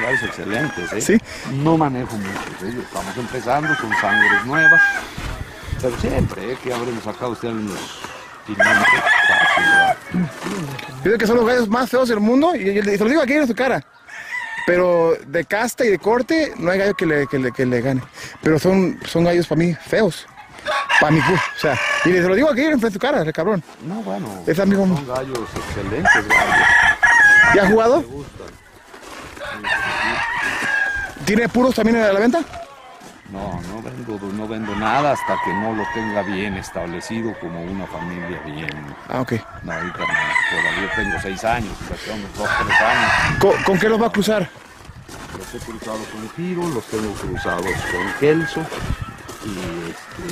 gallos 0.01 0.23
excelentes, 0.23 0.93
¿eh? 0.93 1.01
Sí. 1.01 1.21
No 1.53 1.77
manejo 1.77 2.17
muchos, 2.17 2.63
¿eh? 2.63 2.75
Estamos 2.83 3.17
empezando, 3.17 3.75
son 3.77 3.91
sangres 4.01 4.45
nuevas. 4.47 4.81
Siempre, 6.01 6.53
¿eh? 6.53 6.59
Que 6.63 6.73
habremos 6.73 7.03
sacado 7.05 7.33
usted 7.33 7.49
unos 7.49 7.79
500 8.47 8.75
fácil, 8.77 9.65
¿verdad? 9.71 9.97
Dice 11.05 11.19
que 11.19 11.27
son 11.27 11.37
los 11.37 11.47
gallos 11.47 11.69
más 11.69 11.91
feos 11.91 12.09
del 12.09 12.21
mundo 12.21 12.55
y, 12.57 12.71
y 12.79 12.83
se 12.83 12.99
lo 12.99 13.09
digo 13.11 13.23
aquí 13.23 13.33
en 13.35 13.47
su 13.47 13.55
cara. 13.55 13.85
Pero 14.67 15.13
de 15.27 15.45
casta 15.45 15.85
y 15.85 15.89
de 15.91 15.99
corte 15.99 16.55
no 16.57 16.71
hay 16.71 16.79
gallo 16.79 16.95
que 16.95 17.05
le, 17.05 17.27
que 17.27 17.39
le, 17.39 17.53
que 17.53 17.67
le 17.67 17.81
gane. 17.83 18.03
Pero 18.43 18.59
son, 18.59 18.99
son 19.07 19.25
gallos 19.25 19.47
para 19.47 19.59
mí 19.59 19.75
feos. 19.75 20.27
Para 21.01 21.13
mi 21.13 21.19
gusto. 21.21 21.35
O 21.57 21.61
sea, 21.61 21.75
y 22.07 22.13
se 22.13 22.23
lo 22.23 22.35
digo 22.35 22.49
aquí 22.51 22.63
en 22.63 22.81
su 22.93 22.99
cara, 22.99 23.21
el 23.21 23.33
cabrón. 23.33 23.63
No, 23.87 23.97
bueno. 24.03 24.27
Es 24.47 24.59
amigo- 24.59 24.87
Son 24.87 25.07
gallos 25.07 25.39
excelentes, 25.55 26.29
gallos. 26.29 26.67
¿Ya 27.55 27.63
ha 27.65 27.67
jugado? 27.69 28.01
Me 28.01 28.07
gustan. 28.07 28.47
¿Tiene 31.27 31.49
puros 31.49 31.75
también 31.75 31.97
a 31.99 32.13
la 32.13 32.21
venta? 32.21 32.41
No, 33.31 33.61
no 33.63 33.83
vendo, 33.83 34.19
no 34.33 34.47
vendo 34.47 34.75
nada 34.77 35.13
hasta 35.13 35.39
que 35.45 35.53
no 35.55 35.73
lo 35.75 35.85
tenga 35.95 36.23
bien 36.23 36.57
establecido 36.57 37.33
como 37.41 37.63
una 37.63 37.87
familia 37.87 38.41
bien. 38.45 38.97
Ah, 39.09 39.21
ok. 39.23 39.33
No, 39.63 39.73
ahorita 39.73 39.99
no. 39.99 40.07
Todavía 40.07 40.95
tengo 40.95 41.19
seis 41.21 41.45
años, 41.45 41.73
dos, 41.89 41.99
tres 41.99 42.81
años. 42.81 43.39
¿Con, 43.41 43.63
con 43.65 43.79
qué 43.79 43.89
los 43.89 44.01
va 44.01 44.07
a 44.09 44.13
cruzar? 44.13 44.49
Los 45.39 45.55
he 45.55 45.59
cruzado 45.59 45.99
con 46.13 46.31
Giro, 46.37 46.69
los 46.69 46.85
tengo 46.85 47.13
cruzados 47.15 47.65
con 47.65 48.13
Kelso 48.21 48.61
y, 49.45 49.91
este, 49.91 50.27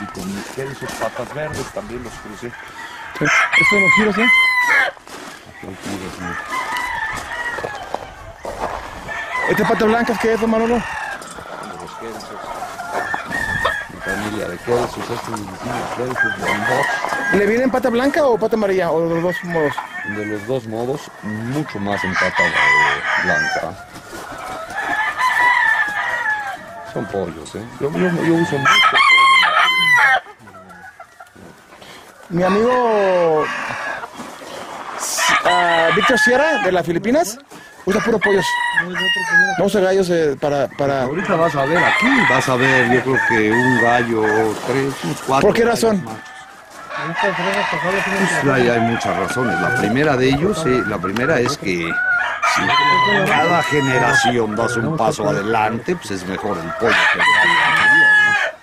y 0.00 0.06
con 0.06 0.34
mis 0.34 0.46
Kelsos 0.56 0.90
patas 0.92 1.34
verdes 1.34 1.66
también 1.72 2.02
los 2.02 2.12
crucé. 2.14 2.52
Estos 3.14 3.30
son 3.68 3.80
los 3.82 3.92
giros, 3.94 4.18
¿eh? 4.18 4.28
Con 5.60 5.76
Giros, 5.76 6.18
¿no? 6.20 6.34
¿Este 9.50 9.64
pata 9.64 9.84
blancas 9.84 10.18
qué 10.20 10.32
es, 10.32 10.40
don 10.40 10.50
Manolo? 10.50 10.76
de 10.76 10.80
los 10.80 11.92
Kelsos. 12.00 12.40
Mi 13.92 14.00
familia 14.22 14.48
de 14.48 14.54
estos 14.54 14.94
Kelsos, 14.94 16.38
de 16.38 16.46
los 16.46 16.68
dos. 16.68 16.86
¿Le 17.32 17.46
viene 17.46 17.64
en 17.64 17.70
pata 17.70 17.90
blanca 17.90 18.24
o 18.24 18.38
pata 18.38 18.56
amarilla? 18.56 18.90
¿O 18.90 19.08
de 19.08 19.14
los 19.14 19.22
dos 19.22 19.44
modos? 19.44 19.72
De 20.16 20.26
los 20.26 20.46
dos 20.46 20.66
modos, 20.66 21.00
mucho 21.22 21.78
más 21.80 22.02
en 22.04 22.14
pata 22.14 22.46
eh, 22.46 22.52
blanca. 23.24 23.86
Son 26.92 27.06
pollos, 27.06 27.54
¿eh? 27.54 27.64
Yo, 27.80 27.90
yo, 27.90 27.98
yo 27.98 28.34
uso 28.34 28.58
mucho 28.58 28.72
pollo. 28.90 29.02
Mi 32.28 32.42
amigo 32.42 33.44
ah, 35.44 35.88
Víctor 35.94 36.18
Sierra, 36.18 36.58
de 36.64 36.72
las 36.72 36.84
Filipinas, 36.86 37.38
usa 37.84 38.00
puro 38.00 38.18
pollos. 38.18 38.44
No 39.58 39.64
usa 39.64 39.80
gallos 39.80 40.08
eh, 40.10 40.36
para, 40.40 40.68
para... 40.68 41.02
Ahorita 41.02 41.34
vas 41.36 41.54
a 41.54 41.64
ver 41.64 41.78
aquí, 41.78 42.06
vas 42.28 42.48
a 42.48 42.56
ver, 42.56 42.90
yo 42.92 43.00
creo 43.02 43.18
que 43.28 43.50
un 43.52 43.82
gallo, 43.82 44.22
tres, 44.66 44.94
cuatro. 45.26 45.48
¿Por 45.48 45.56
qué 45.56 45.64
razón? 45.64 46.04
Pues 48.42 48.54
hay, 48.54 48.68
hay 48.68 48.80
muchas 48.80 49.16
razones. 49.16 49.60
La 49.60 49.74
primera 49.76 50.16
de 50.16 50.28
ellos, 50.28 50.64
eh, 50.66 50.82
la 50.86 50.98
primera 50.98 51.38
es 51.40 51.56
que 51.58 51.90
si 52.54 52.62
cada 53.26 53.62
generación 53.64 54.54
das 54.56 54.76
un 54.76 54.96
paso 54.96 55.28
adelante, 55.28 55.96
pues 55.96 56.10
es 56.12 56.26
mejor 56.26 56.58
el 56.58 56.70
pollo 56.74 56.94
que 57.12 57.18
el 57.18 57.24
gallo. 57.24 58.04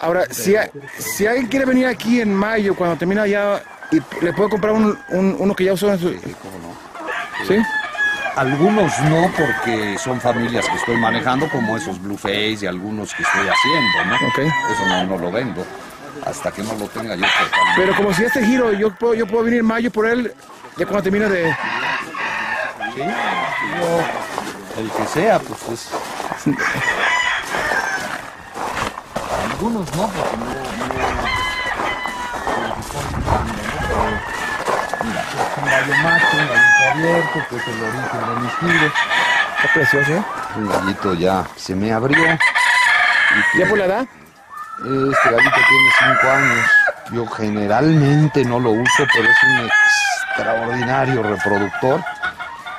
Ahora, 0.02 0.24
si, 0.30 0.56
a- 0.56 0.70
si 0.98 1.28
alguien 1.28 1.48
quiere 1.48 1.66
venir 1.66 1.88
aquí 1.88 2.22
en 2.22 2.34
mayo, 2.34 2.76
cuando 2.76 2.96
termina 2.98 3.28
ya, 3.28 3.62
y 3.92 4.02
le 4.24 4.34
puedo 4.34 4.50
comprar 4.50 4.74
un, 4.74 4.98
un- 5.10 5.36
uno 5.40 5.56
que 5.56 5.64
ya 5.66 5.74
usó 5.74 5.92
en 5.92 6.00
su... 6.00 6.10
Sí, 6.10 6.36
cómo 6.42 6.58
no. 6.60 6.76
¿Sí? 7.48 7.58
Algunos 8.36 8.98
no, 9.02 9.32
porque 9.36 9.98
son 9.98 10.22
familias 10.22 10.66
que 10.68 10.76
estoy 10.76 10.98
manejando, 10.98 11.50
como 11.50 11.76
esos 11.76 12.00
Blueface 12.02 12.60
y 12.62 12.68
algunos 12.68 13.14
que 13.14 13.24
estoy 13.24 13.48
haciendo, 13.48 14.06
¿no? 14.06 14.16
Ok. 14.28 14.38
Eso 14.40 14.86
no, 14.88 15.04
no 15.06 15.18
lo 15.18 15.32
vendo. 15.32 15.66
Hasta 16.26 16.52
que 16.52 16.62
no 16.64 16.74
lo 16.76 16.88
tenga 16.88 17.16
yo. 17.16 17.26
Pero 17.76 17.96
como 17.96 18.14
si 18.14 18.24
este 18.24 18.46
giro, 18.46 18.72
yo 18.74 18.94
puedo, 18.96 19.14
yo 19.16 19.26
puedo 19.28 19.44
venir 19.44 19.60
en 19.62 19.66
mayo 19.66 19.92
por 19.92 20.06
él, 20.06 20.34
ya 20.78 20.86
cuando 20.86 21.04
termine 21.04 21.28
de... 21.28 21.52
Sí, 22.96 23.02
yo, 23.02 24.82
el 24.82 24.90
que 24.92 25.06
sea, 25.08 25.40
pues 25.40 25.60
es. 25.74 25.90
Algunos 29.52 29.96
no, 29.96 30.08
porque 30.08 30.38
no. 30.38 30.46
no 30.46 31.09
un 34.02 35.66
gallo 35.66 35.94
macho, 36.04 36.38
un 36.38 36.48
gallito 36.48 36.92
abierto, 36.92 37.40
que 37.50 37.56
es 37.56 37.68
el 37.68 37.84
origen 37.84 38.22
de 38.36 38.42
mis 38.42 38.54
giros. 38.60 38.94
Está 39.58 39.74
precioso, 39.74 40.12
¿eh? 40.14 40.24
Un 40.56 40.70
gallito 40.70 41.14
ya 41.16 41.44
se 41.56 41.76
me 41.76 41.92
abrió. 41.92 42.18
y 42.34 42.38
que- 43.54 43.60
¿Ya 43.60 43.68
por 43.68 43.78
la 43.78 43.86
edad? 43.86 44.02
Este 44.80 45.30
gallito 45.32 45.56
tiene 45.68 45.90
5 46.00 46.30
años. 46.32 46.66
Yo 47.12 47.28
generalmente 47.28 48.46
no 48.46 48.60
lo 48.60 48.70
uso, 48.72 49.06
pero 49.14 49.28
es 49.30 49.38
un 49.44 49.70
extraordinario 50.38 51.24
reproductor. 51.24 52.04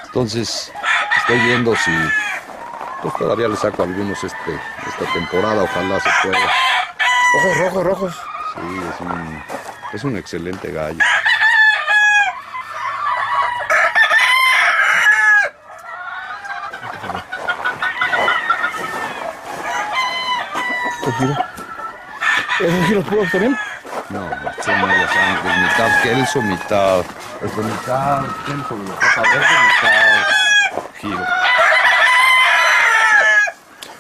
Entonces, 0.06 0.72
estoy 1.18 1.38
viendo 1.40 1.74
si 1.76 1.90
pues 3.02 3.14
todavía 3.14 3.48
le 3.48 3.56
saco 3.56 3.82
algunos 3.82 4.22
este, 4.22 4.60
esta 4.88 5.12
temporada, 5.14 5.62
ojalá 5.62 5.98
se 6.00 6.10
pueda. 6.22 6.38
Ojos 7.38 7.56
rojos, 7.58 7.84
rojos. 7.84 8.14
Sí, 8.54 8.80
es 8.94 9.00
un, 9.00 9.44
es 9.92 10.04
un 10.04 10.16
excelente 10.16 10.70
gallo. 10.70 10.98
¿Qué 21.04 21.12
giro? 21.12 21.34
¿Esos 22.60 22.86
giros 22.86 23.04
puros 23.06 23.30
también? 23.30 23.58
No, 24.10 24.28
son 24.62 24.86
media 24.86 25.08
sangre, 25.08 25.56
mitad 25.62 26.02
kelso, 26.02 26.42
mitad. 26.42 27.00
Es 27.42 27.56
de 27.56 27.62
mitad 27.62 28.22
kelso 28.46 28.76
pata 29.00 29.22
verde, 29.22 29.46
mitad 29.66 30.26
giro. 31.00 31.26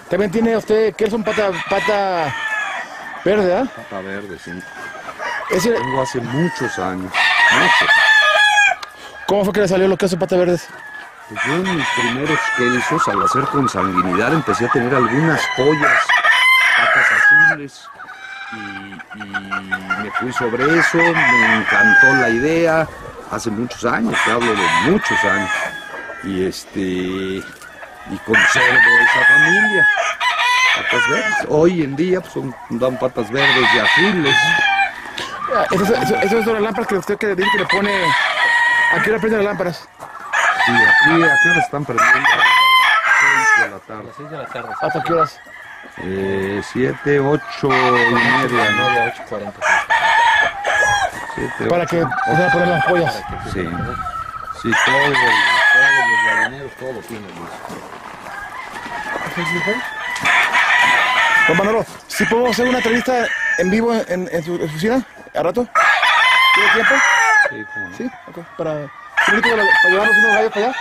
También 0.08 0.30
tiene 0.30 0.56
usted, 0.56 0.94
son 1.08 1.24
pata, 1.24 1.50
pata 1.68 2.34
verde, 3.24 3.56
¿ah? 3.56 3.64
Pata 3.76 4.00
verde, 4.00 4.38
sí. 4.38 4.50
Ese, 5.50 5.70
Tengo 5.72 6.02
hace 6.02 6.20
muchos 6.20 6.78
años. 6.78 7.12
Muchos. 7.52 7.88
¿Cómo 9.26 9.44
fue 9.44 9.52
que 9.52 9.60
le 9.60 9.68
salió 9.68 9.88
lo 9.88 9.96
que 9.96 10.08
son 10.08 10.18
patas 10.18 10.38
verdes? 10.38 10.68
Pues 11.28 11.40
yo 11.44 11.54
en 11.54 11.76
mis 11.76 11.86
primeros 11.88 12.38
quesos, 12.56 13.08
al 13.08 13.22
hacer 13.22 13.44
consanguinidad, 13.44 14.32
empecé 14.32 14.66
a 14.66 14.68
tener 14.70 14.94
algunas 14.94 15.40
pollas, 15.56 16.02
patas 16.76 17.06
azules, 17.12 17.88
y, 18.52 19.18
y 19.18 20.02
me 20.02 20.10
fui 20.18 20.32
sobre 20.32 20.64
eso, 20.78 20.98
me 20.98 21.56
encantó 21.56 22.06
la 22.20 22.28
idea, 22.30 22.88
hace 23.30 23.50
muchos 23.50 23.84
años, 23.84 24.14
te 24.24 24.32
hablo 24.32 24.52
de 24.52 24.90
muchos 24.90 25.24
años, 25.24 25.50
y 26.24 26.46
este, 26.46 26.80
y 26.80 28.18
conservo 28.26 28.78
esa 29.02 29.24
familia, 29.26 29.88
patas 30.76 31.08
verdes. 31.08 31.46
Hoy 31.48 31.82
en 31.82 31.94
día 31.94 32.20
pues, 32.20 32.32
son, 32.32 32.54
dan 32.70 32.98
patas 32.98 33.30
verdes 33.30 33.68
y 33.72 33.78
azules. 33.78 34.36
Esas 35.70 35.90
eso, 36.02 36.16
eso 36.16 36.42
son 36.44 36.54
las 36.54 36.62
lámparas 36.62 36.86
que 36.88 36.94
usted 36.96 37.18
que 37.18 37.34
dice 37.34 37.48
que 37.52 37.58
le 37.58 37.66
pone... 37.66 38.04
¿A 38.92 39.02
qué 39.02 39.10
hora 39.10 39.20
prende 39.20 39.36
las 39.38 39.46
lámparas? 39.46 39.88
Y 40.66 40.70
aquí, 40.72 41.22
¿a 41.22 41.36
qué 41.42 41.48
hora 41.50 41.60
están 41.60 41.84
prendiendo? 41.84 42.28
Seis 43.20 43.64
de 43.64 43.70
la 43.70 43.78
tarde. 43.80 44.12
6 44.16 44.30
de 44.30 44.36
la 44.38 44.46
tarde. 44.46 44.68
¿Hasta 44.80 45.02
qué 45.02 45.12
horas? 45.12 45.40
Eh, 45.98 46.62
siete, 46.72 47.20
ocho 47.20 47.68
y 47.68 48.14
media, 48.14 48.70
¿no? 48.70 48.90
9 48.90 49.00
a 49.00 49.26
8.40. 49.28 49.52
Siete, 51.34 51.66
Para 51.68 51.82
ocho. 51.84 51.90
que 51.96 52.02
a 52.02 52.50
poner 52.52 52.68
las 52.68 52.84
pollas. 52.86 53.14
Sí. 53.52 53.68
Sí, 54.62 54.70
todo, 54.84 54.96
el- 54.98 55.12
todos 55.14 55.90
los 55.96 56.36
gallineros, 56.36 56.72
todo 56.78 56.92
lo 56.92 57.00
tienen. 57.00 57.30
Don 61.48 61.56
Manolo, 61.56 61.84
¿sí 62.08 62.24
podemos 62.26 62.50
hacer 62.50 62.68
una 62.68 62.78
entrevista 62.78 63.26
en 63.58 63.70
vivo 63.70 63.94
en, 63.94 64.28
en 64.30 64.44
su 64.44 64.54
oficina? 64.54 65.02
¿A 65.40 65.42
rato? 65.42 65.66
¿Tiene 66.54 66.70
tiempo? 66.74 66.94
Sí, 67.48 67.64
cómo 67.72 67.88
no. 67.88 67.96
Sí, 67.96 68.10
ok. 68.26 68.38
Para, 68.58 68.84
¿sí, 68.84 69.40
para, 69.40 69.64
llevarnos 69.88 70.16
unos 70.18 70.34
gallos 70.34 70.52
para 70.52 70.66
allá. 70.66 70.76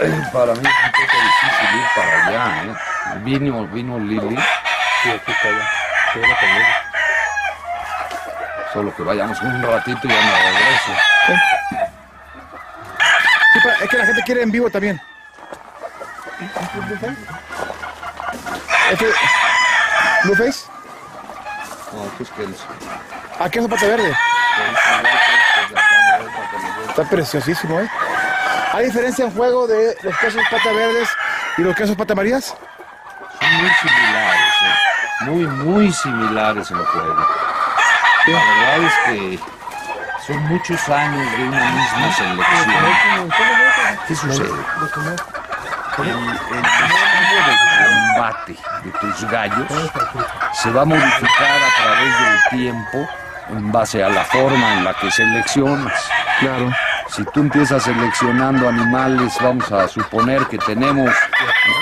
Eh, 0.00 0.22
Para 0.32 0.52
mí 0.54 0.60
es 0.62 0.84
un 0.84 0.92
poco 0.92 1.16
difícil 1.26 1.68
ir 1.74 1.86
para 1.96 2.26
allá, 2.26 2.62
¿eh? 2.62 2.74
Vino, 3.24 3.66
vino 3.66 3.98
Lili, 3.98 4.36
Sí, 5.02 5.10
aquí 5.10 5.32
está. 5.32 5.48
Sí, 6.12 6.20
viene 6.20 6.36
conmigo. 6.36 6.66
solo 8.72 8.94
que 8.94 9.02
vayamos 9.02 9.42
un 9.42 9.60
ratito 9.60 9.98
y 10.04 10.08
ya 10.08 10.14
me 10.14 10.30
regreso. 10.30 10.92
Sí, 11.26 11.32
es 13.82 13.88
que 13.90 13.98
la 13.98 14.06
gente 14.06 14.22
quiere 14.22 14.42
en 14.42 14.52
vivo 14.52 14.70
también. 14.70 15.00
¿Este? 18.92 19.06
¿Blueface? 20.22 20.67
No, 22.18 22.26
pues. 22.36 22.56
¿Ah, 23.38 23.48
qué 23.48 23.60
es 23.60 23.68
pata 23.68 23.86
verde? 23.86 24.16
Está 26.88 27.04
preciosísimo, 27.08 27.80
¿eh? 27.80 27.88
¿Hay 28.72 28.86
diferencia 28.86 29.24
en 29.24 29.30
juego 29.32 29.66
de 29.66 29.96
los 30.02 30.18
quesos 30.18 30.42
pata 30.50 30.72
verdes 30.72 31.08
y 31.56 31.62
los 31.62 31.76
quesos 31.76 31.96
pata 31.96 32.14
marías? 32.14 32.54
Son 33.40 33.54
muy 33.54 33.70
similares, 33.70 34.54
¿eh? 34.62 35.24
muy, 35.26 35.46
muy 35.46 35.92
similares 35.92 36.70
en 36.70 36.76
el 36.78 36.86
juego. 36.86 37.26
La 38.26 38.44
verdad 38.44 38.78
es 38.82 38.92
que 39.06 39.40
son 40.26 40.42
muchos 40.48 40.88
años 40.88 41.32
de 41.38 41.44
una 41.44 41.70
misma 41.70 42.12
selección. 42.14 43.30
¿Qué 44.06 44.14
sucede? 44.14 44.50
El, 45.98 46.08
el 46.08 46.62
de 47.42 47.54
combate 48.14 48.56
de 48.84 48.90
tus 49.00 49.30
gallos 49.30 49.66
se 50.52 50.70
va 50.70 50.82
a 50.82 50.84
modificar 50.84 51.58
a 51.62 51.82
través 51.82 52.20
del 52.20 52.58
tiempo 52.58 53.08
en 53.50 53.72
base 53.72 54.04
a 54.04 54.08
la 54.08 54.24
forma 54.24 54.74
en 54.74 54.84
la 54.84 54.94
que 54.94 55.10
seleccionas. 55.10 55.92
Claro. 56.40 56.70
Si 57.08 57.24
tú 57.24 57.40
empiezas 57.40 57.82
seleccionando 57.82 58.68
animales, 58.68 59.34
vamos 59.40 59.70
a 59.72 59.88
suponer 59.88 60.46
que 60.46 60.58
tenemos 60.58 61.10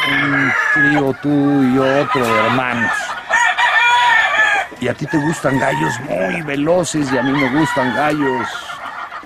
un 0.09 0.53
trío 0.75 1.13
tú 1.21 1.63
y 1.65 1.79
otro 1.79 2.25
de 2.25 2.47
hermanos. 2.47 2.93
Y 4.79 4.89
a 4.89 4.95
ti 4.95 5.07
te 5.07 5.17
gustan 5.19 5.59
gallos 5.59 5.99
muy 6.01 6.43
veloces 6.43 7.11
y 7.13 7.19
a 7.19 7.23
mí 7.23 7.33
me 7.33 7.49
gustan 7.59 7.95
gallos 7.97 8.47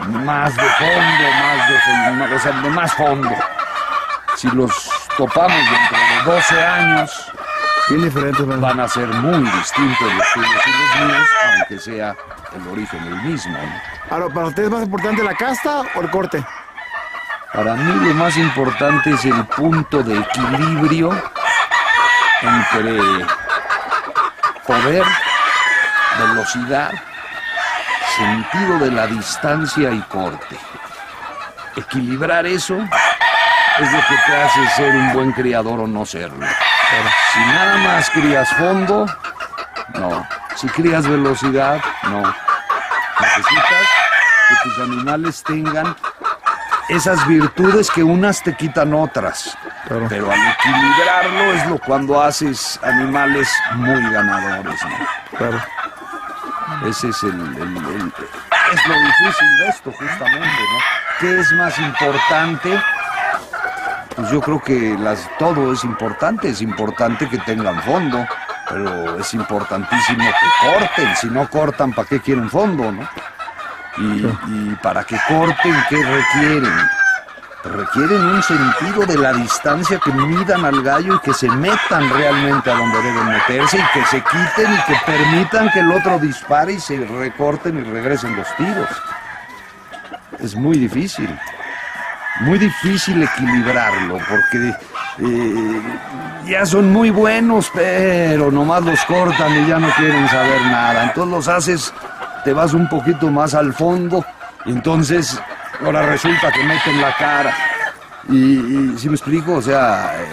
más 0.08 0.56
de 0.56 0.62
fondo, 0.62 1.30
más 1.42 1.68
de, 1.68 2.34
o 2.34 2.38
sea, 2.38 2.52
de 2.52 2.70
más 2.70 2.94
fondo. 2.94 3.30
Si 4.40 4.48
los 4.52 4.72
topamos 5.18 5.52
dentro 5.52 5.98
de 5.98 6.34
12 6.34 6.64
años, 6.64 7.32
Bien 7.90 8.60
van 8.60 8.80
a 8.80 8.88
ser 8.88 9.06
muy 9.08 9.50
distintos 9.50 10.14
los 10.14 10.32
tuyos 10.32 10.62
y 10.64 10.70
los 10.70 11.06
míos, 11.06 11.28
aunque 11.58 11.78
sea 11.78 12.16
el 12.54 12.68
origen 12.68 13.04
el 13.04 13.16
mismo. 13.22 13.58
¿para 14.08 14.46
ustedes 14.46 14.68
es 14.68 14.72
más 14.72 14.82
importante 14.84 15.22
la 15.22 15.34
casta 15.34 15.82
o 15.94 16.00
el 16.00 16.08
corte? 16.08 16.42
Para 17.52 17.74
mí 17.74 18.08
lo 18.08 18.14
más 18.14 18.34
importante 18.38 19.10
es 19.10 19.26
el 19.26 19.44
punto 19.44 20.02
de 20.02 20.20
equilibrio 20.20 21.10
entre 22.40 23.26
poder, 24.66 25.04
velocidad, 26.18 26.92
sentido 28.16 28.78
de 28.78 28.90
la 28.90 29.06
distancia 29.06 29.90
y 29.90 30.00
corte. 30.02 30.56
Equilibrar 31.76 32.46
eso 32.46 32.78
es 33.82 33.92
lo 33.92 33.98
que 34.00 34.14
te 34.26 34.36
hace 34.42 34.68
ser 34.76 34.94
un 34.96 35.12
buen 35.12 35.32
criador 35.32 35.80
o 35.80 35.86
no 35.86 36.04
serlo. 36.06 36.46
Si 37.32 37.38
nada 37.40 37.76
más 37.78 38.10
crías 38.10 38.48
fondo, 38.54 39.06
no. 39.94 40.26
Si 40.56 40.66
crías 40.68 41.06
velocidad, 41.08 41.80
no. 42.04 42.22
Necesitas 43.20 43.88
que 44.48 44.54
tus 44.64 44.78
animales 44.80 45.42
tengan 45.44 45.96
esas 46.88 47.24
virtudes 47.28 47.90
que 47.90 48.02
unas 48.02 48.42
te 48.42 48.54
quitan 48.56 48.92
otras. 48.94 49.56
Claro. 49.86 50.06
Pero 50.08 50.30
al 50.30 50.38
equilibrarlo 50.48 51.52
es 51.52 51.66
lo 51.68 51.78
cuando 51.78 52.20
haces 52.22 52.78
animales 52.82 53.48
muy 53.74 54.02
ganadores. 54.12 54.80
¿no? 54.84 55.38
Claro. 55.38 55.60
Ese 56.86 57.08
es 57.08 57.22
el, 57.22 57.30
el- 57.30 57.76
el- 57.76 58.12
es 58.72 58.86
lo 58.86 58.94
difícil 58.94 59.58
de 59.58 59.68
esto 59.68 59.92
justamente, 59.92 60.46
¿no? 60.46 60.78
¿Qué 61.20 61.40
es 61.40 61.52
más 61.52 61.78
importante? 61.78 62.80
Pues 64.20 64.32
yo 64.32 64.40
creo 64.42 64.60
que 64.60 64.98
las, 64.98 65.30
todo 65.38 65.72
es 65.72 65.82
importante, 65.82 66.50
es 66.50 66.60
importante 66.60 67.26
que 67.26 67.38
tengan 67.38 67.80
fondo, 67.80 68.26
pero 68.68 69.18
es 69.18 69.32
importantísimo 69.32 70.22
que 70.22 70.68
corten, 70.68 71.16
si 71.16 71.26
no 71.28 71.48
cortan, 71.48 71.94
¿para 71.94 72.06
qué 72.06 72.20
quieren 72.20 72.50
fondo, 72.50 72.92
no? 72.92 73.08
Y, 73.96 74.26
y 74.26 74.76
para 74.82 75.04
que 75.04 75.16
corten, 75.26 75.74
¿qué 75.88 76.04
requieren? 76.04 76.72
Requieren 77.64 78.22
un 78.26 78.42
sentido 78.42 79.06
de 79.06 79.16
la 79.16 79.32
distancia 79.32 79.98
que 79.98 80.12
midan 80.12 80.66
al 80.66 80.82
gallo 80.82 81.14
y 81.14 81.20
que 81.20 81.32
se 81.32 81.48
metan 81.48 82.10
realmente 82.10 82.70
a 82.70 82.74
donde 82.74 83.02
deben 83.02 83.26
meterse 83.26 83.78
y 83.78 83.98
que 83.98 84.04
se 84.04 84.20
quiten 84.20 84.74
y 84.74 84.82
que 84.82 85.00
permitan 85.06 85.70
que 85.70 85.80
el 85.80 85.92
otro 85.92 86.18
dispare 86.18 86.74
y 86.74 86.80
se 86.80 87.06
recorten 87.06 87.78
y 87.78 87.90
regresen 87.90 88.36
los 88.36 88.54
tiros. 88.56 88.88
Es 90.38 90.54
muy 90.54 90.76
difícil, 90.76 91.34
muy 92.40 92.58
difícil 92.58 93.22
equilibrarlo 93.22 94.18
porque 94.28 94.74
eh, 95.18 95.82
ya 96.46 96.64
son 96.64 96.92
muy 96.92 97.10
buenos, 97.10 97.70
pero 97.74 98.50
nomás 98.50 98.82
los 98.82 99.00
cortan 99.04 99.64
y 99.64 99.68
ya 99.68 99.78
no 99.78 99.88
quieren 99.90 100.28
saber 100.28 100.62
nada. 100.62 101.04
Entonces 101.04 101.32
los 101.32 101.48
haces, 101.48 101.94
te 102.44 102.52
vas 102.52 102.72
un 102.72 102.88
poquito 102.88 103.30
más 103.30 103.54
al 103.54 103.72
fondo 103.72 104.24
y 104.64 104.72
entonces 104.72 105.40
ahora 105.84 106.06
resulta 106.06 106.50
que 106.50 106.64
meten 106.64 107.00
la 107.00 107.14
cara. 107.16 107.54
Y, 108.28 108.96
si 108.98 109.08
me 109.08 109.16
explico, 109.16 109.54
o 109.54 109.62
sea, 109.62 110.14
eh, 110.20 110.26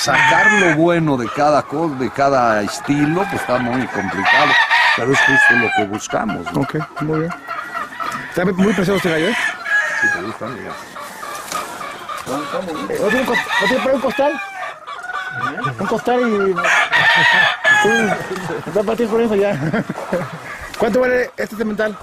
sacar 0.00 0.52
lo 0.52 0.76
bueno 0.76 1.16
de 1.16 1.28
cada 1.28 1.62
cosa, 1.62 1.94
de 1.96 2.10
cada 2.10 2.62
estilo, 2.62 3.24
pues 3.30 3.40
está 3.40 3.58
muy 3.58 3.86
complicado. 3.86 4.52
Pero 4.96 5.12
es 5.12 5.20
justo 5.20 5.54
lo 5.54 5.70
que 5.76 5.84
buscamos, 5.84 6.52
¿no? 6.52 6.60
Ok, 6.60 6.76
muy 7.02 7.20
bien. 7.20 7.32
Está 8.28 8.44
muy 8.44 8.72
precioso 8.72 8.96
este 8.96 9.10
gallo, 9.10 9.28
¿eh? 9.28 9.36
Si 10.00 10.12
te 10.12 10.22
gustan, 10.22 10.54
mira. 10.54 10.72
¿No 12.26 13.08
tiene, 13.08 13.20
un 13.20 13.26
cos- 13.26 13.38
¿no 13.60 13.66
tiene 13.66 13.82
por 13.82 13.90
ahí 13.90 13.96
un 13.96 14.00
costal? 14.02 14.40
Un 15.78 15.86
costal 15.86 16.20
y... 16.20 16.54
Sí, 17.82 18.70
Va 18.76 18.80
a 18.80 18.84
partir 18.84 19.08
con 19.08 19.20
eso 19.20 19.34
ya. 19.34 19.58
¿Cuánto 20.78 21.00
vale 21.00 21.30
este 21.36 21.56
cemental? 21.56 21.96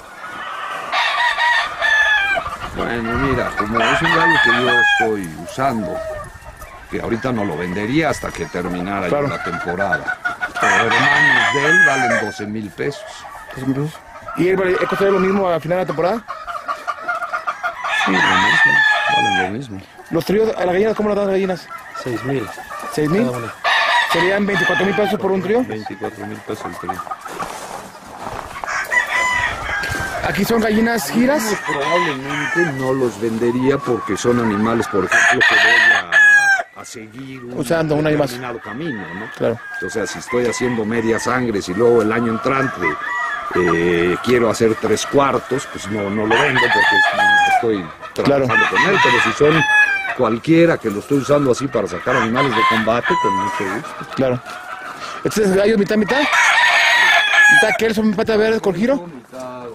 Bueno, 2.76 3.12
mira, 3.18 3.50
como 3.58 3.80
es 3.80 4.02
un 4.02 4.16
gallo 4.16 4.36
que 4.44 4.52
yo 4.52 4.70
estoy 4.70 5.36
usando, 5.44 5.98
que 6.92 7.02
ahorita 7.02 7.32
no 7.32 7.44
lo 7.46 7.58
vendería 7.58 8.10
hasta 8.12 8.30
que 8.32 8.46
terminara 8.46 9.02
ya 9.04 9.10
Claro. 9.10 9.28
la 9.28 9.44
temporada. 9.44 10.18
Pero 10.60 10.74
hermanos 10.76 11.54
de 11.54 11.66
él 11.66 11.86
valen 11.88 12.26
12 12.26 12.46
mil 12.48 12.70
pesos. 12.70 13.02
Dos 13.56 13.68
mil 13.68 13.76
pesos. 13.76 14.00
¿Y 14.38 14.50
él 14.50 14.60
él 14.62 14.78
costaría 14.88 15.12
lo 15.14 15.20
mismo 15.20 15.48
al 15.50 15.60
final 15.62 15.78
de 15.80 15.84
la 15.84 15.88
temporada? 15.88 16.22
Sí, 18.08 18.12
lo 18.12 18.18
mismo, 18.18 18.74
valen 19.16 19.44
lo 19.44 19.50
mismo. 19.58 19.82
¿Los 20.10 20.26
tríos, 20.26 20.50
a 20.58 20.66
las 20.66 20.74
gallinas, 20.74 20.96
cómo 20.96 21.10
las 21.10 21.18
dan 21.18 21.26
las 21.28 21.34
gallinas? 21.34 21.68
6 22.04 22.24
mil. 22.24 22.48
¿Seis 22.94 23.10
mil? 23.10 23.26
Cada 23.26 23.38
una. 23.38 23.54
¿Serían 24.12 24.46
24 24.46 24.86
mil 24.86 24.96
pesos 24.96 25.20
por 25.20 25.32
un 25.32 25.42
trío? 25.44 25.64
24 25.64 26.26
mil 26.26 26.38
pesos 26.40 26.66
el 26.66 26.78
trío. 26.78 27.02
Aquí 30.24 30.44
son 30.44 30.60
gallinas 30.62 31.10
giras. 31.12 31.44
Probablemente 31.66 32.74
no 32.80 32.94
los 32.94 33.20
vendería 33.22 33.78
porque 33.78 34.18
son 34.18 34.40
animales, 34.40 34.88
por 34.88 35.06
ejemplo, 35.06 35.40
que 35.48 35.56
voy 35.56 36.76
a, 36.76 36.82
a 36.82 36.86
seguir 36.86 37.44
un 37.46 37.60
Usando 37.60 37.96
un 37.96 38.06
año 38.08 38.18
más. 38.18 38.30
determinado 38.30 38.60
camino, 38.60 39.02
¿no? 39.16 39.30
Claro. 39.38 39.58
O 39.86 39.90
sea, 39.90 40.06
si 40.06 40.20
estoy 40.20 40.46
haciendo 40.48 40.84
media 40.84 41.18
sangre, 41.20 41.62
si 41.62 41.74
luego 41.74 42.02
el 42.02 42.12
año 42.12 42.34
entrante 42.34 42.86
eh, 43.56 44.16
quiero 44.24 44.50
hacer 44.50 44.76
tres 44.76 45.06
cuartos, 45.06 45.68
pues 45.72 45.88
no, 45.88 46.10
no 46.10 46.26
lo 46.26 46.36
vendo 46.42 46.60
porque 46.62 46.80
es- 46.80 47.54
estoy 47.56 47.86
trabajando 48.14 48.54
Claro. 48.56 48.70
con 48.70 48.82
él. 48.90 49.00
Pero 49.04 49.22
si 49.24 49.32
son 49.34 49.64
cualquiera 50.18 50.78
que 50.78 50.90
lo 50.90 51.00
estoy 51.00 51.20
usando 51.20 51.52
así 51.52 51.68
para 51.68 51.88
sacar 51.88 52.16
animales 52.18 52.56
de 52.56 52.62
combate, 52.70 53.14
con 53.22 53.34
mucho 53.36 53.64
gusto. 53.76 54.16
Claro. 54.16 54.40
¿Este 55.24 55.44
es 55.44 55.56
gallo 55.56 55.78
mitad, 55.78 55.96
mitad? 55.96 56.20
¿Mitad 56.20 57.76
Kelson, 57.78 58.14
pata 58.14 58.36
verde 58.38 58.60
con 58.60 58.76
giro? 58.76 58.96
Mitad, 59.08 59.66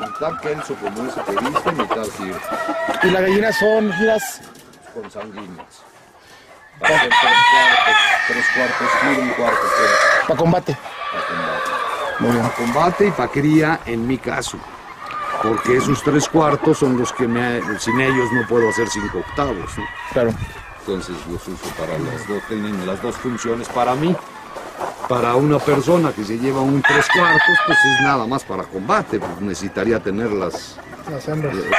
mitad 0.00 0.40
Kelso 0.40 0.74
como 0.74 1.08
ese 1.08 1.20
que 1.22 1.32
viste, 1.44 1.72
mitad 1.72 2.04
giro, 2.18 2.38
Y 3.02 3.06
las 3.10 3.22
gallinas 3.22 3.58
son 3.58 3.92
giras. 3.94 4.40
con 4.94 5.10
sanguíneas. 5.10 5.66
Para 6.80 6.94
hacer 6.96 7.08
tres 7.08 7.34
cuartos, 7.50 7.94
tres 8.28 8.46
cuartos 8.54 8.88
giro, 9.00 9.22
un 9.22 9.28
cuarto 9.30 9.60
Kelso, 9.60 10.26
Para 10.28 10.38
combate. 10.38 10.76
para 11.12 11.26
combate. 11.26 11.57
Para 12.18 12.48
combate 12.50 13.06
y 13.08 13.10
para 13.10 13.28
cría 13.30 13.80
en 13.86 14.06
mi 14.06 14.18
caso. 14.18 14.58
Porque 15.42 15.76
esos 15.76 16.02
tres 16.02 16.28
cuartos 16.28 16.78
son 16.78 16.98
los 16.98 17.12
que 17.12 17.28
me, 17.28 17.60
sin 17.78 18.00
ellos 18.00 18.28
no 18.32 18.46
puedo 18.48 18.68
hacer 18.68 18.88
cinco 18.88 19.18
octavos. 19.18 19.78
¿no? 19.78 19.84
Claro. 20.12 20.30
Entonces 20.80 21.16
los 21.30 21.46
uso 21.46 21.68
para 21.78 21.96
las 21.98 22.26
dos, 22.26 22.42
tienen 22.48 22.86
las 22.86 23.00
dos 23.02 23.14
funciones 23.16 23.68
para 23.68 23.94
mí. 23.94 24.16
Para 25.08 25.34
una 25.36 25.58
persona 25.58 26.12
que 26.12 26.24
se 26.24 26.38
lleva 26.38 26.60
un 26.60 26.82
tres 26.82 27.06
cuartos, 27.14 27.56
pues 27.66 27.78
es 27.78 28.00
nada 28.02 28.26
más 28.26 28.42
para 28.44 28.64
combate, 28.64 29.18
pues 29.18 29.40
necesitaría 29.40 30.00
tener 30.02 30.30
las, 30.30 30.76
Las 31.10 31.26
hembras. 31.28 31.54
eh, 31.56 31.70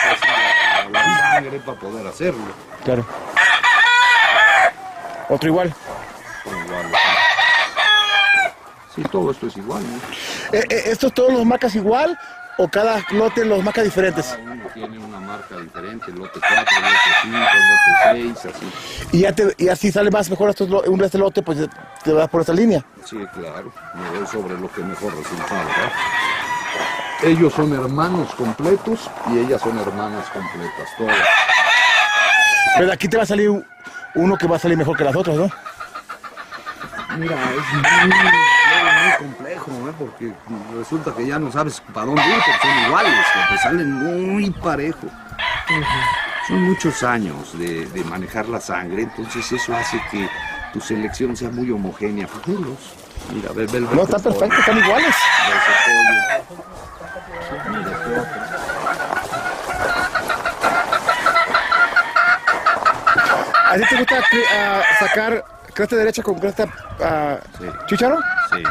la, 0.91 0.99
la 0.99 1.31
sangre 1.33 1.59
para 1.59 1.79
poder 1.79 2.07
hacerlo. 2.07 2.43
Claro. 2.83 3.05
Otro 5.29 5.47
igual. 5.49 5.73
Igual. 6.45 6.91
Sí, 8.95 9.03
todo 9.11 9.31
esto 9.31 9.47
es 9.47 9.57
igual. 9.57 9.83
¿no? 9.83 10.57
Eh, 10.57 10.65
eh, 10.69 10.81
¿Estos 10.85 11.13
todos 11.13 11.31
los 11.33 11.45
marcas 11.45 11.75
igual? 11.75 12.17
o 12.59 12.67
cada 12.67 13.01
lote 13.11 13.45
los 13.45 13.63
marca 13.63 13.81
diferentes? 13.81 14.25
Cada 14.27 14.41
uno 14.51 14.65
tiene 14.73 14.99
una 14.99 15.19
marca 15.19 15.55
diferente, 15.57 16.11
lote 16.11 16.39
4, 16.39 16.57
lote 16.57 16.97
5, 17.21 17.37
lote 17.37 18.43
6, 18.43 18.53
así. 18.53 19.17
Y, 19.17 19.21
ya 19.21 19.33
te, 19.33 19.55
y 19.57 19.69
así 19.69 19.91
sale 19.91 20.11
más 20.11 20.29
mejor 20.29 20.49
estos, 20.49 20.69
un 20.69 20.99
de 20.99 21.05
este 21.05 21.17
lote, 21.17 21.41
pues 21.41 21.57
te 22.03 22.11
vas 22.11 22.27
por 22.27 22.41
esta 22.41 22.53
línea. 22.53 22.83
Sí, 23.05 23.17
claro, 23.33 23.71
me 23.95 24.19
voy 24.19 24.27
sobre 24.27 24.59
lo 24.59 24.69
que 24.69 24.81
mejor 24.81 25.15
resultado 25.15 25.63
da. 25.63 27.27
Ellos 27.29 27.53
son 27.53 27.73
hermanos 27.73 28.33
completos 28.35 29.09
y 29.31 29.39
ellas 29.39 29.61
son 29.61 29.79
hermanas 29.79 30.27
completas, 30.29 30.89
todas. 30.97 31.17
Pero 32.77 32.91
aquí 32.91 33.07
te 33.07 33.15
va 33.15 33.23
a 33.23 33.25
salir 33.25 33.49
uno 34.15 34.37
que 34.37 34.47
va 34.47 34.57
a 34.57 34.59
salir 34.59 34.77
mejor 34.77 34.97
que 34.97 35.05
las 35.05 35.15
otras, 35.15 35.37
¿no? 35.37 35.49
Mira, 37.17 37.35
es 37.35 37.73
muy, 38.05 38.13
muy, 38.83 39.17
complejo, 39.17 39.71
¿eh? 39.71 39.93
porque 39.97 40.33
resulta 40.75 41.13
que 41.13 41.27
ya 41.27 41.39
no 41.39 41.51
sabes 41.51 41.81
para 41.93 42.05
dónde 42.05 42.21
ir, 42.21 42.35
porque 42.45 42.67
son 42.67 42.85
iguales, 42.85 43.13
te 43.49 43.57
salen 43.57 43.93
muy 43.93 44.49
parejo. 44.51 45.07
Son 46.47 46.61
muchos 46.63 47.03
años 47.03 47.57
de, 47.57 47.85
de 47.85 48.03
manejar 48.03 48.47
la 48.47 48.59
sangre, 48.59 49.03
entonces 49.03 49.51
eso 49.51 49.75
hace 49.75 50.01
que 50.11 50.27
tu 50.73 50.79
selección 50.81 51.35
sea 51.35 51.49
muy 51.49 51.69
homogénea. 51.71 52.27
Fíjalos. 52.27 52.77
Mira, 53.33 53.51
ve, 53.53 53.65
ve, 53.65 53.79
ve 53.79 53.81
No, 53.81 54.05
pollo, 54.05 54.07
perfectos, 54.07 54.59
están 54.59 54.77
iguales. 54.77 55.15
¿A 63.69 63.75
ti 63.75 63.83
te 63.87 63.97
gusta 63.97 64.23
ah, 64.51 64.81
sacar 64.99 65.45
cresta 65.73 65.95
derecha 65.95 66.23
con 66.23 66.39
cresta 66.39 66.65
Sí. 67.57 67.65
chicharo? 67.87 68.17
Sí. 68.51 68.63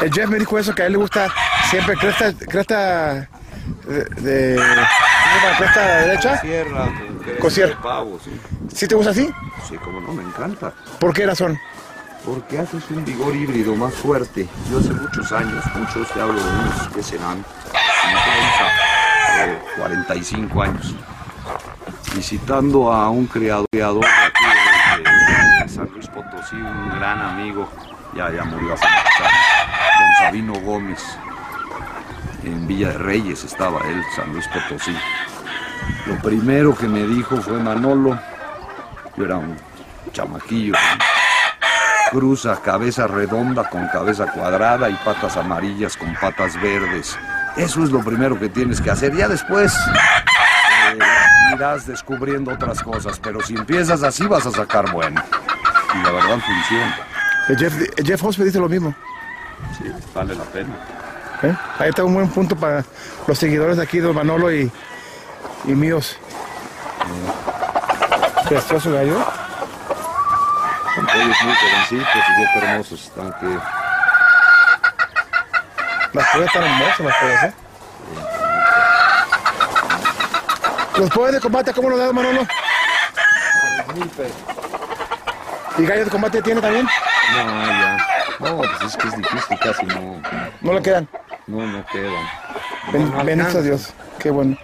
El 0.00 0.12
Jeff 0.12 0.28
me 0.28 0.38
dijo 0.38 0.58
eso, 0.58 0.74
que 0.74 0.82
a 0.82 0.86
él 0.86 0.92
le 0.92 0.98
gusta 0.98 1.28
siempre 1.70 1.96
cresta, 1.96 2.32
cresta 2.48 3.28
de, 3.86 4.04
de- 4.20 4.56
¿cómo 4.56 5.40
se 5.40 5.46
llama? 5.46 5.58
cresta 5.58 5.86
derecha. 6.00 6.40
Sierra, 6.40 6.84
con 6.84 7.18
cresta 7.18 7.40
Cosier. 7.42 7.68
de 7.70 7.76
pavo, 7.76 8.18
sí. 8.22 8.40
¿Sí 8.74 8.86
te 8.88 8.94
gusta 8.94 9.10
así? 9.10 9.30
Sí, 9.68 9.76
como 9.78 10.00
no, 10.00 10.12
me 10.12 10.22
encanta. 10.22 10.72
¿Por 11.00 11.12
qué 11.12 11.26
razón? 11.26 11.58
Porque 12.24 12.58
haces 12.58 12.82
un 12.90 13.04
vigor 13.04 13.34
híbrido 13.34 13.74
más 13.74 13.94
fuerte. 13.94 14.46
Yo 14.70 14.78
hace 14.78 14.90
muchos 14.92 15.32
años, 15.32 15.64
muchos 15.74 16.08
te 16.12 16.20
hablo 16.20 16.34
de 16.34 16.50
unos 16.50 16.88
que 16.88 17.02
serán 17.02 17.44
50, 17.64 19.46
eh, 19.46 19.58
45 19.78 20.62
años, 20.62 20.94
visitando 22.14 22.92
a 22.92 23.08
un 23.10 23.26
criador, 23.26 23.66
criador 23.70 24.04
de 24.04 24.10
aquí 24.10 24.44
de, 24.44 24.50
de 24.50 24.67
Un 26.52 26.88
gran 26.98 27.20
amigo, 27.20 27.68
ya, 28.16 28.30
ya 28.30 28.42
murió 28.44 28.72
hace 28.72 28.86
muchos 28.86 29.32
don 29.98 30.14
Sabino 30.18 30.54
Gómez. 30.60 31.04
En 32.42 32.66
Villa 32.66 32.88
de 32.88 32.98
Reyes 32.98 33.44
estaba 33.44 33.80
él, 33.86 34.02
San 34.16 34.32
Luis 34.32 34.48
Potosí. 34.48 34.96
Lo 36.06 36.16
primero 36.22 36.74
que 36.74 36.88
me 36.88 37.02
dijo 37.02 37.36
fue 37.36 37.58
Manolo, 37.58 38.18
yo 39.16 39.24
era 39.26 39.36
un 39.36 39.56
chamaquillo, 40.12 40.74
cruza 42.10 42.58
cabeza 42.62 43.06
redonda 43.06 43.68
con 43.68 43.86
cabeza 43.88 44.32
cuadrada 44.32 44.88
y 44.88 44.94
patas 45.04 45.36
amarillas 45.36 45.98
con 45.98 46.14
patas 46.14 46.58
verdes. 46.62 47.18
Eso 47.56 47.84
es 47.84 47.90
lo 47.90 48.00
primero 48.00 48.38
que 48.38 48.48
tienes 48.48 48.80
que 48.80 48.90
hacer. 48.90 49.14
Ya 49.14 49.28
después 49.28 49.76
eh, 50.94 50.98
irás 51.54 51.86
descubriendo 51.86 52.52
otras 52.52 52.82
cosas, 52.82 53.20
pero 53.20 53.40
si 53.42 53.54
empiezas 53.54 54.02
así 54.02 54.26
vas 54.26 54.46
a 54.46 54.50
sacar 54.50 54.90
bueno. 54.92 55.22
Y 55.94 56.02
la 56.02 56.10
verdad 56.10 56.38
funciona. 56.38 56.98
El 57.48 57.58
Jeff, 57.58 57.74
el 57.96 58.06
Jeff 58.06 58.22
Hoss 58.22 58.38
me 58.38 58.44
dice 58.44 58.58
lo 58.58 58.68
mismo. 58.68 58.94
Sí, 59.76 59.90
vale 60.14 60.34
la 60.34 60.44
pena. 60.44 60.74
¿eh? 61.42 61.54
Ahí 61.78 61.88
está 61.88 62.04
un 62.04 62.14
buen 62.14 62.28
punto 62.28 62.54
para 62.56 62.84
los 63.26 63.38
seguidores 63.38 63.76
de 63.78 63.82
aquí, 63.82 63.98
don 63.98 64.14
Manolo 64.14 64.52
y, 64.52 64.70
y 65.64 65.74
míos. 65.74 66.16
Precioso 68.48 68.92
gallo. 68.92 69.24
Son 70.94 71.06
pollos 71.06 71.26
muy 71.26 71.54
jovencitos 71.54 72.08
y 72.16 72.36
qué 72.36 72.58
hermosos 72.58 73.04
están. 73.04 73.32
Que 73.40 73.58
Las 76.12 76.28
pollas 76.28 76.46
están 76.46 76.62
hermosas, 76.64 77.00
las 77.00 77.16
pollas, 77.16 77.44
¿eh? 77.44 77.52
¿Los 80.98 81.10
pollos 81.10 81.32
de 81.32 81.40
combate 81.40 81.72
cómo 81.72 81.90
los 81.90 81.98
da 81.98 82.06
don 82.06 82.14
Manolo? 82.16 82.46
¿Y 85.78 85.86
gallos 85.86 86.04
de 86.06 86.10
combate 86.10 86.42
tiene 86.42 86.60
también? 86.60 86.86
no, 86.86 87.66
ya. 87.66 88.06
No, 88.40 88.56
pues 88.58 88.70
es 88.86 88.96
que 88.96 89.08
es 89.08 89.16
difícil, 89.16 89.58
casi 89.58 89.86
no, 89.86 90.20
No 90.60 90.72
le 90.72 90.82
quedan. 90.82 91.08
no, 91.46 91.66
no 91.66 91.84
quedan. 91.86 92.24
Ben- 92.92 93.10
No 93.10 93.24
Bendito. 93.24 93.62
Dios, 93.62 93.92
qué 94.18 94.30
bueno. 94.30 94.56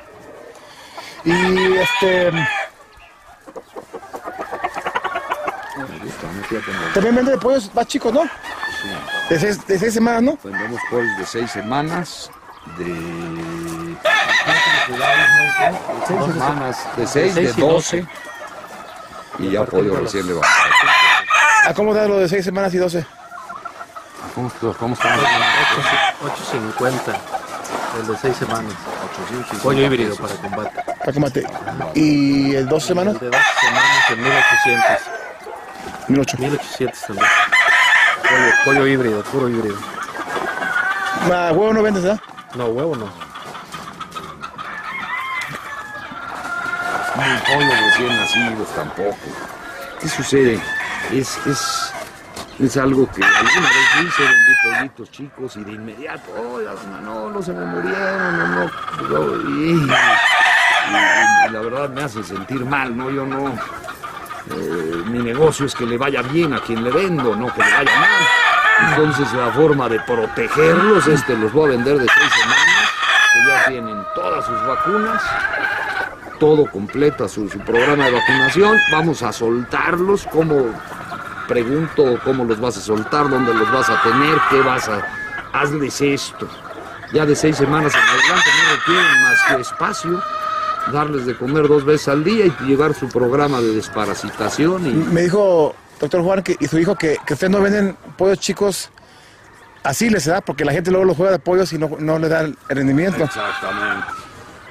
Y 1.24 1.76
este, 1.78 2.30
también 6.92 7.14
vende 7.16 7.36
pollos 7.38 7.70
más 7.74 7.86
chicos, 7.86 8.12
¿no? 8.12 8.22
sí. 8.22 8.88
De 9.30 9.38
seis, 9.40 9.66
de 9.66 9.78
seis 9.78 9.94
semanas, 9.94 10.22
¿no? 10.22 10.38
Vendemos 10.42 10.80
pollos 10.90 11.16
de 11.18 11.26
seis 11.26 11.50
semanas, 11.50 12.30
de 12.78 13.96
seis 16.06 16.18
semanas, 16.34 16.78
de 16.96 17.06
seis, 17.06 17.34
de 17.34 17.52
doce. 17.54 18.06
Y 19.38 19.50
ya 19.50 19.64
pollo 19.64 19.96
recién 20.00 20.26
levantado. 20.26 20.54
¿A 21.66 21.72
cómo 21.72 21.94
da 21.94 22.06
lo 22.06 22.18
de 22.18 22.28
seis 22.28 22.44
semanas 22.44 22.74
y 22.74 22.78
doce? 22.78 23.06
¿Cómo, 24.34 24.50
cómo 24.78 24.94
estamos? 24.94 25.24
8.50, 26.80 27.16
el 28.00 28.06
de 28.06 28.16
6 28.16 28.36
semanas. 28.36 28.72
850 29.12 29.62
Pollo 29.62 29.86
híbrido 29.86 30.16
para 30.16 30.34
combate. 30.34 30.82
Para 30.98 31.12
combate. 31.12 31.46
¿Y 31.94 32.54
el 32.54 32.68
dos 32.68 32.84
semanas? 32.84 33.14
El 33.14 33.20
de 33.20 33.26
12 33.26 33.42
semanas 33.60 34.10
en 34.10 34.22
1800. 34.22 34.84
Mil 36.08 36.20
ocho. 36.20 36.36
1800 36.38 37.00
también. 37.00 37.26
Pollo, 38.22 38.52
pollo 38.64 38.86
híbrido, 38.86 39.22
puro 39.24 39.48
híbrido. 39.48 39.76
Ah, 41.32 41.50
huevo 41.52 41.72
no 41.72 41.82
vendes, 41.82 42.02
¿verdad? 42.02 42.20
No, 42.56 42.66
huevo 42.66 42.96
no. 42.96 43.06
Ni 47.16 47.54
pollos 47.54 47.80
recién 47.80 48.16
nacidos 48.16 48.68
tampoco. 48.74 49.16
¿Qué 50.00 50.08
sucede? 50.08 50.60
Es, 51.12 51.38
es, 51.46 51.92
es 52.58 52.76
algo 52.76 53.08
que 53.12 53.22
alguna 53.22 53.60
vez 53.60 54.06
hice, 54.06 54.22
vendí 54.22 54.54
pollitos 54.62 55.10
chicos 55.10 55.56
y 55.56 55.64
de 55.64 55.72
inmediato, 55.72 56.30
oh, 56.36 56.60
no, 57.02 57.30
no 57.30 57.42
se 57.42 57.52
me 57.52 57.64
murieron, 57.64 58.38
no, 58.38 58.48
no. 58.48 59.50
Y, 59.50 59.86
la 61.50 61.60
verdad 61.60 61.88
me 61.90 62.02
hace 62.02 62.22
sentir 62.22 62.64
mal, 62.64 62.96
¿no? 62.96 63.10
Yo 63.10 63.26
no. 63.26 63.48
eh, 63.48 65.02
mi 65.06 65.20
negocio 65.20 65.66
es 65.66 65.74
que 65.74 65.86
le 65.86 65.96
vaya 65.96 66.22
bien 66.22 66.52
a 66.52 66.60
quien 66.60 66.82
le 66.82 66.90
vendo, 66.90 67.36
no 67.36 67.52
que 67.54 67.62
le 67.62 67.70
vaya 67.70 68.00
mal. 68.00 68.90
Entonces 68.90 69.32
la 69.34 69.52
forma 69.52 69.88
de 69.88 70.00
protegerlos 70.00 71.06
es 71.06 71.22
que 71.22 71.36
los 71.36 71.52
voy 71.52 71.66
a 71.66 71.76
vender 71.76 71.98
de 71.98 72.08
seis 72.08 72.32
semanas, 72.32 72.90
que 73.32 73.46
ya 73.46 73.64
tienen 73.68 74.04
todas 74.14 74.44
sus 74.44 74.66
vacunas, 74.66 75.22
todo 76.40 76.66
completa 76.70 77.28
su, 77.28 77.48
su 77.48 77.58
programa 77.60 78.06
de 78.06 78.12
vacunación. 78.12 78.76
Vamos 78.90 79.22
a 79.22 79.32
soltarlos. 79.32 80.26
¿Cómo? 80.30 80.72
Pregunto 81.48 82.18
cómo 82.24 82.44
los 82.44 82.60
vas 82.60 82.76
a 82.76 82.80
soltar, 82.80 83.28
dónde 83.28 83.54
los 83.54 83.70
vas 83.70 83.88
a 83.90 84.02
tener, 84.02 84.38
qué 84.50 84.60
vas 84.60 84.88
a. 84.88 85.06
Hazles 85.52 86.00
esto. 86.00 86.48
Ya 87.12 87.24
de 87.24 87.36
seis 87.36 87.56
semanas 87.56 87.92
en 87.94 88.00
adelante 88.00 88.50
no 88.64 88.76
requieren 88.76 89.22
más 89.22 89.42
que 89.48 89.60
espacio, 89.60 90.22
darles 90.92 91.26
de 91.26 91.36
comer 91.36 91.68
dos 91.68 91.84
veces 91.84 92.08
al 92.08 92.24
día 92.24 92.46
y 92.46 92.54
llevar 92.64 92.94
su 92.94 93.08
programa 93.08 93.60
de 93.60 93.74
desparasitación. 93.74 94.86
Y, 94.86 94.92
Me 94.92 95.22
dijo 95.22 95.76
doctor 96.00 96.22
Juan 96.22 96.42
que, 96.42 96.56
y 96.58 96.66
su 96.66 96.78
hijo 96.78 96.96
que, 96.96 97.18
que 97.24 97.34
ustedes 97.34 97.52
no 97.52 97.60
venden 97.60 97.96
pollos 98.16 98.40
chicos 98.40 98.90
así 99.84 100.10
les 100.10 100.24
da, 100.24 100.40
porque 100.40 100.64
la 100.64 100.72
gente 100.72 100.90
luego 100.90 101.04
los 101.04 101.16
juega 101.16 101.32
de 101.32 101.38
pollos 101.38 101.72
y 101.72 101.78
no, 101.78 101.90
no 102.00 102.18
le 102.18 102.28
da 102.28 102.40
el 102.40 102.56
rendimiento. 102.68 103.22
Exactamente. 103.22 104.23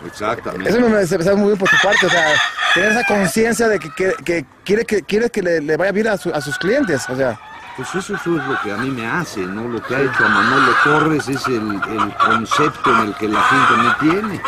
Exactamente. 0.06 0.70
Eso 0.70 0.80
me, 0.80 1.06
se 1.08 1.16
hace 1.16 1.34
muy 1.36 1.48
bien 1.48 1.58
por 1.58 1.70
tu 1.70 1.76
parte, 1.84 2.06
o 2.06 2.10
sea, 2.10 2.26
tener 2.74 2.92
esa 2.92 3.04
conciencia 3.06 3.68
de 3.68 3.80
que, 3.80 3.90
que, 3.94 4.14
que 4.24 4.46
quiere 4.64 4.86
que 4.86 5.04
quiere 5.04 5.30
que 5.30 5.42
le, 5.42 5.62
le 5.62 5.78
vaya 5.78 5.92
bien 5.92 6.08
a, 6.08 6.18
su- 6.18 6.34
a 6.34 6.42
sus 6.42 6.58
clientes, 6.58 7.08
o 7.10 7.16
sea, 7.16 7.40
Pues 7.78 7.90
eso, 7.96 8.16
eso 8.16 8.38
es 8.38 8.44
lo 8.46 8.60
que 8.62 8.72
a 8.72 8.78
mí 8.78 8.90
me 8.92 9.08
hace, 9.08 9.42
¿no? 9.42 9.68
Lo 9.68 9.82
que 9.82 9.96
ha 9.96 10.02
hecho 10.02 10.26
a 10.26 10.30
Manolo 10.30 10.72
Torres 10.84 11.28
es 11.28 11.48
el, 11.48 11.72
el 11.90 12.16
concepto 12.18 12.92
en 12.96 13.08
el 13.08 13.16
que 13.16 13.28
la 13.28 13.42
gente 13.44 13.74
me 14.08 14.12
tiene. 14.12 14.42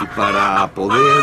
Y 0.00 0.06
para 0.16 0.66
poder 0.68 1.22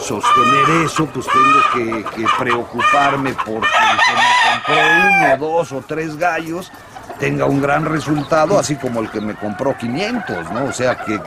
sostener 0.00 0.84
eso, 0.84 1.06
pues 1.06 1.26
tengo 1.26 2.02
que, 2.02 2.04
que 2.16 2.26
preocuparme 2.38 3.32
porque 3.44 3.68
el 3.68 3.98
que 3.98 4.12
me 4.14 4.74
compró 4.74 4.76
uno, 5.08 5.36
dos 5.38 5.72
o 5.72 5.84
tres 5.86 6.16
gallos 6.16 6.72
tenga 7.20 7.46
un 7.46 7.60
gran 7.62 7.84
resultado, 7.84 8.58
así 8.58 8.76
como 8.76 9.00
el 9.00 9.10
que 9.10 9.20
me 9.20 9.34
compró 9.34 9.76
500, 9.76 10.50
¿no? 10.52 10.64
O 10.66 10.72
sea 10.72 10.96
que 10.96 11.20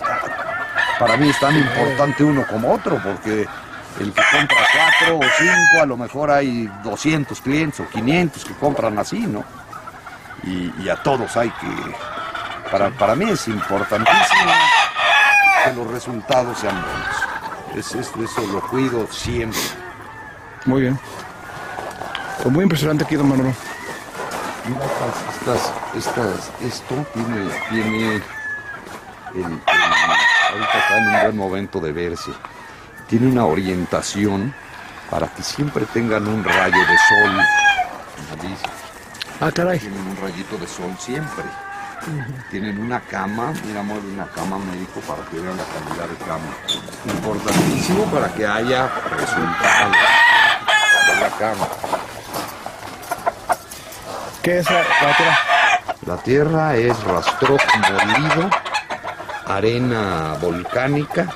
para 1.01 1.17
mí 1.17 1.29
es 1.29 1.39
tan 1.39 1.55
importante 1.57 2.23
uno 2.23 2.45
como 2.47 2.71
otro, 2.73 3.01
porque 3.03 3.47
el 3.99 4.13
que 4.13 4.21
compra 4.31 4.57
cuatro 4.71 5.17
o 5.17 5.21
cinco, 5.37 5.81
a 5.81 5.85
lo 5.87 5.97
mejor 5.97 6.29
hay 6.31 6.69
200 6.83 7.41
clientes 7.41 7.79
o 7.79 7.87
500 7.89 8.45
que 8.45 8.53
compran 8.53 8.97
así, 8.99 9.19
¿no? 9.19 9.43
Y, 10.43 10.71
y 10.83 10.89
a 10.89 10.95
todos 11.01 11.35
hay 11.37 11.49
que... 11.49 11.67
Para, 12.71 12.89
para 12.91 13.15
mí 13.15 13.29
es 13.29 13.47
importantísimo 13.47 14.51
que 15.65 15.73
los 15.73 15.87
resultados 15.91 16.57
sean 16.59 16.75
buenos. 16.81 17.15
Es, 17.75 17.95
es- 17.95 18.11
eso 18.15 18.41
lo 18.53 18.61
cuido 18.61 19.07
siempre. 19.11 19.59
Muy 20.65 20.81
bien. 20.83 20.99
Pues 22.43 22.53
muy 22.53 22.63
impresionante 22.63 23.03
aquí, 23.05 23.15
don 23.15 23.27
Manolo. 23.27 23.53
Mira, 24.67 24.85
estas, 25.33 25.73
estas, 25.95 26.51
esto 26.61 27.05
tiene, 27.13 27.49
tiene 27.69 28.15
el- 29.35 29.61
ahorita 30.51 30.77
está 30.77 30.97
en 30.97 31.07
un 31.07 31.21
buen 31.21 31.37
momento 31.37 31.79
de 31.79 31.91
verse. 31.91 32.31
Tiene 33.07 33.27
una 33.27 33.45
orientación 33.45 34.53
para 35.09 35.27
que 35.27 35.43
siempre 35.43 35.85
tengan 35.93 36.27
un 36.27 36.43
rayo 36.43 36.79
de 36.79 36.97
sol. 37.09 37.45
Ah, 39.39 39.51
caray. 39.51 39.79
Tienen 39.79 40.07
un 40.07 40.17
rayito 40.17 40.57
de 40.57 40.67
sol 40.67 40.95
siempre. 40.99 41.43
Tienen 42.49 42.79
una 42.79 42.99
cama, 42.99 43.53
mira, 43.65 43.83
mueve 43.83 44.07
una 44.07 44.25
cama 44.27 44.57
médico 44.57 45.01
para 45.01 45.23
que 45.29 45.39
vean 45.39 45.55
la 45.55 45.63
calidad 45.63 46.07
de 46.09 46.15
cama. 46.25 46.49
Importantísimo 47.05 48.05
para 48.05 48.33
que 48.33 48.47
haya 48.47 48.89
resultados 49.09 49.95
de 51.07 51.21
la 51.21 51.29
cama. 51.37 51.67
¿Qué 54.41 54.59
es 54.59 54.65
la, 54.71 54.79
la 54.79 55.17
tierra? 55.17 55.39
La 56.07 56.17
tierra 56.17 56.75
es 56.75 57.03
rastrojo 57.03 57.63
molido, 57.77 58.49
arena 59.55 60.35
volcánica, 60.41 61.27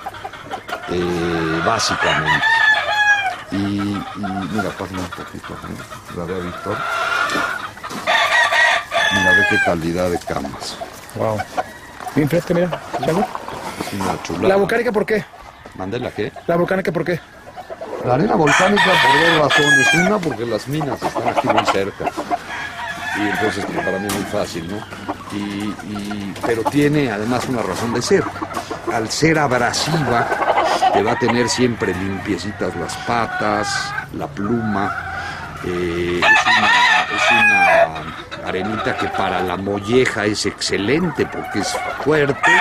eh, 0.89 1.61
básicamente. 1.65 2.45
Y, 3.51 3.55
y 3.55 4.25
mira, 4.51 4.69
pásame 4.77 4.99
un 4.99 5.07
poquito, 5.07 5.55
la 6.17 6.25
de 6.25 6.41
Víctor. 6.41 6.77
Mira, 9.11 9.31
ve 9.31 9.45
qué 9.49 9.59
calidad 9.63 10.09
de 10.09 10.19
camas. 10.19 10.77
Wow. 11.15 11.37
Bien 12.15 12.29
fresca, 12.29 12.53
mira. 12.53 12.81
Chago. 13.03 13.25
Es 13.79 13.93
una 13.93 14.23
chulada. 14.23 14.47
¿La 14.47 14.55
volcánica 14.55 14.91
por 14.91 15.05
qué? 15.05 15.23
¿Mandé 15.75 15.99
la 15.99 16.11
qué? 16.11 16.31
¿La 16.47 16.55
volcánica 16.55 16.91
por 16.91 17.05
qué? 17.05 17.19
La 18.05 18.15
arena 18.15 18.35
volcánica 18.35 18.83
por 18.83 19.19
dos 19.19 19.51
razones. 19.51 19.93
Una, 19.93 20.17
porque 20.19 20.45
las 20.45 20.67
minas 20.67 21.01
están 21.01 21.27
aquí 21.27 21.47
muy 21.47 21.65
cerca. 21.65 22.05
Y 23.17 23.21
entonces 23.21 23.65
pues, 23.65 23.85
para 23.85 23.99
mí 23.99 24.07
es 24.07 24.13
muy 24.13 24.23
fácil, 24.25 24.69
¿no? 24.69 25.14
Pero 26.45 26.63
tiene 26.63 27.11
además 27.11 27.47
una 27.47 27.61
razón 27.61 27.93
de 27.93 28.01
ser. 28.01 28.23
Al 28.93 29.09
ser 29.09 29.39
abrasiva, 29.39 30.27
te 30.93 31.03
va 31.03 31.13
a 31.13 31.19
tener 31.19 31.49
siempre 31.49 31.93
limpiecitas 31.93 32.75
las 32.75 32.95
patas, 32.97 33.67
la 34.13 34.27
pluma. 34.27 34.91
Eh, 35.65 36.21
es, 36.21 37.31
una, 37.31 37.87
es 38.35 38.45
arenita 38.45 38.95
que 38.97 39.07
para 39.09 39.41
la 39.41 39.57
molleja 39.57 40.25
es 40.25 40.45
excelente 40.45 41.25
porque 41.25 41.59
es 41.59 41.75
fuerte, 42.03 42.51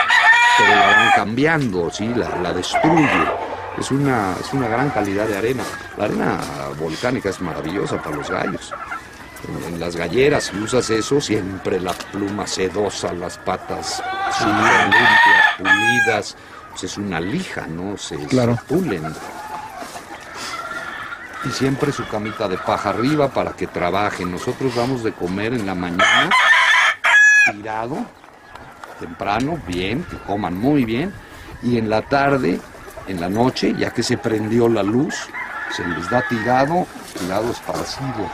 pero 0.56 0.70
la 0.70 0.86
van 0.86 1.10
cambiando, 1.14 1.90
¿sí? 1.90 2.08
la, 2.14 2.28
la 2.42 2.52
destruye. 2.52 3.24
Es 3.78 3.90
una, 3.90 4.34
es 4.40 4.52
una 4.52 4.68
gran 4.68 4.90
calidad 4.90 5.26
de 5.26 5.36
arena. 5.36 5.64
La 5.96 6.04
arena 6.04 6.38
volcánica 6.78 7.28
es 7.28 7.40
maravillosa 7.40 8.00
para 8.00 8.16
los 8.16 8.30
gallos. 8.30 8.72
En, 9.48 9.74
en 9.74 9.80
las 9.80 9.94
galleras, 9.96 10.44
si 10.44 10.56
usas 10.58 10.88
eso, 10.90 11.20
siempre 11.20 11.78
la 11.80 11.92
pluma 11.92 12.46
sedosa, 12.46 13.12
las 13.12 13.36
patas 13.38 14.02
limpias, 14.40 15.46
pulidas. 15.58 16.36
Pues 16.70 16.84
es 16.84 16.96
una 16.98 17.20
lija, 17.20 17.66
¿no? 17.66 17.96
Se, 17.96 18.16
se 18.18 18.26
Claro. 18.26 18.58
pulen. 18.66 19.04
Y 21.44 21.50
siempre 21.50 21.92
su 21.92 22.06
camita 22.08 22.48
de 22.48 22.56
paja 22.56 22.90
arriba 22.90 23.28
para 23.28 23.52
que 23.52 23.66
trabajen. 23.66 24.30
Nosotros 24.32 24.74
damos 24.74 25.04
de 25.04 25.12
comer 25.12 25.52
en 25.52 25.66
la 25.66 25.74
mañana, 25.74 26.30
tirado, 27.52 27.98
temprano, 28.98 29.58
bien, 29.66 30.04
que 30.04 30.16
coman 30.18 30.56
muy 30.56 30.84
bien. 30.86 31.12
Y 31.62 31.76
en 31.78 31.90
la 31.90 32.00
tarde, 32.02 32.58
en 33.06 33.20
la 33.20 33.28
noche, 33.28 33.74
ya 33.78 33.90
que 33.90 34.02
se 34.02 34.16
prendió 34.16 34.68
la 34.68 34.82
luz, 34.82 35.14
se 35.70 35.86
les 35.86 36.08
da 36.08 36.24
tirado, 36.28 36.86
tirado 37.18 37.50
esparcido, 37.50 38.26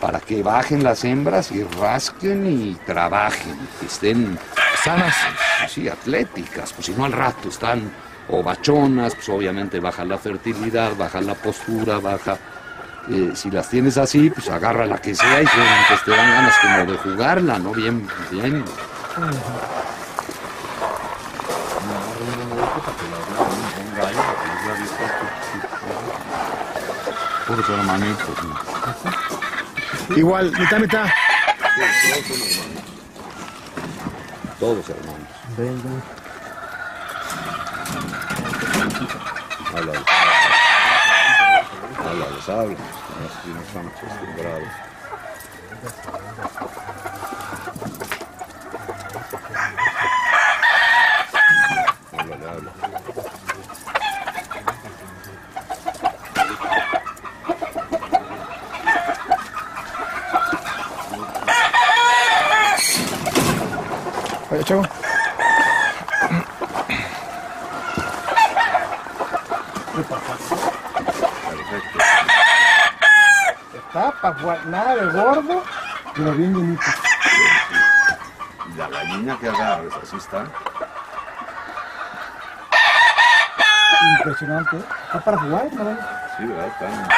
para 0.00 0.20
que 0.20 0.42
bajen 0.42 0.82
las 0.82 1.04
hembras 1.04 1.52
y 1.52 1.62
rasquen 1.62 2.46
y 2.46 2.74
trabajen, 2.86 3.56
que 3.78 3.86
estén 3.86 4.38
Sanas. 4.82 5.14
pues 5.60 5.72
sí, 5.72 5.88
atléticas, 5.88 6.72
pues 6.72 6.86
si 6.86 6.92
no 6.92 7.04
al 7.04 7.12
rato 7.12 7.48
están 7.48 7.92
o 8.28 8.42
bachonas, 8.42 9.14
pues 9.14 9.28
obviamente 9.28 9.78
baja 9.80 10.04
la 10.04 10.16
fertilidad, 10.16 10.96
baja 10.96 11.20
la 11.20 11.34
postura, 11.34 11.98
baja... 11.98 12.38
eh, 13.08 13.32
si 13.34 13.50
las 13.50 13.68
tienes 13.68 13.98
así, 13.98 14.30
pues 14.30 14.48
agarra 14.48 14.86
la 14.86 14.98
que 14.98 15.14
sea 15.14 15.42
y 15.42 15.46
pues, 15.46 16.04
te 16.04 16.10
dan 16.12 16.30
ganas 16.30 16.54
como 16.58 16.92
de 16.92 16.98
jugarla, 16.98 17.58
¿no? 17.58 17.72
Bien, 17.72 18.06
bien. 18.30 18.64
Puros 27.46 27.68
hermanitos, 27.68 28.44
¿no? 28.44 28.69
Igual, 30.16 30.52
mitad, 30.58 30.78
mitad. 30.78 31.06
Todos 34.58 34.88
hermanos. 34.88 35.28
Háblales. 39.74 40.02
Háblales, 41.98 42.48
háblales. 42.48 42.78
Así 43.20 43.48
no 43.48 43.60
están 43.60 43.86
acostumbrados. 43.86 44.68
Perfecto. 64.70 64.88
Está 73.74 74.12
para 74.22 74.34
jugar. 74.38 74.66
Nada 74.66 74.94
de 74.94 75.06
gordo, 75.06 75.64
pero 76.14 76.32
bien 76.34 76.52
bonito. 76.52 76.82
Y 78.72 78.78
la 78.78 78.88
gallina 78.88 79.38
que 79.40 79.48
agarres, 79.48 79.92
así 80.00 80.16
está. 80.16 80.44
Impresionante. 84.18 84.76
¿eh? 84.76 84.84
Está 85.06 85.20
para 85.20 85.38
jugar, 85.38 85.64
¿no? 85.72 85.98
Sí, 86.38 86.46
¿verdad? 86.46 86.66
Están. 86.68 87.08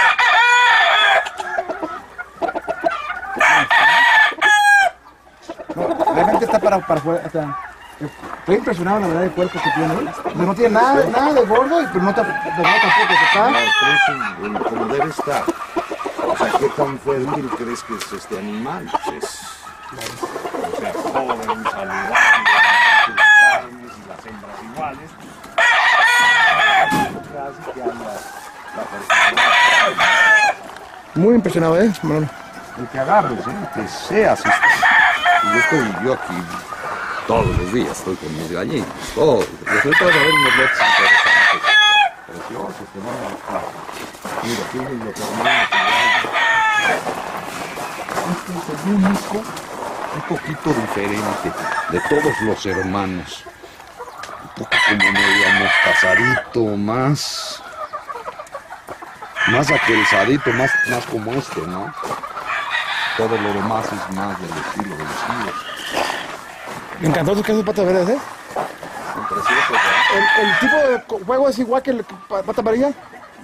No, 5.75 6.15
realmente 6.15 6.45
está 6.45 6.52
para, 6.63 6.79
para 6.87 7.01
jugar. 7.01 7.23
O 7.27 7.31
sea, 7.31 7.57
estoy 8.39 8.57
impresionado, 8.57 9.01
la 9.01 9.07
verdad, 9.09 9.21
del 9.23 9.33
cuerpo 9.33 9.59
que 9.63 9.71
tiene. 9.71 9.95
O 9.95 10.01
sea, 10.03 10.47
no 10.47 10.55
tiene 10.55 10.71
nada, 10.71 11.05
nada 11.07 11.33
de 11.33 11.45
gordo, 11.47 11.83
y 11.83 11.87
pero 11.87 12.05
no, 12.05 12.15
pero 12.15 12.15
no 12.15 12.15
tampoco. 12.15 12.39
Está 13.25 14.71
como 14.71 14.87
debe 14.87 15.11
estar. 15.11 15.45
O 16.27 16.37
sea, 16.37 16.51
¿qué 16.59 16.69
tan 16.71 16.99
fértil 17.01 17.51
crees 17.59 17.83
que 17.83 17.95
es 17.95 18.13
este 18.13 18.39
animal? 18.39 18.91
Pues 19.05 19.25
es, 19.25 19.53
o 20.23 20.81
sea, 20.81 20.93
joven, 20.93 21.65
saludable, 21.65 22.17
sus 23.07 23.17
carnes 23.17 23.93
y 23.97 24.09
las 24.09 24.27
hembras 24.27 24.63
iguales. 24.63 25.11
Casi 27.33 27.63
que 27.73 27.81
la 27.81 27.95
muy 31.15 31.35
impresionado, 31.35 31.79
¿eh? 31.81 31.93
Manolo? 32.03 32.29
El 32.79 32.89
que 32.89 32.99
agarres, 32.99 33.47
¿eh? 33.47 33.69
que 33.75 33.89
seas. 33.89 34.39
este. 34.39 34.72
Yo 35.53 35.59
estoy 35.59 36.05
yo 36.05 36.15
aquí 36.15 36.35
todos 37.27 37.47
los 37.59 37.73
días, 37.73 37.99
estoy 37.99 38.17
con 38.17 38.35
mis 38.37 38.51
gallinas, 38.51 38.89
todos. 39.15 39.47
Los 39.67 39.85
otros 39.85 40.01
a 40.01 40.07
ver 40.07 40.33
unos 40.33 40.57
lotes 40.57 40.79
interesantes, 40.81 41.73
preciosos, 42.27 42.89
que 42.93 42.99
van 43.01 43.17
a. 43.49 43.61
Mira, 44.43 44.65
tienen 44.73 44.99
los 45.05 45.21
hermanos 45.21 45.69
igual. 46.23 46.99
Este 48.33 48.53
es 48.53 48.67
el 48.81 48.95
único, 48.95 49.37
un 50.15 50.23
poquito 50.23 50.69
diferente 50.81 51.53
de 51.91 52.01
todos 52.09 52.41
los 52.41 52.67
hermanos. 52.67 53.45
Un 54.43 54.49
poco 54.65 54.77
como 54.89 55.13
medio 55.13 55.49
amostazadito, 55.49 56.77
más 56.77 57.63
más 59.49 59.71
aquelzadito, 59.71 60.53
más, 60.53 60.71
más 60.89 61.05
como 61.07 61.33
este, 61.33 61.61
¿no? 61.63 61.93
Todo 63.17 63.37
lo 63.37 63.53
demás 63.53 63.85
es 63.87 64.17
más 64.17 64.41
del 64.41 64.51
estilo 64.51 64.97
de 64.97 65.05
los 65.05 65.15
tíos. 65.15 65.55
Me 67.01 67.09
encantó 67.09 67.35
tus 67.35 67.45
quesos 67.45 67.65
patas 67.65 67.85
verdes, 67.85 68.09
¿eh? 68.09 68.19
¿verdad? 69.31 69.45
¿El, 70.15 70.47
el 70.47 70.59
tipo 70.59 70.77
de 70.77 71.25
juego 71.27 71.49
es 71.49 71.59
igual 71.59 71.83
que 71.83 71.91
el 71.91 72.05
pata 72.29 72.61
amarilla? 72.61 72.91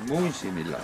Muy 0.07 0.33
similar. 0.33 0.81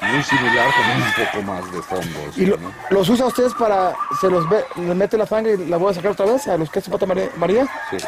Muy 0.00 0.22
similar 0.24 0.66
con 0.74 1.02
un 1.02 1.12
poco 1.26 1.42
más 1.52 1.72
de 1.72 1.82
fondo. 1.82 2.18
¿Y 2.36 2.46
lo- 2.46 2.56
¿no? 2.56 2.72
los 2.90 3.08
usa 3.08 3.26
ustedes 3.26 3.54
para, 3.54 3.94
se 4.20 4.28
los 4.28 4.48
ve, 4.48 4.64
les 4.76 4.96
mete 4.96 5.16
la 5.16 5.26
sangre 5.26 5.54
y 5.54 5.66
la 5.66 5.76
voy 5.76 5.92
a 5.92 5.94
sacar 5.94 6.12
otra 6.12 6.26
vez 6.26 6.48
a 6.48 6.56
los 6.56 6.70
quesos 6.70 6.92
pata 6.92 7.04
amarilla? 7.36 7.66
Sí. 7.90 7.98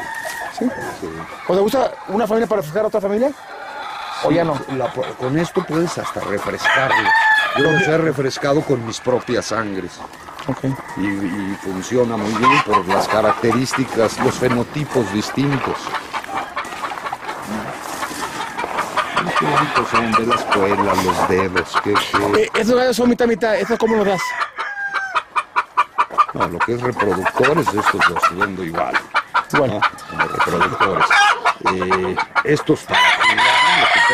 ¿Sí? 0.58 0.68
Sí. 1.00 1.08
¿O 1.48 1.54
te 1.54 1.60
gusta 1.60 1.92
una 2.08 2.26
familia 2.26 2.48
para 2.48 2.62
fijar 2.62 2.84
a 2.84 2.88
otra 2.88 3.00
familia? 3.00 3.30
¿O 4.24 4.30
ya 4.32 4.42
no? 4.44 4.58
La- 4.76 4.90
con 5.18 5.38
esto 5.38 5.62
puedes 5.64 5.96
hasta 5.98 6.20
refrescarlo. 6.20 7.08
Yo 7.56 7.70
los 7.70 7.82
he 7.82 7.98
refrescado 7.98 8.60
con 8.62 8.84
mis 8.86 9.00
propias 9.00 9.46
sangres. 9.46 9.92
Ok. 10.46 10.64
y, 10.98 11.06
y 11.06 11.56
funciona 11.62 12.16
muy 12.18 12.32
bien 12.34 12.62
por 12.66 12.86
las 12.86 13.08
características, 13.08 14.18
los 14.20 14.34
fenotipos 14.34 15.10
distintos. 15.12 15.76
Qué 19.38 19.46
bonitos 19.46 19.88
son 19.90 20.12
de 20.12 20.26
la 20.26 20.34
escuela, 20.34 20.94
los 21.02 21.28
dedos, 21.28 21.80
que, 21.82 21.92
Eh, 22.42 22.48
esos 22.54 22.76
gallos 22.76 22.96
son 22.96 23.08
mitad, 23.08 23.26
mitad. 23.26 23.54
¿Eso 23.54 23.76
cómo 23.78 23.96
lo 23.96 24.04
das? 24.04 24.20
no, 26.34 26.48
lo 26.48 26.58
que 26.58 26.74
es 26.74 26.80
reproductores, 26.82 27.66
estos 27.68 28.08
los 28.10 28.36
vendo 28.38 28.64
igual, 28.64 28.94
Igual. 29.52 29.70
¿no? 29.70 29.80
como 30.10 30.24
reproductores. 30.26 31.06
Eh, 31.72 32.16
estos 32.44 32.80
para 32.82 33.00
que 33.00 33.23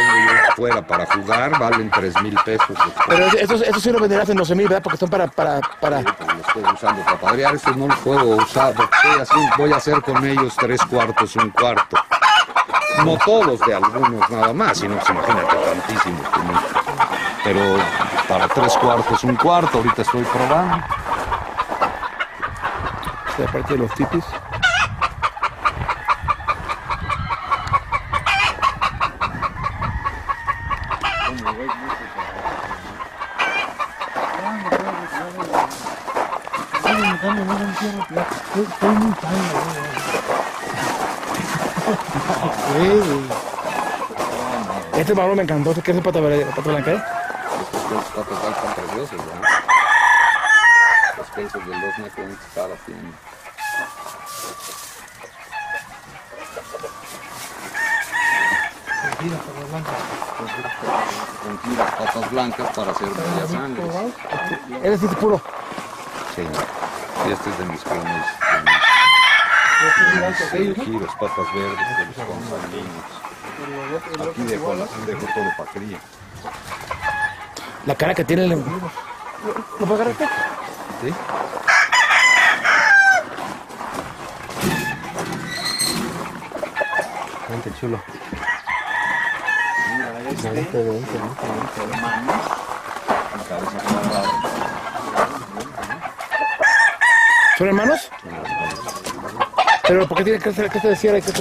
tengo 0.00 0.32
yo 0.32 0.52
afuera 0.52 0.86
para 0.86 1.06
jugar, 1.06 1.58
valen 1.58 1.90
3 1.90 2.22
mil 2.22 2.34
pesos. 2.44 2.76
Pero 3.08 3.26
esos, 3.26 3.62
esos 3.62 3.82
sí 3.82 3.90
los 3.90 4.00
venderás 4.00 4.28
en 4.28 4.36
12 4.36 4.54
mil, 4.54 4.68
¿verdad? 4.68 4.82
Porque 4.82 4.98
son 4.98 5.08
para, 5.08 5.26
para, 5.28 5.60
para... 5.80 6.02
Pues 6.02 6.28
lo 6.28 6.40
estoy 6.40 6.62
usando 6.74 7.04
para 7.04 7.18
padrear, 7.18 7.54
estos 7.54 7.76
no 7.76 7.88
los 7.88 7.98
puedo 7.98 8.24
usar, 8.36 8.74
porque 8.74 8.96
estoy 8.96 9.20
así, 9.20 9.48
voy 9.58 9.72
a 9.72 9.76
hacer 9.76 10.00
con 10.02 10.24
ellos 10.24 10.54
tres 10.56 10.80
cuartos, 10.82 11.36
un 11.36 11.50
cuarto. 11.50 11.96
No 13.04 13.16
todos 13.24 13.60
de 13.60 13.74
algunos 13.74 14.28
nada 14.30 14.52
más, 14.52 14.78
sino 14.78 14.96
pues 14.96 15.10
imagínate 15.10 15.56
tantísimos. 15.56 16.28
que. 16.28 16.40
Pero 17.44 17.60
para 18.28 18.48
tres 18.48 18.76
cuartos, 18.76 19.24
un 19.24 19.36
cuarto, 19.36 19.78
ahorita 19.78 20.02
estoy 20.02 20.24
probando. 20.24 20.84
de 23.38 23.44
parte 23.46 23.72
de 23.72 23.78
los 23.78 23.94
tipis. 23.94 24.24
Este 45.10 45.20
marrón 45.20 45.38
me 45.38 45.42
encantó, 45.42 45.74
¿qué 45.74 45.90
es 45.90 45.96
el 45.96 46.02
pata, 46.04 46.20
pata 46.54 46.70
blanca? 46.70 46.92
eh? 46.92 47.02
Estos 47.62 47.90
dos 47.90 48.04
patos 48.14 48.38
están 48.38 48.74
preciosos, 48.76 49.18
¿no? 49.18 49.32
Los 51.18 51.26
pesos 51.30 51.66
de 51.66 51.72
los 51.72 51.98
necrones 51.98 52.38
cada 52.54 52.76
tiene. 52.86 53.10
Con 61.42 61.58
giras 61.58 61.90
patas 61.90 62.30
blancas 62.30 62.70
para 62.76 62.92
hacer 62.92 63.08
media 63.08 63.48
sangre. 63.48 63.82
Él 64.80 64.92
es 64.92 65.00
puro. 65.16 65.42
Sí, 66.36 66.42
y 66.42 67.32
este 67.32 67.50
es 67.50 67.58
de 67.58 67.64
mis 67.64 67.82
clones. 67.82 68.26
de 70.14 70.28
mis, 70.28 70.78
eh, 70.78 70.84
giros, 70.84 71.12
patas 71.16 71.52
verdes, 71.52 71.98
de 71.98 72.06
los 72.06 72.14
consanguíneos. 72.14 73.19
Aquí 74.30 74.42
dejo, 74.44 74.74
la- 74.74 74.86
dejo 75.06 75.26
todo 75.34 75.50
para 75.56 75.70
cría. 75.72 75.98
La 77.86 77.94
cara 77.94 78.14
que 78.14 78.24
tiene 78.24 78.44
el... 78.44 78.50
¿Lo 78.50 79.86
puedo 79.86 79.94
agarrar 79.94 80.12
usted? 80.12 80.26
¿Sí? 81.02 81.12
Vente, 87.48 87.70
chulo. 87.80 88.00
Cabeza 93.48 93.78
cuadrada. 93.82 94.30
¿Son 97.58 97.66
hermanos? 97.68 98.10
Pero 99.86 100.06
¿por 100.08 100.18
qué 100.18 100.24
tiene 100.24 100.38
que 100.38 100.52
ser 100.52 100.70
que 100.70 100.80
se 100.80 100.88
decía 100.88 101.12
que 101.20 101.32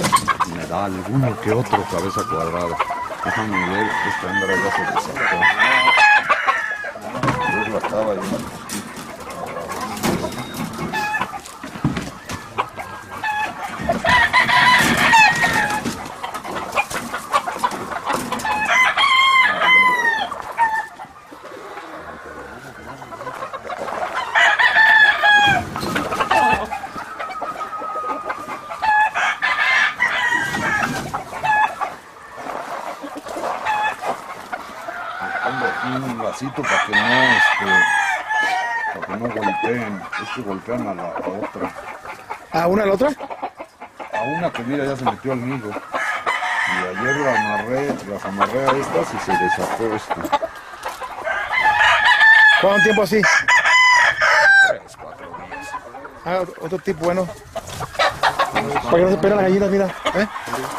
da 0.70 0.84
alguno 0.84 1.36
que 1.40 1.50
otro 1.50 1.84
cabeza 1.90 2.22
cuadrada. 2.30 2.76
Déjame 3.24 3.70
ver, 3.70 3.90
esta 4.08 4.30
hembra 4.30 4.54
ya 4.54 4.70
se 4.76 4.82
desató. 4.92 5.36
Yo 7.52 7.72
la 7.72 7.78
estaba 7.78 8.14
yo. 8.14 8.22
Pongo 35.42 35.66
aquí 35.66 35.88
un 35.88 36.18
vasito 36.22 36.62
para 36.62 36.84
que 36.86 36.92
no, 36.92 37.22
este, 37.38 37.66
para 38.94 39.06
que 39.06 39.12
no 39.16 39.28
golpeen. 39.28 40.02
A 40.68 40.94
la 40.94 41.02
a 41.02 41.28
otra. 41.40 41.72
¿A 42.52 42.66
una 42.66 42.82
a 42.82 42.86
la 42.86 42.92
otra? 42.94 43.08
A 44.12 44.22
una 44.22 44.50
que 44.52 44.62
mira 44.62 44.84
ya 44.84 44.96
se 44.96 45.04
metió 45.04 45.32
al 45.32 45.48
nido. 45.48 45.70
Y 45.70 46.98
ayer 46.98 47.16
la 47.16 47.34
amarré, 47.40 47.94
las 48.08 48.24
amarré 48.24 48.60
a 48.60 48.72
estas 48.72 49.14
y 49.14 49.18
se 49.24 49.32
desató 49.32 49.94
esta. 49.94 50.14
¿Cuánto 52.60 52.82
tiempo 52.82 53.02
así? 53.02 53.20
Tres, 54.68 54.96
cuatro 55.00 55.26
días. 55.48 55.68
Ah, 56.24 56.40
otro 56.60 56.78
tipo 56.78 57.04
bueno. 57.04 57.26
Para 58.52 58.96
que 58.96 59.02
no 59.02 59.10
se 59.10 59.16
peleen 59.16 59.36
las 59.36 59.44
gallinas, 59.46 59.70
mira. 59.70 59.86
¿Eh? 60.14 60.28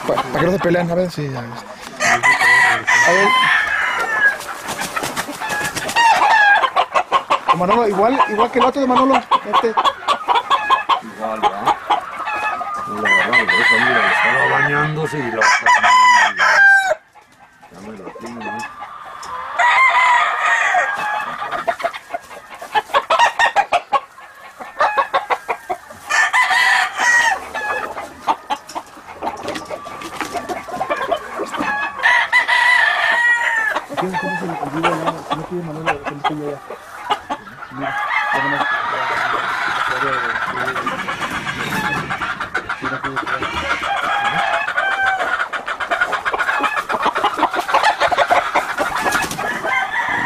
Pa- 0.08 0.14
Para, 0.14 0.40
que 0.40 0.46
no 0.46 0.52
se 0.52 0.60
pelean, 0.60 0.92
a 0.92 0.96
ver 0.96 1.12
si. 1.12 1.28
ver. 1.28 1.38
A 1.38 3.12
ver. 3.12 3.28
Manolo, 7.62 7.88
igual, 7.88 8.20
igual 8.30 8.50
que 8.50 8.58
el 8.58 8.66
otro 8.66 8.82
de 8.82 8.88
Manolo. 8.88 9.14
Este. 9.14 9.68
Igual, 11.04 11.40
¿verdad? 11.42 11.78
Lo 12.88 13.08
eso 13.08 13.76
mira, 13.86 14.12
estaba 14.12 14.50
bañándose 14.50 15.20
y 15.20 15.32
lo 15.32 15.42
Ya 17.72 17.80
me 17.82 17.98
lo 18.00 18.06
tiene, 18.20 18.44
¿no? 18.44 18.58
¿Quién 34.00 34.12
cómo 34.20 34.40
se 34.40 34.46
le 34.48 34.52
olvida 34.52 34.90
no? 34.90 35.12
Si 35.30 35.36
no 35.36 35.44
quiere 35.46 35.64
Manolo, 35.64 36.04
que 36.04 36.10
lo 36.10 36.22
tenga 36.22 36.52
ya. 36.54 36.58
Mira, 37.74 37.96
vámonos. 38.34 38.68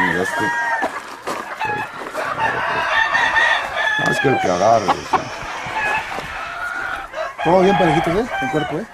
Mira 0.00 0.22
este. 0.22 0.46
No, 3.98 4.10
es 4.10 4.18
que 4.20 4.28
el 4.28 4.40
que 4.40 4.50
agarre, 4.50 4.88
o 4.88 4.94
sea, 4.94 5.20
Parejitos, 7.78 8.14
¿eh? 8.14 8.26
El 8.42 8.50
cuerpo, 8.50 8.78
¿eh? 8.78 8.86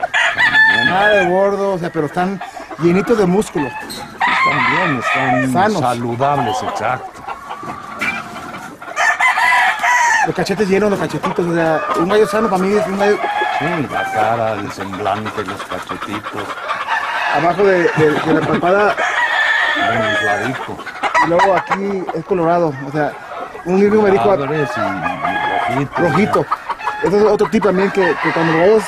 Nada 0.87 1.09
de 1.09 1.27
gordo, 1.27 1.75
o 1.75 1.79
sea, 1.79 1.91
pero 1.91 2.07
están 2.07 2.41
llenitos 2.79 3.17
de 3.19 3.27
músculo. 3.27 3.67
están 3.67 4.73
bien, 4.73 4.99
están 4.99 5.53
Sanos. 5.53 5.81
saludables, 5.81 6.57
exacto. 6.63 7.23
Los 10.27 10.37
cachetes 10.37 10.69
llenos, 10.69 10.91
los 10.91 11.01
cachetitos, 11.01 11.47
o 11.47 11.55
sea, 11.55 11.81
un 11.99 12.09
gallo 12.09 12.27
sano 12.29 12.49
para 12.49 12.63
mí 12.63 12.73
es 12.77 12.87
un 12.87 12.99
gallo 12.99 13.19
Sí, 13.59 13.89
la 13.93 14.03
cara, 14.13 14.53
el 14.53 14.71
semblante, 14.73 15.45
los 15.45 15.63
cachetitos, 15.65 16.43
abajo 17.37 17.63
de, 17.65 17.83
de- 17.97 18.21
de 18.25 18.35
la 18.35 18.47
papada 18.47 18.97
bien 19.77 20.11
infladito. 20.11 20.79
y 21.25 21.29
luego 21.29 21.57
aquí 21.57 22.05
es 22.15 22.25
colorado, 22.25 22.73
o 22.87 22.93
sea, 22.93 23.13
un 23.65 23.79
libro 23.81 24.03
me 24.03 24.11
dijo 24.13 24.37
rojitos. 24.37 25.99
rojito. 25.99 26.47
Este 27.03 27.17
es 27.17 27.25
otro 27.25 27.49
tipo 27.51 27.67
también 27.67 27.91
que, 27.91 28.15
que 28.23 28.33
cuando 28.33 28.53
lo 28.53 28.59
vayas, 28.61 28.85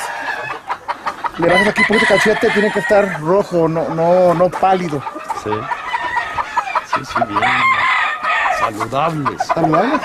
le 1.37 1.47
bajas 1.49 1.67
aquí 1.67 1.81
un 1.81 1.87
poquito 1.87 2.05
cachete, 2.07 2.49
tiene 2.51 2.71
que 2.71 2.79
estar 2.79 3.19
rojo, 3.19 3.67
no, 3.67 3.89
no, 3.89 4.33
no 4.33 4.49
pálido. 4.49 5.03
Sí. 5.43 5.51
Sí, 6.93 7.05
sí, 7.05 7.19
bien. 7.27 7.41
Saludables. 8.59 9.45
Saludable. 9.45 9.99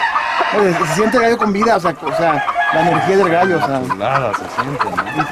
Oye, 0.59 0.75
se 0.75 0.95
siente 0.95 1.17
el 1.19 1.23
gallo 1.23 1.39
con 1.39 1.53
vida, 1.53 1.77
o 1.77 1.81
sea, 1.81 1.95
o 2.03 2.17
sea, 2.17 2.45
la 2.73 2.81
energía 2.81 3.17
del 3.17 3.31
gallo, 3.31 3.57
o 3.59 3.67
sea. 3.67 3.81
Chuladas 3.87 4.37
se 4.39 4.63
sienten, 4.63 4.97
¿no? 4.97 5.25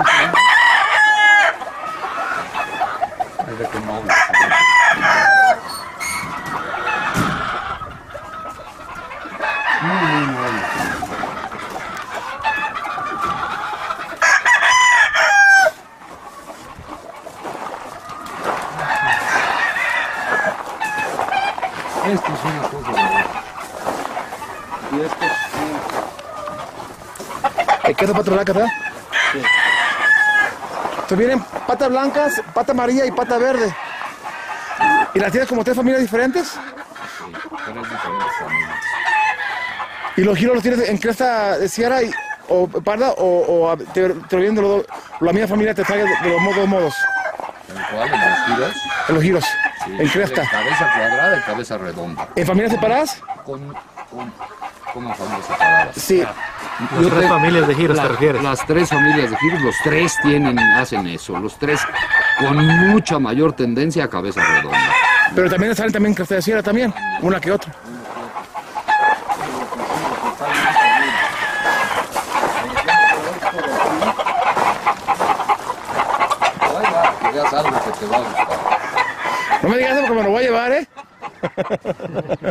esto 22.12 22.32
es 22.32 22.44
una 22.44 22.62
cosa 22.68 22.90
de 22.90 23.02
verdad. 23.02 23.26
Y 24.92 25.00
estos 25.00 25.30
sí, 28.28 28.34
¿El 28.34 28.44
queso 28.44 28.52
pata 28.52 28.52
blanca, 28.52 28.52
verdad? 28.52 28.68
Sí. 29.32 29.42
Entonces 30.92 31.18
vienen 31.18 31.40
patas 31.66 31.88
blancas, 31.88 32.42
pata 32.54 32.72
amarilla 32.72 33.06
y 33.06 33.10
pata 33.10 33.38
verde. 33.38 33.74
¿Y 35.14 35.18
las 35.18 35.30
tienes 35.32 35.48
como 35.48 35.64
tres 35.64 35.76
familias 35.76 36.02
diferentes? 36.02 36.48
sí, 36.48 36.58
tres 37.64 37.82
diferentes 37.82 38.28
familias. 38.38 38.78
¿Y 40.16 40.22
los 40.22 40.36
giros 40.36 40.54
los 40.56 40.62
tienes 40.62 40.88
en 40.88 40.98
cresta 40.98 41.58
de 41.58 41.68
sierra 41.68 42.02
y, 42.02 42.10
o 42.48 42.66
parda 42.68 43.10
o, 43.12 43.68
o 43.70 43.76
te, 43.76 44.08
te 44.10 44.36
lo 44.36 44.42
vienen 44.42 44.54
de 44.56 44.62
los 44.62 44.70
dos- 44.70 44.86
la 45.20 45.32
misma 45.32 45.48
familia 45.48 45.74
te 45.74 45.84
trae 45.84 45.98
de 46.04 46.28
los 46.30 46.56
dos 46.56 46.66
modos? 46.68 46.94
¿En 47.68 47.96
cuál? 47.96 48.08
¿En 48.12 48.20
los 48.20 48.46
giros? 48.46 48.72
En 49.08 49.14
los 49.14 49.22
giros, 49.24 49.44
Sí, 49.84 49.96
en 49.98 50.08
cresta. 50.08 50.40
de 50.42 50.48
Cabeza 50.48 50.92
cuadrada 50.96 51.38
y 51.38 51.40
cabeza 51.42 51.78
redonda. 51.78 52.28
¿En 52.34 52.46
familias 52.46 52.72
separadas? 52.72 53.22
Con, 53.44 53.72
con, 54.10 54.32
¿Cómo 54.92 55.14
familias 55.14 55.46
separadas? 55.46 55.88
Sí. 55.96 56.24
Las 56.80 57.02
Yo 57.02 57.08
tres 57.08 57.20
te- 57.22 57.28
familias 57.28 57.66
de 57.68 57.74
giros, 57.74 57.96
la- 57.96 58.02
¿te 58.04 58.08
refieres? 58.08 58.42
Las 58.42 58.66
tres 58.66 58.88
familias 58.88 59.30
de 59.30 59.36
giros, 59.36 59.60
los 59.62 59.74
tres 59.82 60.16
tienen, 60.22 60.58
hacen 60.58 61.06
eso. 61.08 61.36
Los 61.38 61.58
tres 61.58 61.80
con 62.38 62.56
mucha 62.88 63.18
mayor 63.18 63.52
tendencia 63.52 64.04
a 64.04 64.08
cabeza 64.08 64.40
redonda. 64.44 64.78
Pero 65.34 65.50
también 65.50 65.74
salen 65.74 65.92
también 65.92 66.14
cresta 66.14 66.36
de 66.36 66.42
sierra 66.42 66.62
también, 66.62 66.94
una 67.20 67.40
que 67.40 67.50
otra. 67.52 67.72
Ya 77.34 77.42
es 77.44 77.52
algo 77.52 77.70
que 77.84 77.90
te 77.98 78.06
va 78.06 78.16
a 78.16 78.20
gustar. 78.20 78.48
No 79.62 79.68
me 79.68 79.76
digas 79.76 79.92
eso 79.92 80.00
porque 80.06 80.14
me 80.14 80.22
lo 80.24 80.30
voy 80.30 80.38
a 80.44 80.46
llevar, 80.46 80.72
¿eh? 80.72 80.88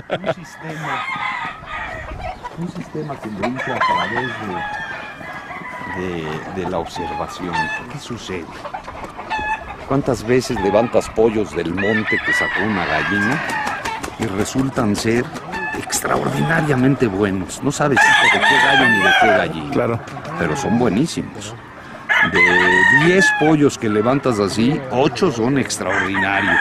Un 0.10 0.34
sistema, 0.34 1.02
un 2.60 2.70
sistema 2.70 3.16
que 3.20 3.30
hice 3.30 3.72
a 3.72 3.80
través 3.80 4.30
de, 5.96 6.02
de, 6.02 6.64
de 6.64 6.70
la 6.70 6.80
observación. 6.80 7.54
¿Qué 7.92 8.00
sucede? 8.00 8.46
¿Cuántas 9.88 10.24
veces 10.26 10.60
levantas 10.62 11.10
pollos 11.10 11.56
del 11.56 11.74
monte 11.74 12.18
que 12.26 12.34
sacó 12.34 12.64
una 12.64 12.86
gallina 12.86 13.42
y 14.20 14.26
resultan 14.26 14.96
ser 14.96 15.24
extraordinariamente 15.78 17.08
buenos? 17.08 17.64
No 17.64 17.72
sabes 17.72 18.00
de 18.00 18.40
qué 18.40 18.40
gallo 18.40 18.90
ni 18.90 18.98
de 18.98 19.10
qué 19.22 19.28
gallina. 19.28 19.72
Claro. 19.72 20.00
Pero 20.40 20.56
son 20.58 20.78
buenísimos. 20.80 21.56
De 22.32 23.06
10 23.06 23.26
pollos 23.40 23.78
que 23.78 23.88
levantas 23.88 24.40
así, 24.40 24.82
8 24.92 25.32
son 25.32 25.58
extraordinarios. 25.60 26.60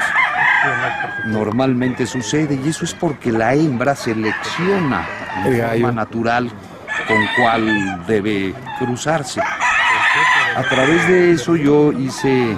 Normalmente 1.24 2.06
sucede 2.06 2.60
y 2.62 2.68
eso 2.68 2.84
es 2.84 2.94
porque 2.94 3.32
la 3.32 3.54
hembra 3.54 3.96
selecciona 3.96 5.06
El 5.44 5.58
gallo. 5.58 5.72
forma 5.72 5.92
natural 5.92 6.50
con 7.08 7.26
cuál 7.36 8.06
debe 8.06 8.54
cruzarse. 8.78 9.40
A 9.40 10.62
través 10.62 11.06
de 11.08 11.32
eso 11.32 11.56
yo 11.56 11.92
hice 11.92 12.56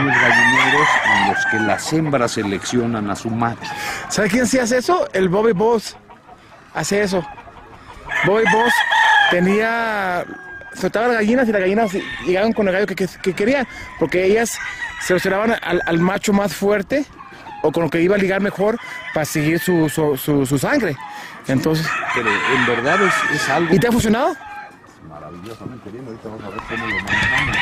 unos 0.00 0.14
gallineros 0.20 0.88
en 1.06 1.28
los 1.32 1.46
que 1.46 1.58
las 1.58 1.92
hembras 1.92 2.32
seleccionan 2.32 3.10
a 3.10 3.16
su 3.16 3.30
macho. 3.30 3.70
¿Sabe 4.08 4.28
quién 4.28 4.46
sí 4.46 4.58
hace 4.58 4.78
eso? 4.78 5.08
El 5.12 5.28
Bobby 5.28 5.52
Boss. 5.52 5.96
Hace 6.74 7.02
eso. 7.02 7.26
Bobby 8.24 8.44
Boss 8.52 8.72
tenía. 9.30 10.24
Soltaba 10.74 11.08
las 11.08 11.16
gallinas 11.16 11.48
y 11.48 11.52
las 11.52 11.60
gallinas 11.60 11.90
llegaban 12.24 12.52
con 12.52 12.68
el 12.68 12.74
gallo 12.74 12.86
que, 12.86 12.94
que- 12.94 13.08
que 13.20 13.32
querían. 13.32 13.66
Porque 13.98 14.24
ellas 14.24 14.56
seleccionaban 15.00 15.56
al, 15.60 15.82
al 15.84 15.98
macho 15.98 16.32
más 16.32 16.54
fuerte 16.54 17.04
o 17.62 17.72
con 17.72 17.82
lo 17.84 17.90
que 17.90 18.00
iba 18.00 18.14
a 18.14 18.18
ligar 18.18 18.40
mejor 18.40 18.78
para 19.12 19.24
seguir 19.26 19.58
su, 19.58 19.88
su, 19.88 20.16
su- 20.16 20.46
su 20.46 20.58
sangre. 20.58 20.96
Entonces. 21.48 21.86
Pero 22.14 22.28
en 22.30 22.66
verdad 22.66 23.02
es, 23.02 23.14
es 23.34 23.48
algo 23.48 23.74
¿Y 23.74 23.78
te 23.78 23.88
ha 23.88 23.92
funcionado? 23.92 24.34
maravillosamente 25.08 25.90
bien. 25.90 26.04
Ahorita 26.06 26.28
vamos 26.28 26.44
a 26.44 26.48
ver 26.50 26.60
cómo 26.68 26.86
lo 26.86 26.94
manejamos. 27.02 27.56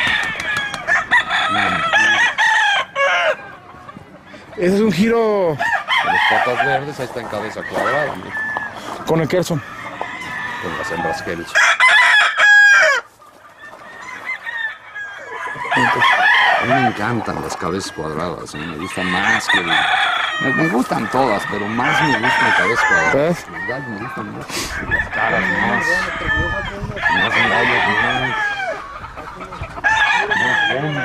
Ese 4.57 4.75
es 4.77 4.81
un 4.81 4.91
giro 4.93 5.57
Con 6.03 6.13
las 6.13 6.23
patas 6.45 6.67
verdes, 6.67 6.99
ahí 7.01 7.07
está 7.07 7.21
en 7.21 7.29
cabeza 7.29 7.63
cuadrada, 7.69 8.15
con 9.07 9.21
el 9.21 9.29
Kerson. 9.29 9.63
con 10.63 10.79
las 10.79 10.91
hembras 10.91 11.23
Kelso. 11.23 11.53
A 15.73 16.16
mí 16.67 16.73
me 16.83 16.89
encantan 16.89 17.43
las 17.43 17.57
cabezas 17.57 17.93
cuadradas, 17.93 18.55
¿eh? 18.55 18.59
me 18.59 18.77
gustan 18.77 19.11
más 19.11 19.49
que... 19.49 19.61
Me, 19.63 20.53
me 20.53 20.69
gustan 20.69 21.09
todas, 21.11 21.43
pero 21.51 21.67
más 21.69 22.03
me 22.03 22.19
gustan 22.19 22.49
las 22.49 22.57
cabezas 22.57 22.85
cuadradas. 22.85 23.47
Me 23.49 23.99
gustan 23.99 24.37
más, 24.37 24.47
las 24.91 25.09
caras 25.11 25.41
más. 25.41 25.87
Más 27.15 27.35
gallos 27.49 27.85
más... 28.03 28.37
Más 30.29 30.59
hondo. 30.77 31.01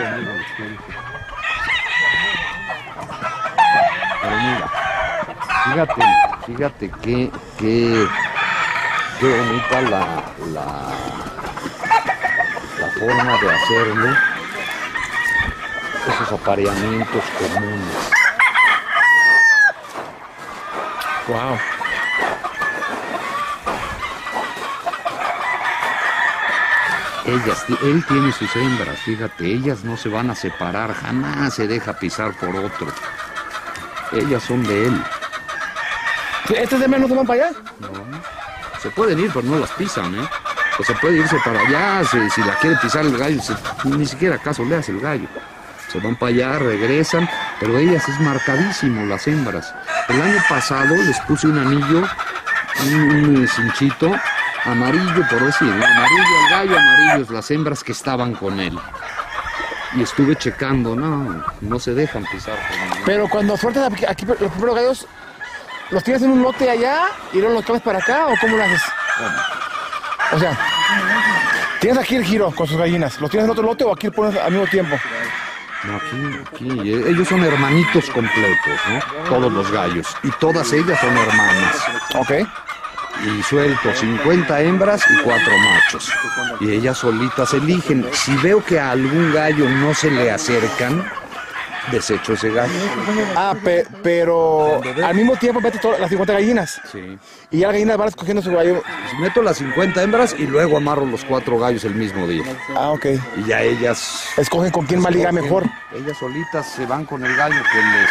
Pero 4.21 4.35
mira, 4.37 4.67
fíjate, 5.63 6.01
fíjate 6.45 6.89
que, 7.01 7.31
que, 7.57 8.07
qué 9.19 9.27
bonita 9.37 9.81
la, 9.81 10.03
la, 10.53 10.65
la 12.79 12.87
forma 12.99 13.37
de 13.37 13.51
hacerle 13.51 14.30
esos 16.07 16.31
apareamientos 16.31 17.23
comunes. 17.39 17.95
Wow. 21.27 21.57
Ellas, 27.25 27.65
él 27.83 28.03
tiene 28.07 28.31
sus 28.31 28.53
hembras, 28.55 28.97
fíjate, 29.01 29.45
ellas 29.45 29.83
no 29.83 29.95
se 29.95 30.09
van 30.09 30.31
a 30.31 30.35
separar, 30.35 30.91
jamás 30.93 31.53
se 31.53 31.67
deja 31.67 31.93
pisar 31.93 32.33
por 32.33 32.49
otro. 32.55 32.87
Ellas 34.11 34.41
son 34.43 34.63
de 34.63 34.87
él. 34.87 35.03
¿Estos 36.49 36.79
de 36.79 36.87
menos 36.87 37.07
no 37.09 37.15
van 37.17 37.27
para 37.27 37.45
allá? 37.45 37.57
Se 38.81 38.89
pueden 38.89 39.19
ir, 39.19 39.29
pero 39.31 39.45
no 39.47 39.59
las 39.59 39.69
pisan, 39.71 40.15
¿eh? 40.15 40.27
O 40.79 40.83
se 40.83 40.93
puede 40.95 41.17
irse 41.17 41.37
para 41.45 41.59
allá, 41.61 42.03
si, 42.09 42.27
si 42.31 42.41
la 42.41 42.55
quiere 42.55 42.75
pisar 42.77 43.05
el 43.05 43.15
gallo, 43.15 43.39
se- 43.41 43.55
ni 43.87 44.05
siquiera 44.07 44.39
caso 44.39 44.63
le 44.65 44.77
hace 44.77 44.91
el 44.91 44.99
gallo. 44.99 45.27
Se 45.91 45.99
van 45.99 46.15
para 46.15 46.29
allá, 46.29 46.59
regresan, 46.59 47.29
pero 47.59 47.77
ellas 47.77 48.07
es 48.07 48.19
marcadísimo, 48.21 49.05
las 49.05 49.27
hembras. 49.27 49.73
El 50.07 50.21
año 50.21 50.41
pasado 50.47 50.95
les 50.95 51.19
puse 51.21 51.47
un 51.47 51.57
anillo, 51.57 52.07
un, 52.85 53.37
un 53.37 53.47
cinchito, 53.47 54.11
amarillo, 54.63 55.27
por 55.29 55.43
decir, 55.43 55.67
¿no? 55.67 55.85
amarillo 55.85 56.23
al 56.23 56.49
gallo, 56.49 56.79
amarillos 56.79 57.29
las 57.29 57.51
hembras 57.51 57.83
que 57.83 57.91
estaban 57.91 58.33
con 58.33 58.59
él. 58.59 58.77
Y 59.95 60.03
estuve 60.03 60.37
checando, 60.37 60.95
no, 60.95 61.43
no 61.59 61.77
se 61.77 61.93
dejan 61.93 62.23
pisar 62.31 62.57
Pero 63.05 63.27
cuando 63.27 63.57
sueltas 63.57 63.91
aquí, 63.91 64.05
aquí 64.05 64.25
los 64.25 64.37
primeros 64.51 64.75
gallos, 64.75 65.07
¿los 65.89 66.01
tienes 66.03 66.23
en 66.23 66.31
un 66.31 66.41
lote 66.41 66.69
allá 66.69 67.07
y 67.33 67.39
luego 67.39 67.55
los 67.55 67.65
cambias 67.65 67.83
para 67.83 67.99
acá 67.99 68.27
o 68.27 68.33
cómo 68.39 68.55
lo 68.55 68.63
haces? 68.63 68.81
O 70.31 70.39
sea, 70.39 70.57
tienes 71.81 72.01
aquí 72.01 72.15
el 72.15 72.23
giro 72.23 72.49
con 72.51 72.65
sus 72.65 72.77
gallinas. 72.77 73.19
¿Los 73.19 73.29
tienes 73.29 73.45
en 73.45 73.51
otro 73.51 73.63
lote 73.63 73.83
o 73.83 73.91
aquí 73.91 74.07
los 74.07 74.15
pones 74.15 74.39
al 74.39 74.51
mismo 74.51 74.67
tiempo? 74.67 74.95
No, 75.83 75.95
aquí, 75.95 76.39
aquí, 76.47 76.91
eh, 76.91 77.03
ellos 77.09 77.27
son 77.27 77.43
hermanitos 77.43 78.05
completos, 78.11 78.79
¿no? 78.87 79.29
Todos 79.29 79.51
los 79.51 79.71
gallos. 79.71 80.07
Y 80.23 80.29
todas 80.39 80.71
ellas 80.73 80.99
son 80.99 81.17
hermanas. 81.17 81.75
Ok. 82.15 82.47
Y 83.25 83.43
suelto 83.43 83.93
50 83.93 84.61
hembras 84.61 85.03
y 85.09 85.23
4 85.23 85.57
machos. 85.57 86.11
Y 86.59 86.71
ellas 86.71 86.97
solitas 86.97 87.53
eligen. 87.53 88.05
Si 88.11 88.35
veo 88.37 88.63
que 88.63 88.79
a 88.79 88.91
algún 88.91 89.33
gallo 89.33 89.67
no 89.69 89.93
se 89.93 90.11
le 90.11 90.31
acercan, 90.31 91.03
desecho 91.91 92.33
ese 92.33 92.49
gallo. 92.51 92.73
Ah, 93.35 93.55
pe- 93.63 93.85
pero 94.03 94.81
al 95.03 95.15
mismo 95.15 95.35
tiempo 95.37 95.59
metes 95.61 95.81
todas 95.81 95.99
las 95.99 96.09
50 96.09 96.33
gallinas. 96.33 96.81
Sí. 96.91 97.17
Y 97.49 97.59
ya 97.59 97.67
las 97.67 97.73
gallinas 97.73 97.97
van 97.97 98.07
escogiendo 98.09 98.41
su 98.43 98.51
gallo. 98.51 98.83
Meto 99.19 99.41
las 99.41 99.57
50 99.57 100.03
hembras 100.03 100.35
y 100.37 100.45
luego 100.47 100.77
amarro 100.77 101.05
los 101.05 101.25
4 101.25 101.57
gallos 101.59 101.83
el 101.85 101.95
mismo 101.95 102.27
día. 102.27 102.43
Ah, 102.75 102.89
ok. 102.91 103.05
Y 103.37 103.43
ya 103.45 103.61
ellas... 103.61 104.25
Escogen 104.37 104.71
con 104.71 104.85
quién 104.85 105.01
más 105.01 105.13
liga 105.13 105.31
mejor. 105.31 105.63
Ellas 105.93 106.17
solitas 106.17 106.67
se 106.67 106.85
van 106.85 107.05
con 107.05 107.25
el 107.25 107.35
gallo 107.35 107.61
que 107.71 107.77
les... 107.77 108.09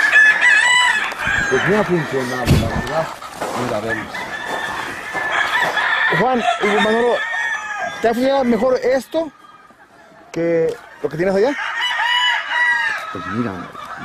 Pues 1.51 1.69
me 1.69 1.77
ha 1.77 1.85
funcionado, 1.85 2.45
la 2.47 2.69
verdad. 2.69 3.09
Mira, 3.65 3.77
a 3.77 3.81
verlos. 3.81 4.15
Juan, 6.19 6.43
y 6.63 6.67
Manolo, 6.85 7.15
¿te 8.03 8.09
ha 8.09 8.15
funcionado 8.15 8.45
mejor 8.45 8.79
esto 8.83 9.31
que 10.33 10.73
lo 11.03 11.09
que 11.09 11.17
tienes 11.17 11.35
allá? 11.35 11.57
Pues 13.13 13.27
mira, 13.27 13.53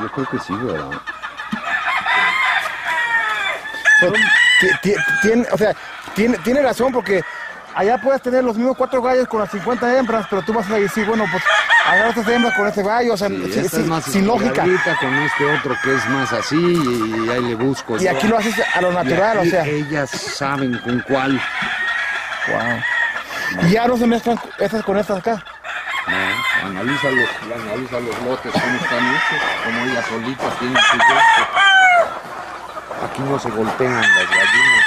yo 0.01 0.11
creo 0.11 0.27
que 0.29 0.39
sí, 0.39 0.53
¿verdad? 0.53 0.89
Tiene, 5.21 5.47
o 5.51 5.57
sea, 5.57 5.75
tiene, 6.15 6.37
tiene 6.39 6.61
razón 6.61 6.91
porque 6.91 7.23
allá 7.75 7.97
puedes 7.97 8.21
tener 8.21 8.43
los 8.43 8.55
mismos 8.55 8.75
cuatro 8.77 9.01
gallos 9.01 9.27
con 9.27 9.41
las 9.41 9.51
50 9.51 9.99
hembras, 9.99 10.25
pero 10.29 10.41
tú 10.41 10.53
vas 10.53 10.69
a 10.71 10.75
decir, 10.75 11.05
bueno, 11.05 11.25
pues 11.31 11.43
agarra 11.85 12.09
otras 12.09 12.27
hembras 12.27 12.53
con 12.55 12.67
este 12.67 12.83
gallo, 12.83 13.13
o 13.13 13.17
sea, 13.17 13.27
Sí, 13.27 13.51
sí, 13.51 13.59
es 13.59 13.85
más 13.85 14.05
sin 14.05 14.25
lógica. 14.25 14.63
con 14.63 15.13
este 15.13 15.45
otro 15.45 15.75
que 15.83 15.93
es 15.93 16.09
más 16.09 16.33
así 16.33 16.55
y, 16.55 17.29
ahí 17.29 17.41
le 17.41 17.55
busco. 17.55 17.97
Y 18.01 18.07
aquí 18.07 18.27
lo 18.27 18.37
haces 18.37 18.55
a 18.73 18.81
lo 18.81 18.91
natural, 18.91 19.39
o 19.39 19.45
sea. 19.45 19.65
Ellas 19.65 20.09
saben 20.09 20.79
con 20.79 20.99
cuál. 21.07 21.39
Y 23.63 23.71
ya 23.71 23.87
no 23.87 23.97
se 23.97 24.07
mezclan 24.07 24.39
estas 24.57 24.83
con 24.83 24.97
estas 24.97 25.19
acá. 25.19 25.43
Analiza 26.65 27.09
los, 27.11 27.29
analiza 27.43 27.99
los 27.99 28.21
lotes, 28.23 28.51
cómo 28.51 28.75
están 28.75 29.15
hechos, 29.15 29.41
como 29.63 29.85
ellas 29.85 30.05
solitas 30.07 30.59
tienen 30.59 30.77
su. 30.77 30.97
Aquí 33.05 33.21
no 33.21 33.39
se 33.39 33.49
golpean 33.51 34.01
las 34.01 34.29
gallinas. 34.29 34.85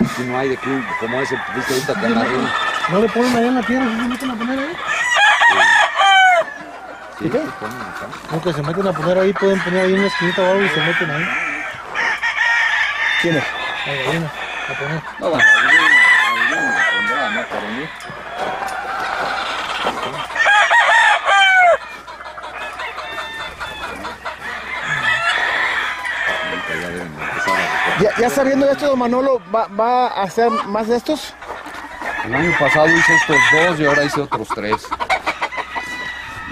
Aquí 0.00 0.22
no 0.24 0.38
hay 0.38 0.48
de 0.48 0.56
club, 0.56 0.84
como 0.98 1.20
ese, 1.20 1.40
viste 1.54 1.72
ahorita 1.72 1.94
que 1.94 2.06
agarré. 2.06 2.38
No 2.88 3.00
le 3.00 3.08
ponen 3.08 3.36
allá 3.36 3.46
en 3.46 3.54
la 3.54 3.62
tierra, 3.62 3.84
¿sí 3.84 3.96
se 3.96 4.08
meten 4.08 4.30
a 4.30 4.34
poner 4.34 4.58
ahí? 4.58 4.76
Sí, 7.18 7.28
ponen 7.28 7.80
acá. 7.80 8.06
Aunque 8.30 8.52
se 8.52 8.62
meten 8.62 8.86
a 8.88 8.92
poner 8.92 9.18
ahí, 9.18 9.32
pueden 9.34 9.60
poner 9.60 9.84
ahí 9.84 9.92
una 9.92 10.06
esquinita 10.06 10.42
o 10.42 10.46
algo 10.46 10.62
y 10.64 10.68
se 10.68 10.80
meten 10.80 11.10
ahí. 11.10 11.28
¿Quién 13.22 13.36
es? 13.36 13.44
La 13.86 13.92
gallina, 13.94 14.30
a 14.68 14.74
poner. 14.74 15.02
No, 15.20 15.26
alguna 15.26 15.44
pondrá, 16.92 17.30
¿no? 17.30 17.42
Para 17.46 17.68
mí. 17.68 17.88
Ahorita 26.48 26.72
ya 26.74 26.88
deben 26.88 27.06
empezar 27.06 27.54
a 27.54 27.56
recoger. 27.56 27.87
Ya, 28.00 28.10
ya 28.18 28.30
sabiendo 28.30 28.70
esto, 28.70 28.86
don 28.86 28.98
Manolo, 28.98 29.42
¿va, 29.54 29.66
va 29.68 30.08
a 30.08 30.22
hacer 30.22 30.50
más 30.66 30.88
de 30.88 30.96
estos? 30.96 31.34
El 32.24 32.34
año 32.34 32.54
pasado 32.58 32.88
hice 32.88 33.14
estos 33.14 33.36
dos 33.52 33.80
y 33.80 33.86
ahora 33.86 34.04
hice 34.04 34.20
otros 34.20 34.48
tres. 34.54 34.86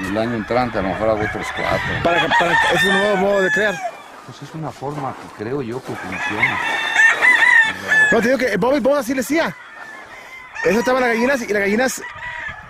Y 0.02 0.06
el 0.08 0.18
año 0.18 0.34
entrante 0.34 0.78
a 0.78 0.82
lo 0.82 0.88
mejor 0.88 1.10
hago 1.10 1.24
otros 1.24 1.46
cuatro. 1.54 2.02
Para, 2.02 2.26
para 2.38 2.52
es 2.74 2.82
un 2.84 2.98
nuevo 2.98 3.16
modo 3.16 3.42
de 3.42 3.50
crear. 3.50 3.74
Pues 4.26 4.42
es 4.42 4.54
una 4.54 4.70
forma 4.70 5.14
que 5.14 5.44
creo 5.44 5.62
yo 5.62 5.80
que 5.80 5.94
funciona. 5.94 6.58
No, 8.10 8.20
te 8.20 8.26
digo 8.28 8.38
que 8.38 8.52
el 8.52 8.58
Bobby 8.58 8.80
Boss 8.80 8.98
así 8.98 9.12
le 9.12 9.20
decía. 9.20 9.56
Eso 10.64 10.80
estaban 10.80 11.02
las 11.02 11.10
gallinas 11.10 11.42
y 11.42 11.52
las 11.52 11.60
gallinas 11.60 12.02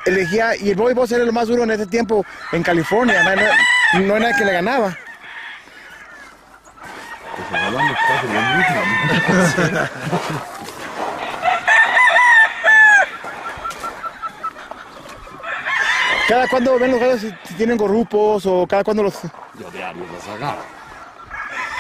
elegía, 0.05 0.57
y 0.57 0.70
el 0.70 0.77
Bobby 0.77 0.95
Boss 0.95 1.12
era 1.12 1.24
lo 1.24 1.33
más 1.33 1.49
duro 1.49 1.64
en 1.64 1.70
ese 1.70 1.87
tiempo 1.87 2.24
en 2.53 2.62
California. 2.62 3.22
No, 3.22 3.37
no, 3.37 4.07
no 4.07 4.14
hay 4.14 4.20
nadie 4.20 4.37
que 4.37 4.45
le 4.45 4.53
ganaba. 4.53 4.97
Cada 16.28 16.48
cuando 16.48 16.78
ven 16.78 16.90
los 16.90 17.00
gallos 17.00 17.20
si, 17.20 17.32
tienen 17.54 17.76
gorrupos 17.76 18.44
o 18.46 18.66
cada 18.66 18.82
cuando 18.82 19.04
los. 19.04 19.22
Yo 19.22 19.70
diario 19.70 20.04
las 20.12 20.26
agarro. 20.28 20.62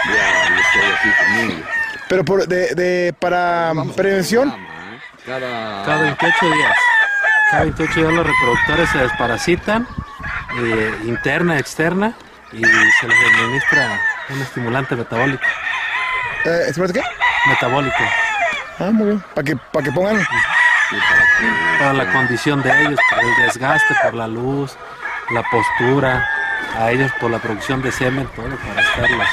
Diario 0.04 0.56
estoy 0.60 0.82
aquí 0.92 1.08
con 1.18 1.26
ellos. 1.50 1.66
Pero 2.08 2.24
por, 2.24 2.46
de, 2.46 2.74
de, 2.74 3.12
para 3.12 3.72
Vamos 3.74 3.96
prevención. 3.96 4.50
programa, 4.50 4.94
¿eh? 4.94 5.00
Cada, 5.26 5.84
Cada 5.84 6.02
28 6.02 6.46
días. 6.52 6.76
Cada 7.50 7.62
28 7.64 8.00
días 8.00 8.12
los 8.12 8.26
reproductores 8.26 8.88
se 8.90 8.98
desparasitan, 8.98 9.88
eh, 10.60 10.94
interna, 11.04 11.58
externa, 11.58 12.14
y 12.52 12.62
se 12.64 13.08
les 13.08 13.18
administra 13.34 14.00
un 14.28 14.42
estimulante 14.42 14.96
metabólico. 14.96 15.44
Eh, 16.44 16.60
¿espérate 16.68 16.94
qué? 16.94 17.02
Metabólico. 17.48 17.96
Ah, 18.78 18.90
muy 18.92 19.06
bien. 19.06 19.24
Para 19.34 19.44
que, 19.44 19.56
para 19.56 19.84
que 19.84 19.92
pongan. 19.92 20.18
Sí, 20.20 20.96
para 20.96 21.78
Para 21.78 21.92
la 21.92 22.12
condición 22.12 22.62
de 22.62 22.70
ellos, 22.82 23.00
por 23.10 23.24
el 23.24 23.46
desgaste, 23.46 23.94
por 24.02 24.14
la 24.14 24.28
luz, 24.28 24.76
la 25.30 25.42
postura, 25.50 26.28
a 26.78 26.90
ellos 26.90 27.10
por 27.20 27.30
la 27.30 27.38
producción 27.38 27.82
de 27.82 27.90
semen, 27.92 28.26
todo 28.34 28.46
para 28.48 28.80
estarlos. 28.80 29.28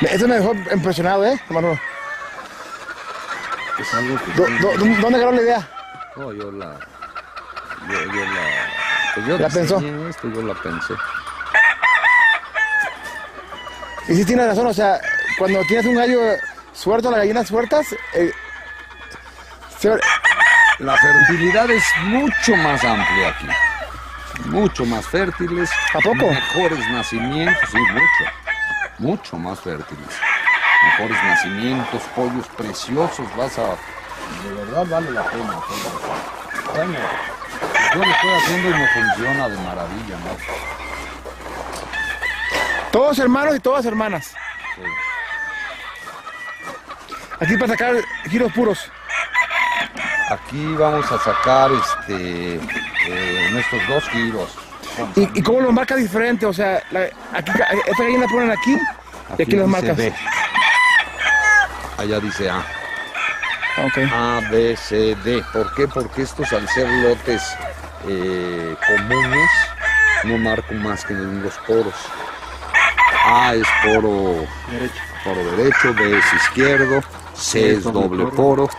Esto 0.00 0.26
me 0.26 0.36
dejó 0.36 0.54
impresionado, 0.72 1.26
¿eh, 1.26 1.38
Manolo? 1.50 1.78
Es 3.82 3.94
algo 3.94 4.16
que 4.24 4.32
Do- 4.32 4.46
sí- 4.46 4.58
do- 4.60 5.00
¿Dónde 5.00 5.16
agarró 5.18 5.32
la 5.32 5.42
idea? 5.42 5.68
No, 6.16 6.32
yo 6.32 6.50
la. 6.52 6.74
Yo, 7.88 8.04
yo 8.12 8.24
la. 8.24 8.40
Pues 9.14 9.26
yo 9.26 9.38
¿La 9.38 9.48
pensó? 9.48 9.78
esto, 10.08 10.28
yo 10.32 10.42
la 10.42 10.54
pensé. 10.54 10.94
Y 14.08 14.14
sí 14.14 14.24
tiene 14.24 14.46
razón, 14.46 14.66
o 14.66 14.72
sea, 14.74 14.98
cuando 15.38 15.60
tienes 15.64 15.86
un 15.86 15.94
gallo 15.96 16.18
suelto, 16.72 17.10
las 17.10 17.20
gallinas 17.20 17.46
sueltas, 17.48 17.86
eh, 18.14 18.32
se- 19.78 19.98
La 20.78 20.96
fertilidad 20.96 21.68
es 21.70 21.84
mucho 22.04 22.56
más 22.56 22.82
amplia 22.84 23.28
aquí. 23.30 23.48
Mucho 24.46 24.84
más 24.86 25.04
fértiles. 25.08 25.68
¿A 25.92 25.98
poco? 25.98 26.14
Mejores 26.14 26.78
nacimientos, 26.90 27.68
sí, 27.70 27.78
mucho. 27.78 28.32
Mucho 28.98 29.36
más 29.36 29.58
fértiles. 29.60 30.06
Mejores 30.84 31.22
nacimientos, 31.24 32.02
pollos 32.14 32.46
preciosos. 32.56 33.26
Vas 33.36 33.58
a. 33.58 33.62
De 34.44 34.52
verdad 34.54 34.86
vale 34.88 35.10
la 35.10 35.22
pena. 35.24 35.54
Bueno, 36.74 36.94
yo 37.94 37.98
lo 37.98 38.10
estoy 38.10 38.30
haciendo 38.30 38.68
y 38.70 38.72
me 38.74 38.88
funciona 38.88 39.48
de 39.48 39.56
maravilla, 39.58 40.16
¿no? 40.16 40.36
todos 42.92 43.18
hermanos 43.18 43.54
y 43.56 43.60
todas 43.60 43.84
hermanas. 43.86 44.34
Sí. 44.74 44.82
Aquí 47.40 47.56
para 47.56 47.68
sacar 47.72 47.94
giros 48.28 48.52
puros. 48.52 48.90
Aquí 50.30 50.74
vamos 50.74 51.10
a 51.12 51.18
sacar 51.18 51.70
este 51.72 52.54
eh, 52.56 53.46
en 53.48 53.56
estos 53.58 53.80
dos 53.88 54.08
giros. 54.10 54.58
¿Y, 55.14 55.38
y 55.38 55.42
cómo 55.42 55.60
los 55.60 55.72
marca 55.72 55.94
diferente? 55.96 56.44
O 56.46 56.52
sea, 56.52 56.82
la- 56.90 57.08
aquí, 57.32 57.52
esta 57.86 58.02
gallina 58.02 58.24
la 58.24 58.28
ponen 58.28 58.50
aquí 58.50 58.76
y 59.38 59.42
aquí 59.42 59.56
los 59.56 59.68
marcas. 59.68 59.96
Allá 61.98 62.20
dice 62.20 62.48
A. 62.48 62.58
Ok. 63.84 63.98
A, 64.12 64.40
B, 64.50 64.76
C, 64.76 65.16
D. 65.24 65.44
¿Por 65.52 65.74
qué? 65.74 65.86
Porque 65.88 66.22
estos 66.22 66.52
al 66.52 66.68
ser 66.68 66.88
lotes 67.02 67.42
eh, 68.08 68.76
comunes 68.86 69.50
no 70.24 70.38
marco 70.38 70.74
más 70.74 71.04
que 71.04 71.12
en 71.12 71.42
los 71.42 71.54
poros. 71.66 71.94
A 73.24 73.54
es 73.54 73.66
poro 73.84 74.46
Derecho. 74.70 75.02
poro 75.24 75.56
derecho, 75.56 75.94
B 75.94 76.18
es 76.18 76.32
izquierdo, 76.34 77.02
C 77.34 77.72
es 77.72 77.84
doble 77.84 78.26
poro, 78.26 78.70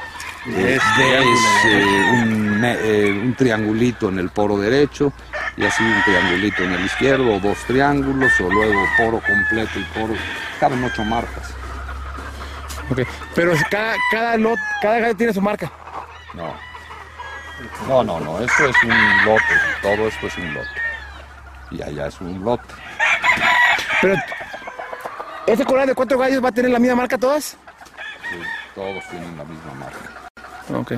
eh, 0.47 0.77
es 0.77 0.97
D 0.97 1.19
es 1.19 1.65
eh, 1.65 2.11
un, 2.13 2.61
eh, 2.65 3.21
un 3.25 3.35
triangulito 3.35 4.09
en 4.09 4.17
el 4.19 4.29
poro 4.29 4.57
derecho 4.57 5.13
y 5.55 5.65
así 5.65 5.83
un 5.83 6.01
triangulito 6.03 6.63
en 6.63 6.73
el 6.73 6.85
izquierdo, 6.85 7.35
o 7.35 7.39
dos 7.39 7.57
triángulos, 7.67 8.31
o 8.39 8.49
luego 8.49 8.81
poro 8.97 9.21
completo 9.25 9.77
y 9.77 9.83
poro. 9.99 10.13
Caben 10.59 10.83
ocho 10.83 11.03
marcas. 11.03 11.53
Ok. 12.91 13.07
Pero 13.35 13.53
cada, 13.69 13.95
cada, 14.11 14.37
lot, 14.37 14.59
cada 14.81 14.99
gallo 14.99 15.15
tiene 15.15 15.33
su 15.33 15.41
marca. 15.41 15.71
No. 16.33 16.53
No, 17.87 18.03
no, 18.03 18.19
no, 18.19 18.39
esto 18.39 18.65
es 18.67 18.83
un 18.83 19.25
lote, 19.25 19.43
todo 19.81 20.07
esto 20.07 20.27
es 20.27 20.37
un 20.37 20.53
lote. 20.53 20.69
Y 21.71 21.81
allá 21.81 22.07
es 22.07 22.21
un 22.21 22.43
lote. 22.43 22.73
Pero, 24.01 24.15
¿este 25.45 25.65
coral 25.65 25.87
de 25.87 25.95
cuatro 25.95 26.17
gallos 26.17 26.43
va 26.43 26.49
a 26.49 26.51
tener 26.51 26.71
la 26.71 26.79
misma 26.79 26.95
marca 26.95 27.17
todas? 27.17 27.57
Sí, 28.29 28.37
todos 28.75 29.03
tienen 29.09 29.37
la 29.37 29.43
misma 29.43 29.73
marca. 29.73 29.99
Ok. 30.73 30.93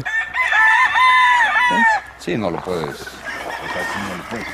Sí, 2.19 2.37
no 2.37 2.51
lo 2.51 2.61
puedes. 2.61 3.01
O 3.01 3.73
sea, 3.73 3.83
sí 3.93 3.99
no 4.07 4.17
lo 4.17 4.23
puedes. 4.29 4.47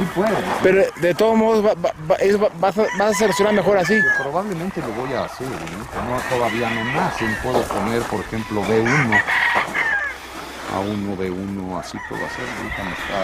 Sí. 0.00 0.22
Pero 0.62 0.82
de 0.96 1.14
todos 1.14 1.36
modos, 1.36 1.64
va, 1.64 1.74
vas, 1.74 2.78
a, 2.78 2.82
vas 2.98 3.10
a 3.10 3.14
seleccionar 3.14 3.52
mejor 3.54 3.76
así. 3.78 4.00
Probablemente 4.22 4.80
lo 4.80 4.88
voy 4.92 5.12
a 5.12 5.24
hacer, 5.24 5.46
¿no? 5.46 5.86
Como 5.86 6.20
todavía 6.28 6.70
no 6.70 6.84
nacen, 6.84 7.36
puedo 7.42 7.60
poner, 7.62 8.02
por 8.02 8.20
ejemplo, 8.20 8.62
B1. 8.62 9.22
A1, 10.74 11.16
B1, 11.16 11.80
así 11.80 11.98
puedo 12.08 12.24
hacer. 12.24 12.44
Ahorita 12.56 12.84
me 12.84 12.92
está, 12.92 13.18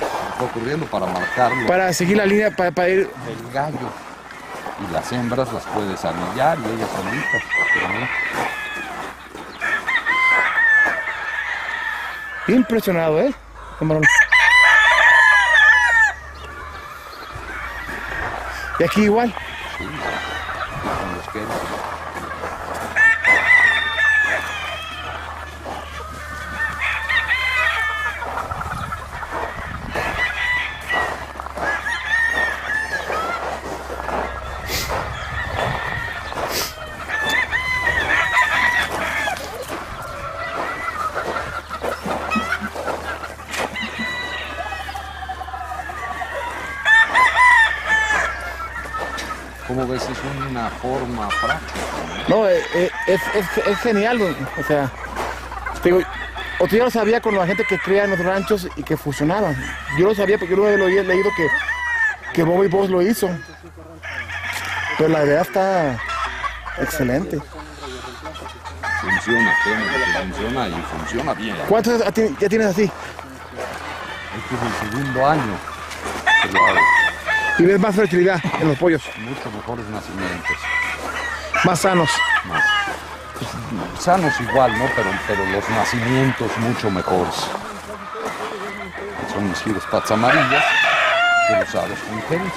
me 0.00 0.30
está 0.30 0.44
ocurriendo 0.44 0.86
para 0.86 1.06
marcarlo. 1.06 1.66
Para 1.66 1.92
seguir 1.92 2.16
la 2.16 2.26
línea, 2.26 2.50
para, 2.50 2.70
para 2.70 2.88
ir. 2.88 3.10
el 3.28 3.52
gallo. 3.52 3.88
Y 4.88 4.92
las 4.92 5.12
hembras 5.12 5.52
las 5.52 5.64
puedes 5.64 6.04
anillar 6.04 6.58
y 6.58 6.74
ellas 6.74 6.88
solitas. 6.96 7.42
no. 12.46 12.54
Impresionado, 12.54 13.20
¿eh? 13.20 13.34
Camarón. 13.78 14.02
Y 18.80 18.82
aquí 18.82 19.02
igual. 19.02 19.34
¿Cómo 49.70 49.86
ves? 49.86 50.02
Es 50.02 50.18
una 50.50 50.68
forma 50.68 51.28
práctica. 51.28 51.80
No, 52.28 52.48
eh, 52.48 52.60
eh, 52.74 52.90
es, 53.06 53.20
es- 53.34 53.66
es 53.66 53.78
genial, 53.78 54.20
o 54.58 54.64
sea, 54.64 54.90
digo, 55.84 56.00
o 56.58 56.66
tú 56.66 56.74
ya 56.76 56.84
lo 56.84 56.90
sabía 56.90 57.20
con 57.20 57.36
la 57.36 57.46
gente 57.46 57.64
que 57.68 57.78
cría 57.78 58.02
en 58.04 58.10
los 58.10 58.18
ranchos 58.18 58.66
y 58.76 58.82
que 58.82 58.96
fusionaban. 58.96 59.56
Yo 59.96 60.06
lo 60.08 60.14
sabía 60.14 60.38
porque 60.38 60.56
yo 60.56 60.76
lo 60.76 60.84
había 60.86 61.02
leído 61.04 61.30
que, 61.36 61.46
que 62.32 62.42
Bobby 62.42 62.66
Boss 62.66 62.90
lo 62.90 63.00
hizo. 63.00 63.30
Pero 64.98 65.08
la 65.10 65.24
idea 65.24 65.42
está 65.42 65.96
excelente. 66.78 67.38
Funciona, 69.00 69.54
funciona 70.20 70.68
y 70.68 70.82
funciona 70.98 71.34
bien. 71.34 71.56
¿Cuántos 71.68 72.00
ya 72.04 72.10
ti- 72.10 72.36
ya 72.40 72.48
tienes 72.48 72.66
así? 72.68 72.90
Este 74.36 74.54
es 74.56 74.62
el 74.62 74.90
segundo 74.90 75.26
año. 75.28 75.54
Y 77.60 77.62
ves 77.66 77.78
más 77.78 77.94
fertilidad 77.94 78.40
en 78.58 78.68
los 78.68 78.78
pollos, 78.78 79.02
Mucho 79.18 79.50
mejores 79.50 79.84
nacimientos. 79.90 80.56
más 81.64 81.78
sanos. 81.78 82.10
Más. 82.46 82.64
Pues, 83.38 84.02
sanos 84.02 84.32
igual, 84.40 84.78
¿no? 84.78 84.86
Pero, 84.96 85.10
pero 85.28 85.44
los 85.44 85.68
nacimientos 85.68 86.56
mucho 86.56 86.90
mejores. 86.90 87.34
Son 89.30 89.46
mis 89.46 89.58
giros 89.62 89.84
patas 89.90 90.10
amarillas, 90.12 90.64
que 91.48 91.54
los 91.60 91.74
hago 91.74 91.94
con 92.08 92.22
genes. 92.30 92.52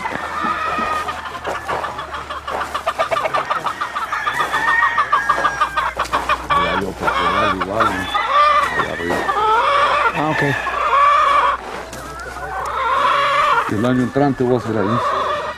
Y 6.50 6.68
hay 6.68 6.78
otro 6.86 6.94
corral 7.08 7.58
igual, 7.62 7.88
ahí 7.88 8.92
arriba. 8.92 9.16
Ah, 10.16 10.30
ok. 10.32 10.44
El 13.84 13.90
año 13.90 14.04
entrante 14.04 14.46
voy 14.46 14.56
a 14.56 14.58
hacer 14.60 14.78
ahí. 14.78 14.98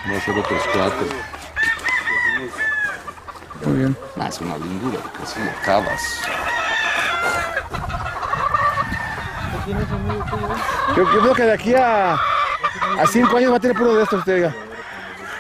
Voy 0.08 0.16
a 0.16 0.18
hacer 0.18 0.40
otros 0.40 0.62
cuatro. 0.74 1.06
Muy 3.66 3.78
bien. 3.78 3.98
Ah, 4.20 4.28
es 4.30 4.42
una 4.42 4.58
lindura, 4.58 5.00
porque 5.00 5.22
así 5.22 5.40
acabas. 5.62 6.22
Yo, 10.98 11.04
yo 11.14 11.20
creo 11.20 11.34
que 11.36 11.44
de 11.44 11.54
aquí 11.54 11.76
a, 11.76 12.14
a 12.14 13.08
cinco 13.12 13.38
años 13.38 13.52
va 13.52 13.58
a 13.58 13.60
tener 13.60 13.78
puro 13.78 13.94
de 13.94 14.02
estos, 14.02 14.26
te 14.26 14.34
diga. 14.34 14.56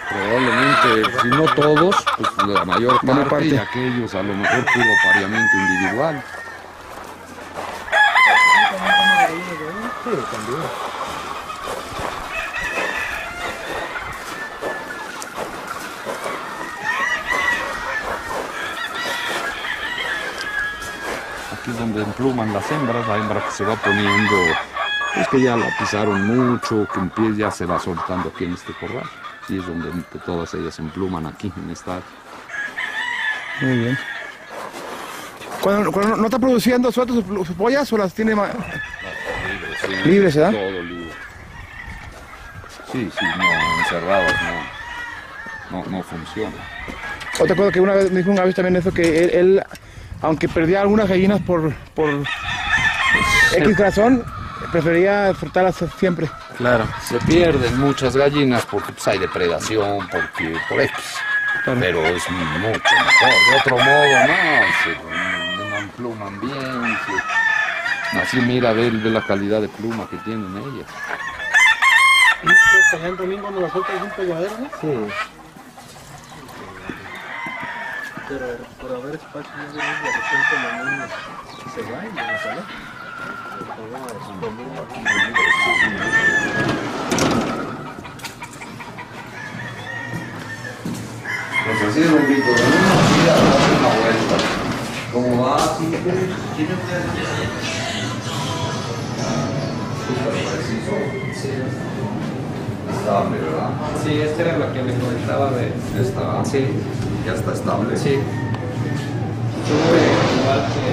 Probablemente, 0.07 1.19
si 1.23 1.27
no 1.29 1.45
todos, 1.55 1.95
pues 2.17 2.47
la 2.47 2.65
mayor 2.65 2.99
parte, 3.01 3.21
y 3.21 3.25
parte. 3.25 3.59
aquellos 3.59 4.13
a 4.13 4.21
lo 4.21 4.31
mejor 4.35 4.63
puro 4.63 4.85
pareamiento 5.03 5.57
individual. 5.57 6.23
Aquí 21.65 21.73
empluman 22.25 22.51
las 22.53 22.71
hembras, 22.71 23.07
la 23.07 23.17
hembra 23.17 23.45
que 23.45 23.51
se 23.51 23.63
va 23.63 23.75
poniendo, 23.75 24.33
es 25.15 25.27
que 25.27 25.41
ya 25.41 25.55
la 25.55 25.67
pisaron 25.77 26.23
mucho, 26.25 26.87
que 26.91 26.99
en 26.99 27.09
pie 27.11 27.35
ya 27.37 27.51
se 27.51 27.65
va 27.65 27.79
soltando 27.79 28.31
aquí 28.33 28.45
en 28.45 28.53
este 28.55 28.73
corral. 28.73 29.03
Y 29.47 29.59
es 29.59 29.67
donde 29.67 29.91
todas 30.25 30.51
ellas 30.55 30.79
empluman 30.79 31.27
aquí 31.27 31.53
en 31.55 31.69
esta. 31.69 31.99
Muy 33.61 33.77
bien. 33.77 33.97
Cuando, 35.61 35.91
cuando 35.91 36.17
no 36.17 36.25
está 36.25 36.39
produciendo 36.39 36.91
sueltas 36.91 37.17
sus, 37.17 37.47
sus 37.47 37.55
pollas 37.55 37.91
o 37.93 37.97
las 37.97 38.11
tiene 38.13 38.33
ma- 38.35 38.49
Sí, 39.81 40.09
Libres, 40.09 40.35
¿verdad? 40.35 40.51
Todo 40.51 40.81
libre. 40.81 41.11
Sí, 42.91 43.11
sí, 43.19 43.25
no, 43.37 43.79
encerradas, 43.83 44.33
no, 45.69 45.77
no, 45.83 45.89
no 45.97 46.03
funciona. 46.03 46.55
O 47.39 47.45
te 47.45 47.53
acuerdo 47.53 47.71
que 47.71 47.81
una 47.81 47.93
vez 47.93 48.11
me 48.11 48.19
dijo 48.19 48.31
una 48.31 48.43
vez 48.45 48.55
también 48.55 48.77
eso 48.77 48.91
que 48.91 49.23
él, 49.25 49.29
él, 49.31 49.63
aunque 50.21 50.47
perdía 50.47 50.81
algunas 50.81 51.07
gallinas 51.07 51.41
por, 51.41 51.73
por 51.93 52.09
X 53.53 53.77
razón, 53.77 54.23
prefería 54.71 55.29
disfrutarlas 55.29 55.75
siempre. 55.97 56.29
Claro. 56.57 56.85
Se 57.03 57.17
pierden 57.19 57.79
muchas 57.79 58.15
gallinas 58.15 58.65
porque 58.65 58.91
pues, 58.93 59.07
hay 59.07 59.19
depredación, 59.19 60.07
porque 60.09 60.57
por 60.69 60.81
X. 60.81 60.95
Claro. 61.63 61.79
Pero 61.79 62.05
es 62.05 62.29
mucho 62.29 62.51
mejor. 62.63 62.81
De 62.81 63.59
otro 63.59 63.77
modo, 63.77 64.27
no, 64.27 64.73
se 64.83 65.69
no 65.69 65.77
empluman 65.77 66.39
bien. 66.41 66.97
se- 67.05 68.17
Así 68.19 68.37
mira, 68.41 68.71
ve, 68.71 68.89
ve 68.91 69.09
la 69.09 69.21
calidad 69.25 69.61
de 69.61 69.67
pluma 69.67 70.07
que 70.09 70.15
tienen 70.17 70.55
ellas. 70.57 70.87
También 72.91 73.17
también 73.17 73.41
cuando 73.41 73.61
la 73.61 73.69
sueltas 73.69 73.95
es 73.95 74.01
un 74.03 74.09
pegadero, 74.11 74.51
¿no? 74.59 74.69
Sí. 74.79 75.13
Pero 78.27 78.57
por 78.81 78.91
haber 78.91 79.15
espacio, 79.15 79.51
no 79.55 79.63
de 79.63 79.77
repente 79.77 80.55
la 80.63 80.83
niña 80.83 81.07
se 81.75 81.81
va 81.83 81.97
y 82.03 82.09
no 82.09 82.23
sale. 82.41 82.61
Pues 91.65 91.81
así 91.89 92.01
es, 92.01 92.09
Lupito, 92.09 92.45
de 92.45 92.51
una 92.51 92.95
vida, 93.11 93.33
date 93.35 93.71
una 93.79 93.89
vuelta. 93.89 94.35
¿Cómo 95.13 95.45
va? 95.45 95.77
Sí, 95.77 95.85
¿Tiene 96.55 96.73
Estable, 102.91 103.37
¿verdad? 103.37 103.69
Sí, 104.03 104.19
esta 104.19 104.41
era 104.41 104.57
lo 104.57 104.73
que 104.73 104.81
me 104.81 104.93
comentaba 104.95 105.51
de. 105.51 105.67
Está, 106.01 106.43
Sí, 106.43 106.67
ya 107.25 107.33
está 107.33 107.53
estable. 107.53 107.97
sí. 107.97 108.19
Tuve 109.65 110.01
igual 110.41 110.61
que 110.73 110.87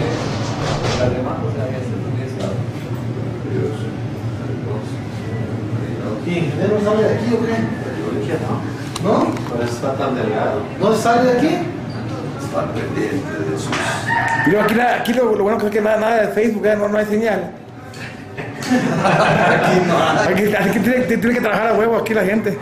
la 0.99 1.11
demás, 1.11 1.37
o 1.45 1.53
sea, 1.55 1.65
ya 1.67 1.79
se 1.85 1.93
podía 2.01 2.25
estar. 2.25 2.53
Dios. 3.53 3.77
Dios. 4.65 4.85
¿Y 6.27 6.29
ingeniero 6.39 6.81
sale 6.83 7.03
de 7.03 7.15
aquí 7.15 7.35
o 7.35 7.41
qué? 7.45 7.57
¿No? 9.05 9.15
Pero 9.53 9.65
está 9.65 9.93
tan 9.95 10.15
delgado. 10.15 10.61
¿No 10.81 10.95
sale 10.95 11.23
de 11.33 11.39
aquí? 11.39 11.53
Estar 12.43 12.67
pendiente 12.73 13.51
de 13.51 13.59
sus. 13.59 13.69
Y 14.47 14.51
luego 14.51 14.65
aquí, 14.65 14.75
nada- 14.75 14.95
aquí 15.01 15.13
lo, 15.13 15.35
lo 15.37 15.43
bueno 15.45 15.59
que 15.59 15.67
es 15.67 15.73
que 15.73 15.81
nada, 15.83 15.97
nada 15.99 16.23
de 16.23 16.29
Facebook, 16.29 16.65
ya 16.65 16.77
no, 16.77 16.89
no 16.89 16.97
hay 16.99 17.07
señal. 17.07 17.51
Aquí 18.73 19.81
no 19.87 19.99
hay. 19.99 20.33
Aquí, 20.33 20.55
aquí 20.71 20.79
tiene, 20.79 21.01
tiene 21.05 21.35
que 21.35 21.41
trabajar 21.41 21.67
a 21.69 21.75
huevo 21.75 21.97
aquí 21.99 22.15
la 22.15 22.25
gente. 22.25 22.57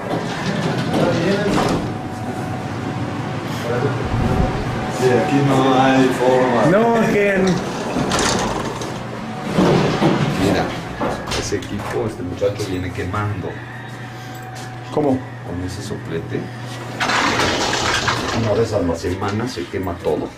Sí, 5.00 5.08
aquí 5.08 5.36
no 5.48 5.82
hay 5.82 6.04
forma. 6.08 6.66
No, 6.70 6.96
es 7.02 7.10
que 7.10 7.38
Mira, 10.44 10.64
ese 11.38 11.56
equipo, 11.56 12.06
este 12.06 12.22
muchacho 12.22 12.62
viene 12.68 12.92
quemando 12.92 13.48
¿Cómo? 14.92 15.18
con 15.46 15.64
ese 15.66 15.82
soplete. 15.82 16.40
Una 18.42 18.52
vez 18.52 18.72
a 18.72 18.80
la 18.80 18.94
semana 18.94 19.48
se 19.48 19.64
quema 19.66 19.94
todo. 20.02 20.28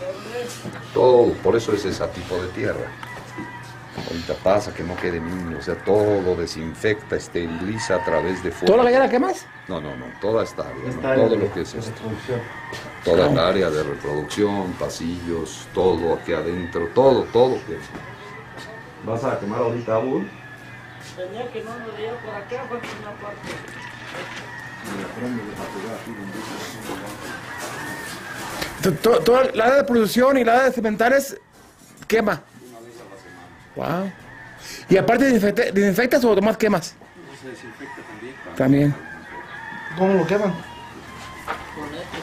Todo, 0.94 1.32
por 1.42 1.56
eso 1.56 1.72
es 1.72 1.84
ese 1.84 2.06
tipo 2.08 2.36
de 2.36 2.48
tierra. 2.48 2.86
Ahorita 4.08 4.34
pasa 4.42 4.74
que 4.74 4.82
no 4.82 4.96
quede 4.96 5.20
niño, 5.20 5.56
o 5.58 5.62
sea, 5.62 5.74
todo 5.76 6.34
desinfecta, 6.36 7.16
esteriliza 7.16 7.96
a 7.96 8.04
través 8.04 8.42
de 8.42 8.50
fuego. 8.50 8.72
¿Toda 8.74 8.84
la 8.84 8.90
gallina 8.90 9.08
quemas? 9.10 9.46
No, 9.68 9.80
no, 9.80 9.96
no, 9.96 10.06
toda 10.20 10.42
esta 10.44 10.62
área, 10.62 10.74
¿no? 10.82 10.88
Esta 10.90 11.10
área 11.12 11.24
todo 11.26 11.36
de- 11.36 11.44
lo 11.44 11.52
que 11.54 11.60
es 11.62 11.72
de 11.72 11.78
esto. 11.78 12.02
Toda 13.04 13.26
el 13.30 13.38
área 13.38 13.70
de 13.70 13.82
reproducción, 13.82 14.72
pasillos, 14.72 15.66
todo 15.74 16.14
aquí 16.14 16.32
adentro, 16.32 16.88
todo, 16.94 17.24
todo. 17.32 17.54
que- 17.66 17.78
¿Vas 19.04 19.24
a 19.24 19.38
quemar 19.40 19.60
ahorita, 19.60 19.98
Bull? 19.98 20.28
Tenía 21.16 21.50
que 21.52 21.62
no 21.64 21.70
me 21.78 21.96
veía 21.96 22.12
por 22.20 22.34
acá, 22.34 22.64
fue 22.68 22.78
por 22.78 22.88
una 23.00 23.10
parte. 23.20 23.48
To- 28.82 28.92
to- 28.94 29.20
Toda 29.22 29.44
la 29.54 29.64
área 29.64 29.76
de 29.78 29.84
producción 29.84 30.36
y 30.38 30.44
la 30.44 30.52
área 30.54 30.64
de 30.66 30.72
cementales 30.72 31.36
quema. 32.08 32.42
Wow. 33.76 34.10
Y 34.88 34.96
aparte 34.96 35.24
desinfecta- 35.24 35.72
desinfectas 35.72 36.24
o 36.24 36.40
más 36.40 36.56
quemas. 36.56 36.94
Se 37.42 37.48
desinfecta 37.48 38.02
también. 38.02 38.34
También. 38.56 38.94
¿Cómo 39.98 40.14
lo 40.14 40.26
queman? 40.26 40.52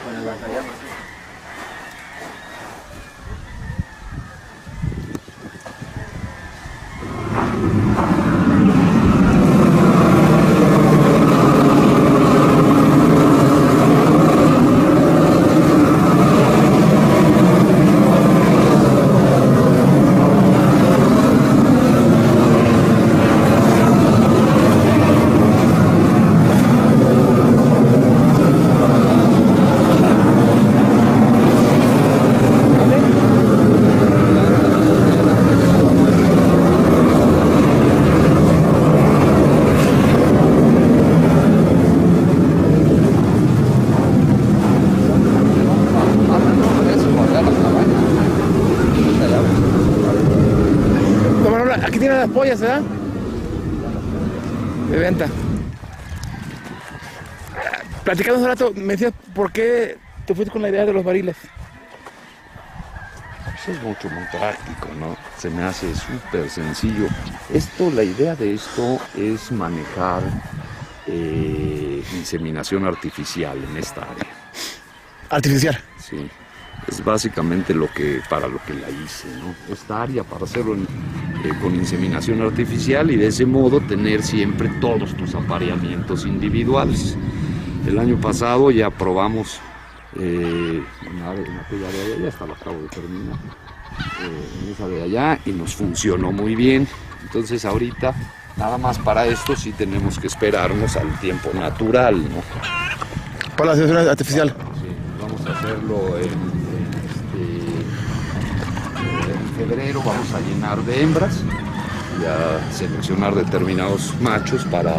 Con 0.04 0.14
el 0.14 0.26
lanzallamas. 0.26 0.79
Pollas, 52.30 52.60
¿verdad? 52.60 52.82
De 54.90 54.96
venta. 54.98 55.26
Platicando 58.04 58.38
hace 58.40 58.48
rato, 58.48 58.72
me 58.74 58.94
decías 58.94 59.12
por 59.34 59.52
qué 59.52 59.98
te 60.26 60.34
fuiste 60.34 60.52
con 60.52 60.62
la 60.62 60.68
idea 60.70 60.84
de 60.86 60.92
los 60.92 61.04
variles. 61.04 61.36
Eso 63.62 63.72
es 63.72 63.82
mucho, 63.82 64.08
muy 64.08 64.24
práctico, 64.32 64.88
¿no? 64.98 65.16
Se 65.38 65.50
me 65.50 65.62
hace 65.64 65.94
súper 65.94 66.48
sencillo. 66.48 67.06
Esto, 67.52 67.90
la 67.90 68.02
idea 68.02 68.34
de 68.34 68.54
esto 68.54 68.98
es 69.16 69.52
manejar 69.52 70.22
eh, 71.06 72.02
inseminación 72.14 72.86
artificial 72.86 73.58
en 73.62 73.76
esta 73.76 74.00
área. 74.02 74.24
Artificial. 75.28 75.78
Sí, 75.98 76.26
es 76.88 77.04
básicamente 77.04 77.74
lo 77.74 77.92
que, 77.92 78.22
para 78.30 78.48
lo 78.48 78.58
que 78.64 78.72
la 78.74 78.88
hice, 78.88 79.28
¿no? 79.36 79.54
Esta 79.72 80.02
área 80.02 80.24
para 80.24 80.44
hacerlo 80.44 80.74
en- 80.74 80.88
eh, 81.44 81.52
con 81.62 81.74
inseminación 81.74 82.42
artificial 82.42 83.10
y 83.10 83.16
de 83.16 83.28
ese 83.28 83.46
modo 83.46 83.80
tener 83.80 84.22
siempre 84.22 84.68
todos 84.80 85.16
tus 85.16 85.34
apareamientos 85.34 86.26
individuales. 86.26 87.16
El 87.86 87.98
año 87.98 88.20
pasado 88.20 88.70
ya 88.70 88.90
probamos 88.90 89.58
eh, 90.18 90.82
una 91.08 91.30
aquella 91.30 91.88
de 91.88 92.14
allá, 92.14 92.28
hasta 92.28 92.46
la 92.46 92.52
acabo 92.52 92.82
de 92.82 92.88
terminar, 92.88 93.36
eh, 94.22 94.64
en 94.64 94.72
esa 94.72 94.88
de 94.88 95.02
allá 95.02 95.38
y 95.46 95.52
nos 95.52 95.74
funcionó 95.74 96.30
muy 96.30 96.54
bien. 96.54 96.86
Entonces 97.22 97.64
ahorita, 97.64 98.14
nada 98.56 98.76
más 98.76 98.98
para 98.98 99.26
esto 99.26 99.56
sí 99.56 99.72
tenemos 99.72 100.18
que 100.18 100.26
esperarnos 100.26 100.96
al 100.96 101.18
tiempo 101.20 101.50
natural, 101.54 102.22
¿no? 102.22 102.42
Para 103.56 103.70
la 103.70 103.76
selección 103.76 104.08
artificial. 104.08 104.56
Sí, 104.74 104.88
vamos 105.20 105.46
a 105.46 105.58
hacerlo 105.58 106.18
en 106.18 106.59
febrero, 109.70 110.02
vamos 110.04 110.34
a 110.34 110.40
llenar 110.40 110.82
de 110.82 111.00
hembras 111.00 111.42
y 112.20 112.24
a 112.24 112.72
seleccionar 112.72 113.36
determinados 113.36 114.12
machos 114.20 114.64
para, 114.64 114.92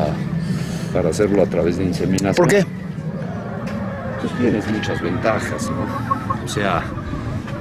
para 0.93 1.09
hacerlo 1.09 1.43
a 1.43 1.45
través 1.45 1.77
de 1.77 1.83
inseminación. 1.83 2.35
¿Por 2.35 2.47
qué? 2.47 2.65
Pues 4.21 4.33
tienes 4.39 4.71
muchas 4.71 5.01
ventajas, 5.01 5.69
¿no? 5.69 6.45
O 6.45 6.47
sea, 6.47 6.83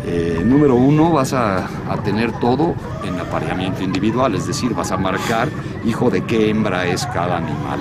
eh, 0.07 0.41
número 0.45 0.77
uno, 0.77 1.11
vas 1.11 1.33
a, 1.33 1.65
a 1.91 1.97
tener 2.05 2.31
todo 2.39 2.77
en 3.05 3.19
apareamiento 3.19 3.83
individual, 3.83 4.37
es 4.37 4.47
decir, 4.47 4.73
vas 4.73 4.93
a 4.93 4.97
marcar 4.97 5.49
hijo 5.85 6.11
de 6.11 6.23
qué 6.25 6.49
hembra 6.49 6.87
es 6.87 7.05
cada 7.07 7.39
animal. 7.39 7.81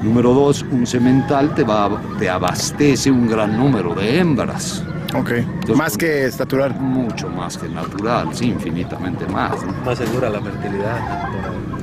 Número 0.00 0.32
dos, 0.32 0.64
un 0.70 0.86
semental 0.86 1.56
te, 1.56 1.64
va, 1.64 2.00
te 2.20 2.30
abastece 2.30 3.10
un 3.10 3.26
gran 3.26 3.58
número 3.58 3.96
de 3.96 4.20
hembras, 4.20 4.84
Ok. 5.14 5.30
Entonces, 5.30 5.76
Más 5.76 5.96
que 5.96 6.26
estatural. 6.26 6.74
mucho 6.78 7.28
más 7.30 7.56
que 7.56 7.68
natural, 7.68 8.28
sí, 8.34 8.46
infinitamente 8.50 9.26
más. 9.26 9.64
¿no? 9.64 9.72
Más 9.84 9.98
segura 9.98 10.28
la 10.28 10.40
fertilidad. 10.40 10.98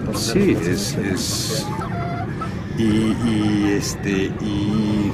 para 0.05 0.17
Sí, 0.17 0.55
es, 0.61 0.95
es- 0.95 1.65
y, 2.77 2.83
y, 2.83 3.73
este 3.77 4.11
y 4.41 5.11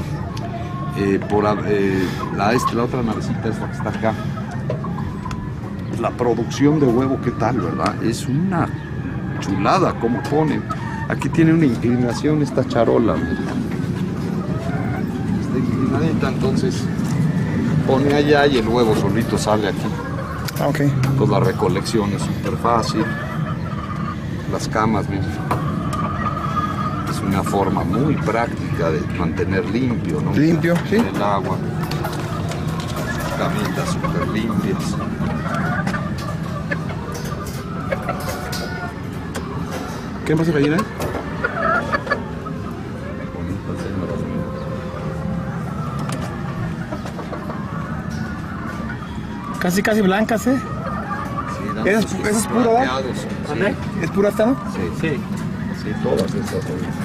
eh, 0.97 1.19
por 1.29 1.45
eh, 1.67 2.03
la, 2.35 2.53
este- 2.53 2.73
la 2.75 2.83
otra 2.83 3.01
navecita 3.03 3.47
esta 3.49 3.67
que 3.69 3.77
está 3.77 3.89
acá 3.89 4.13
la 6.01 6.09
producción 6.11 6.79
de 6.79 6.87
huevo 6.87 7.19
qué 7.23 7.29
tal 7.31 7.61
verdad 7.61 8.03
es 8.03 8.27
una 8.27 8.67
chulada 9.39 9.93
como 9.99 10.21
pone 10.23 10.59
aquí 11.07 11.29
tiene 11.29 11.53
una 11.53 11.67
inclinación 11.67 12.41
esta 12.41 12.67
charola 12.67 13.15
está 15.41 15.57
inclinadita 15.59 16.29
entonces 16.29 16.83
pone 17.87 18.13
allá 18.13 18.45
y 18.47 18.57
el 18.57 18.67
huevo 18.67 18.95
solito 18.95 19.37
sale 19.37 19.69
aquí 19.69 19.87
Ah, 20.59 20.67
ok. 20.67 20.79
pues 21.17 21.29
la 21.29 21.39
recolección 21.39 22.11
es 22.13 22.21
súper 22.21 22.55
fácil. 22.57 23.03
Las 24.51 24.67
camas, 24.67 25.07
mira. 25.09 25.23
Es 27.09 27.19
una 27.21 27.41
forma 27.43 27.83
muy 27.83 28.15
práctica 28.17 28.91
de 28.91 28.99
mantener 29.17 29.65
limpio, 29.69 30.21
¿no? 30.21 30.33
Limpio, 30.33 30.75
sí. 30.89 30.97
El 30.97 31.21
agua. 31.23 31.57
Camitas 33.39 33.89
súper 33.93 34.27
limpias. 34.27 34.95
¿Qué 40.25 40.35
pasa, 40.35 40.51
gallina? 40.51 40.77
Bonitas 43.33 43.85
hembras, 43.87 44.19
mira. 44.27 44.45
Casi, 49.61 49.81
casi 49.81 50.01
blancas, 50.01 50.47
¿eh? 50.47 50.57
Sí, 50.57 51.89
Esa 51.89 51.99
es- 51.99 52.13
esa 52.13 52.29
es 52.39 52.47
pura, 52.47 52.67
¿verdad? 52.67 53.01
¿Es 54.01 54.09
pura 54.11 54.29
esta, 54.29 54.45
no? 54.47 54.55
Sí, 54.73 54.81
Sí. 54.99 55.09
sí, 55.83 55.89
todas 56.03 56.33
esas. 56.33 56.49
son- 56.49 57.01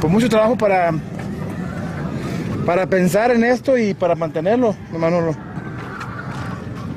Pues 0.00 0.12
mucho 0.12 0.28
trabajo 0.28 0.56
para 0.56 0.92
para 2.64 2.86
pensar 2.86 3.30
en 3.30 3.44
esto 3.44 3.78
y 3.78 3.94
para 3.94 4.14
mantenerlo, 4.14 4.74
Manolo. 4.96 5.34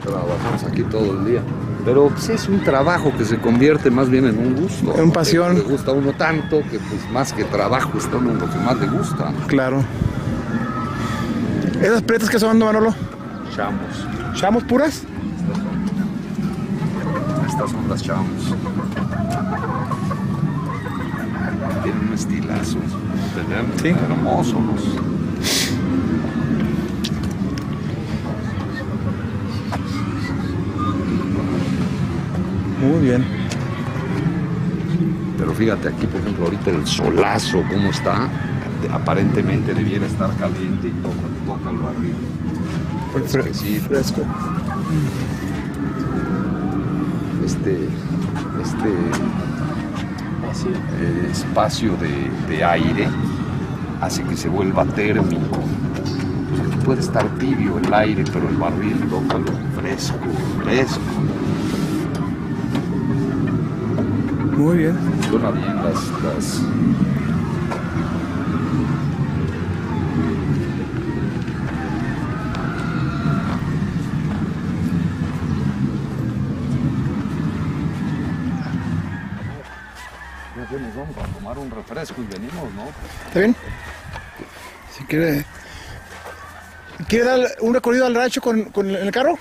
Trabajamos 0.04 0.64
aquí 0.70 0.84
todo 0.84 1.14
el 1.20 1.26
día. 1.26 1.42
Pero 1.86 2.10
pues, 2.10 2.30
es 2.30 2.48
un 2.50 2.62
trabajo 2.64 3.12
que 3.18 3.24
se 3.26 3.38
convierte 3.40 3.90
más 3.90 4.10
bien 4.10 4.26
en 4.28 4.38
un 4.38 4.56
gusto. 4.56 4.94
En 4.98 5.08
¿no? 5.08 5.14
pasión. 5.14 5.56
Le 5.56 5.62
gusta 5.62 5.92
a 5.92 5.94
uno 5.94 6.12
tanto 6.14 6.60
que 6.70 6.78
pues 6.78 7.10
más 7.12 7.32
que 7.34 7.44
trabajo 7.46 7.98
está 7.98 8.18
uno 8.18 8.34
lo 8.34 8.50
que 8.50 8.58
más 8.60 8.78
le 8.80 8.88
gusta. 8.88 9.32
Claro. 9.48 9.82
¿Esas 11.82 12.04
pretas 12.04 12.30
que 12.30 12.38
son, 12.38 12.60
Manolo? 12.60 12.94
Chamos. 13.56 14.08
¿Chamos 14.36 14.64
puras? 14.66 15.04
Estas 17.48 17.72
son 17.72 17.90
las 17.90 18.04
chamos. 18.04 18.56
Tienen 21.82 22.08
un 22.08 22.14
estilazo. 22.14 22.78
¿verdad? 23.36 23.64
Sí. 23.82 23.88
Hermosos. 23.90 24.56
Muy 32.80 33.00
bien. 33.02 33.26
Pero 35.38 35.54
fíjate 35.54 35.88
aquí, 35.88 36.06
por 36.06 36.22
ejemplo, 36.22 36.46
ahorita 36.46 36.70
el 36.70 36.86
solazo, 36.86 37.64
cómo 37.72 37.90
está. 37.90 38.30
Aparentemente 38.90 39.74
debiera 39.74 40.06
estar 40.06 40.36
caliente 40.38 40.88
y 40.88 40.92
toca, 40.92 41.28
tócalo 41.46 41.90
arriba. 41.90 42.18
Fresquecito. 43.28 43.88
Fresco. 43.88 44.22
este, 47.46 47.90
este 48.62 48.90
eh, 51.00 51.28
espacio 51.32 51.96
de, 51.98 52.30
de 52.48 52.64
aire 52.64 53.08
hace 54.02 54.24
que 54.24 54.36
se 54.36 54.50
vuelva 54.50 54.86
térmico. 54.86 55.60
Pues 55.96 56.68
aquí 56.68 56.86
puede 56.86 57.02
estar 57.02 57.28
tibio 57.38 57.78
el 57.78 57.94
aire, 57.94 58.24
pero 58.32 58.50
el 58.50 58.56
barril 58.56 59.00
tócalo 59.10 59.52
fresco, 59.76 60.18
fresco. 60.64 61.02
Muy 64.58 64.78
bien. 64.78 64.98
Suena 65.30 65.52
bien 65.52 65.76
las, 65.76 66.24
las 66.24 66.62
Ya 80.58 80.68
que 80.68 80.80
nos 80.80 80.96
vamos 80.96 81.16
a 81.18 81.91
y 82.10 82.34
venimos, 82.34 82.74
¿no? 82.74 82.88
¿Está 83.28 83.40
bien? 83.40 83.56
Si 84.98 85.04
quiere. 85.06 85.46
¿Quiere 87.08 87.26
dar 87.26 87.40
un 87.62 87.74
recorrido 87.74 88.08
al 88.08 88.14
rancho 88.16 88.42
con, 88.42 88.66
con 88.66 88.90
el, 88.90 88.96
en 88.96 89.08
el 89.08 89.12
carro? 89.12 89.38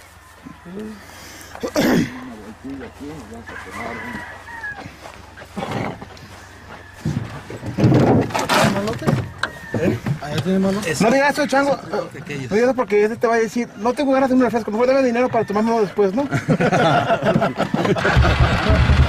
No 11.00 11.10
digas 11.10 11.32
eso, 11.32 11.46
chango. 11.46 11.78
No 11.90 12.08
digas 12.28 12.52
eso 12.52 12.74
porque 12.74 13.04
ese 13.04 13.16
te 13.16 13.26
va 13.26 13.34
a 13.34 13.38
decir, 13.38 13.68
no 13.76 13.94
tengo 13.94 14.12
ganas 14.12 14.28
de 14.28 14.34
un 14.34 14.42
refresco, 14.42 14.70
mejor 14.70 14.88
dame 14.88 15.02
dinero 15.02 15.30
para 15.30 15.46
tomármelo 15.46 15.80
después, 15.82 16.14
¿no? 16.14 16.24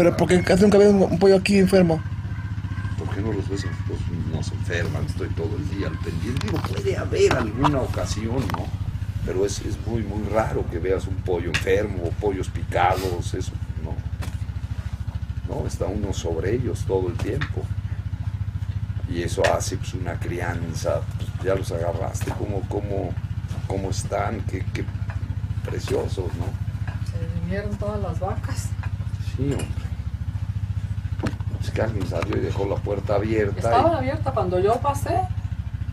Pero 0.00 0.16
¿por 0.16 0.28
qué 0.28 0.42
casi 0.42 0.62
nunca 0.62 0.78
ves 0.78 0.88
un, 0.88 1.02
un 1.02 1.18
pollo 1.18 1.36
aquí 1.36 1.58
enfermo? 1.58 2.00
¿Por 2.98 3.14
qué 3.14 3.20
no 3.20 3.32
los 3.34 3.46
ves? 3.50 3.66
Pues 3.86 4.00
no 4.32 4.42
se 4.42 4.54
enferman, 4.54 5.04
estoy 5.04 5.28
todo 5.28 5.54
el 5.58 5.68
día 5.68 5.88
al 5.88 5.98
pendiente. 5.98 6.46
Digo, 6.46 6.58
puede 6.62 6.96
haber 6.96 7.34
alguna 7.34 7.82
ocasión, 7.82 8.38
¿no? 8.56 8.64
Pero 9.26 9.44
es, 9.44 9.60
es 9.60 9.76
muy, 9.86 10.02
muy 10.02 10.26
raro 10.30 10.64
que 10.70 10.78
veas 10.78 11.06
un 11.06 11.16
pollo 11.16 11.50
enfermo 11.50 12.04
o 12.04 12.10
pollos 12.12 12.48
picados, 12.48 13.34
eso, 13.34 13.52
¿no? 13.84 15.54
No, 15.54 15.66
está 15.66 15.84
uno 15.84 16.14
sobre 16.14 16.54
ellos 16.54 16.82
todo 16.86 17.08
el 17.08 17.18
tiempo. 17.18 17.62
Y 19.06 19.22
eso 19.22 19.42
hace 19.54 19.76
pues, 19.76 19.92
una 19.92 20.18
crianza, 20.18 21.02
pues, 21.18 21.28
ya 21.44 21.54
los 21.54 21.70
agarraste, 21.72 22.30
como, 22.38 22.62
como, 22.70 23.12
cómo 23.66 23.90
están, 23.90 24.40
qué, 24.48 24.64
qué 24.72 24.82
preciosos, 25.62 26.32
¿no? 26.36 26.46
Se 27.04 27.40
vinieron 27.42 27.76
todas 27.76 28.00
las 28.00 28.18
vacas. 28.18 28.68
Sí, 29.36 29.42
hombre. 29.42 29.79
Alguien 31.80 32.06
salió 32.08 32.36
y 32.36 32.40
dejó 32.40 32.66
la 32.66 32.76
puerta 32.76 33.14
abierta. 33.16 33.54
y- 33.56 33.58
Estaba 33.58 33.96
abierta 33.98 34.30
cuando 34.32 34.58
yo 34.58 34.74
pasé. 34.76 35.20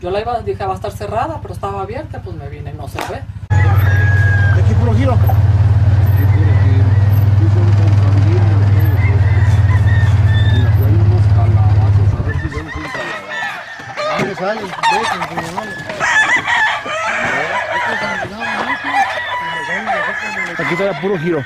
Yo 0.00 0.10
la 0.10 0.20
iba, 0.20 0.40
dije 0.42 0.64
va 0.64 0.72
a 0.72 0.76
estar 0.76 0.92
cerrada, 0.92 1.38
pero 1.42 1.54
estaba 1.54 1.82
abierta, 1.82 2.20
pues 2.22 2.36
me 2.36 2.48
vine, 2.48 2.72
no 2.72 2.86
se 2.88 2.98
ve. 2.98 3.22
De 3.50 4.62
aquí 4.62 4.74
puro 4.74 4.94
giro. 4.94 5.16
Aquí 20.58 20.74
está 20.74 21.00
puro 21.00 21.18
giro. 21.18 21.44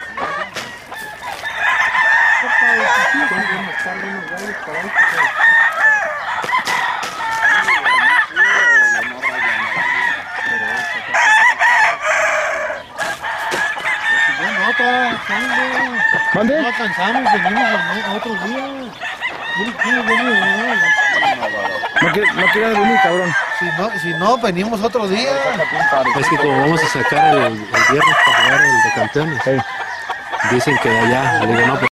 ¿Mande? 16.42 16.60
No 16.60 16.66
alcanzamos, 16.66 17.32
venimos 17.32 18.04
a 18.04 18.12
otro 18.14 18.34
día. 18.34 18.66
No 22.02 22.12
quiere, 22.12 22.32
no 22.32 22.46
quiere 22.52 22.70
dormir, 22.70 22.98
cabrón. 23.00 23.34
Si 23.60 23.64
no, 23.66 23.90
si 24.00 24.08
no, 24.14 24.38
venimos 24.38 24.82
otro 24.82 25.06
día. 25.06 25.30
Es 26.18 26.28
que 26.28 26.36
como 26.36 26.60
vamos 26.62 26.82
a 26.82 26.88
sacar 26.88 27.34
el, 27.36 27.44
el 27.44 27.58
viernes 27.58 28.16
para 28.26 28.42
jugar 28.42 28.60
el 28.60 28.82
de 28.82 28.92
campeones, 28.96 29.40
dicen 30.50 30.76
que 30.82 30.88
allá, 30.98 31.44
le 31.44 31.46
digo, 31.46 31.66
no, 31.68 31.86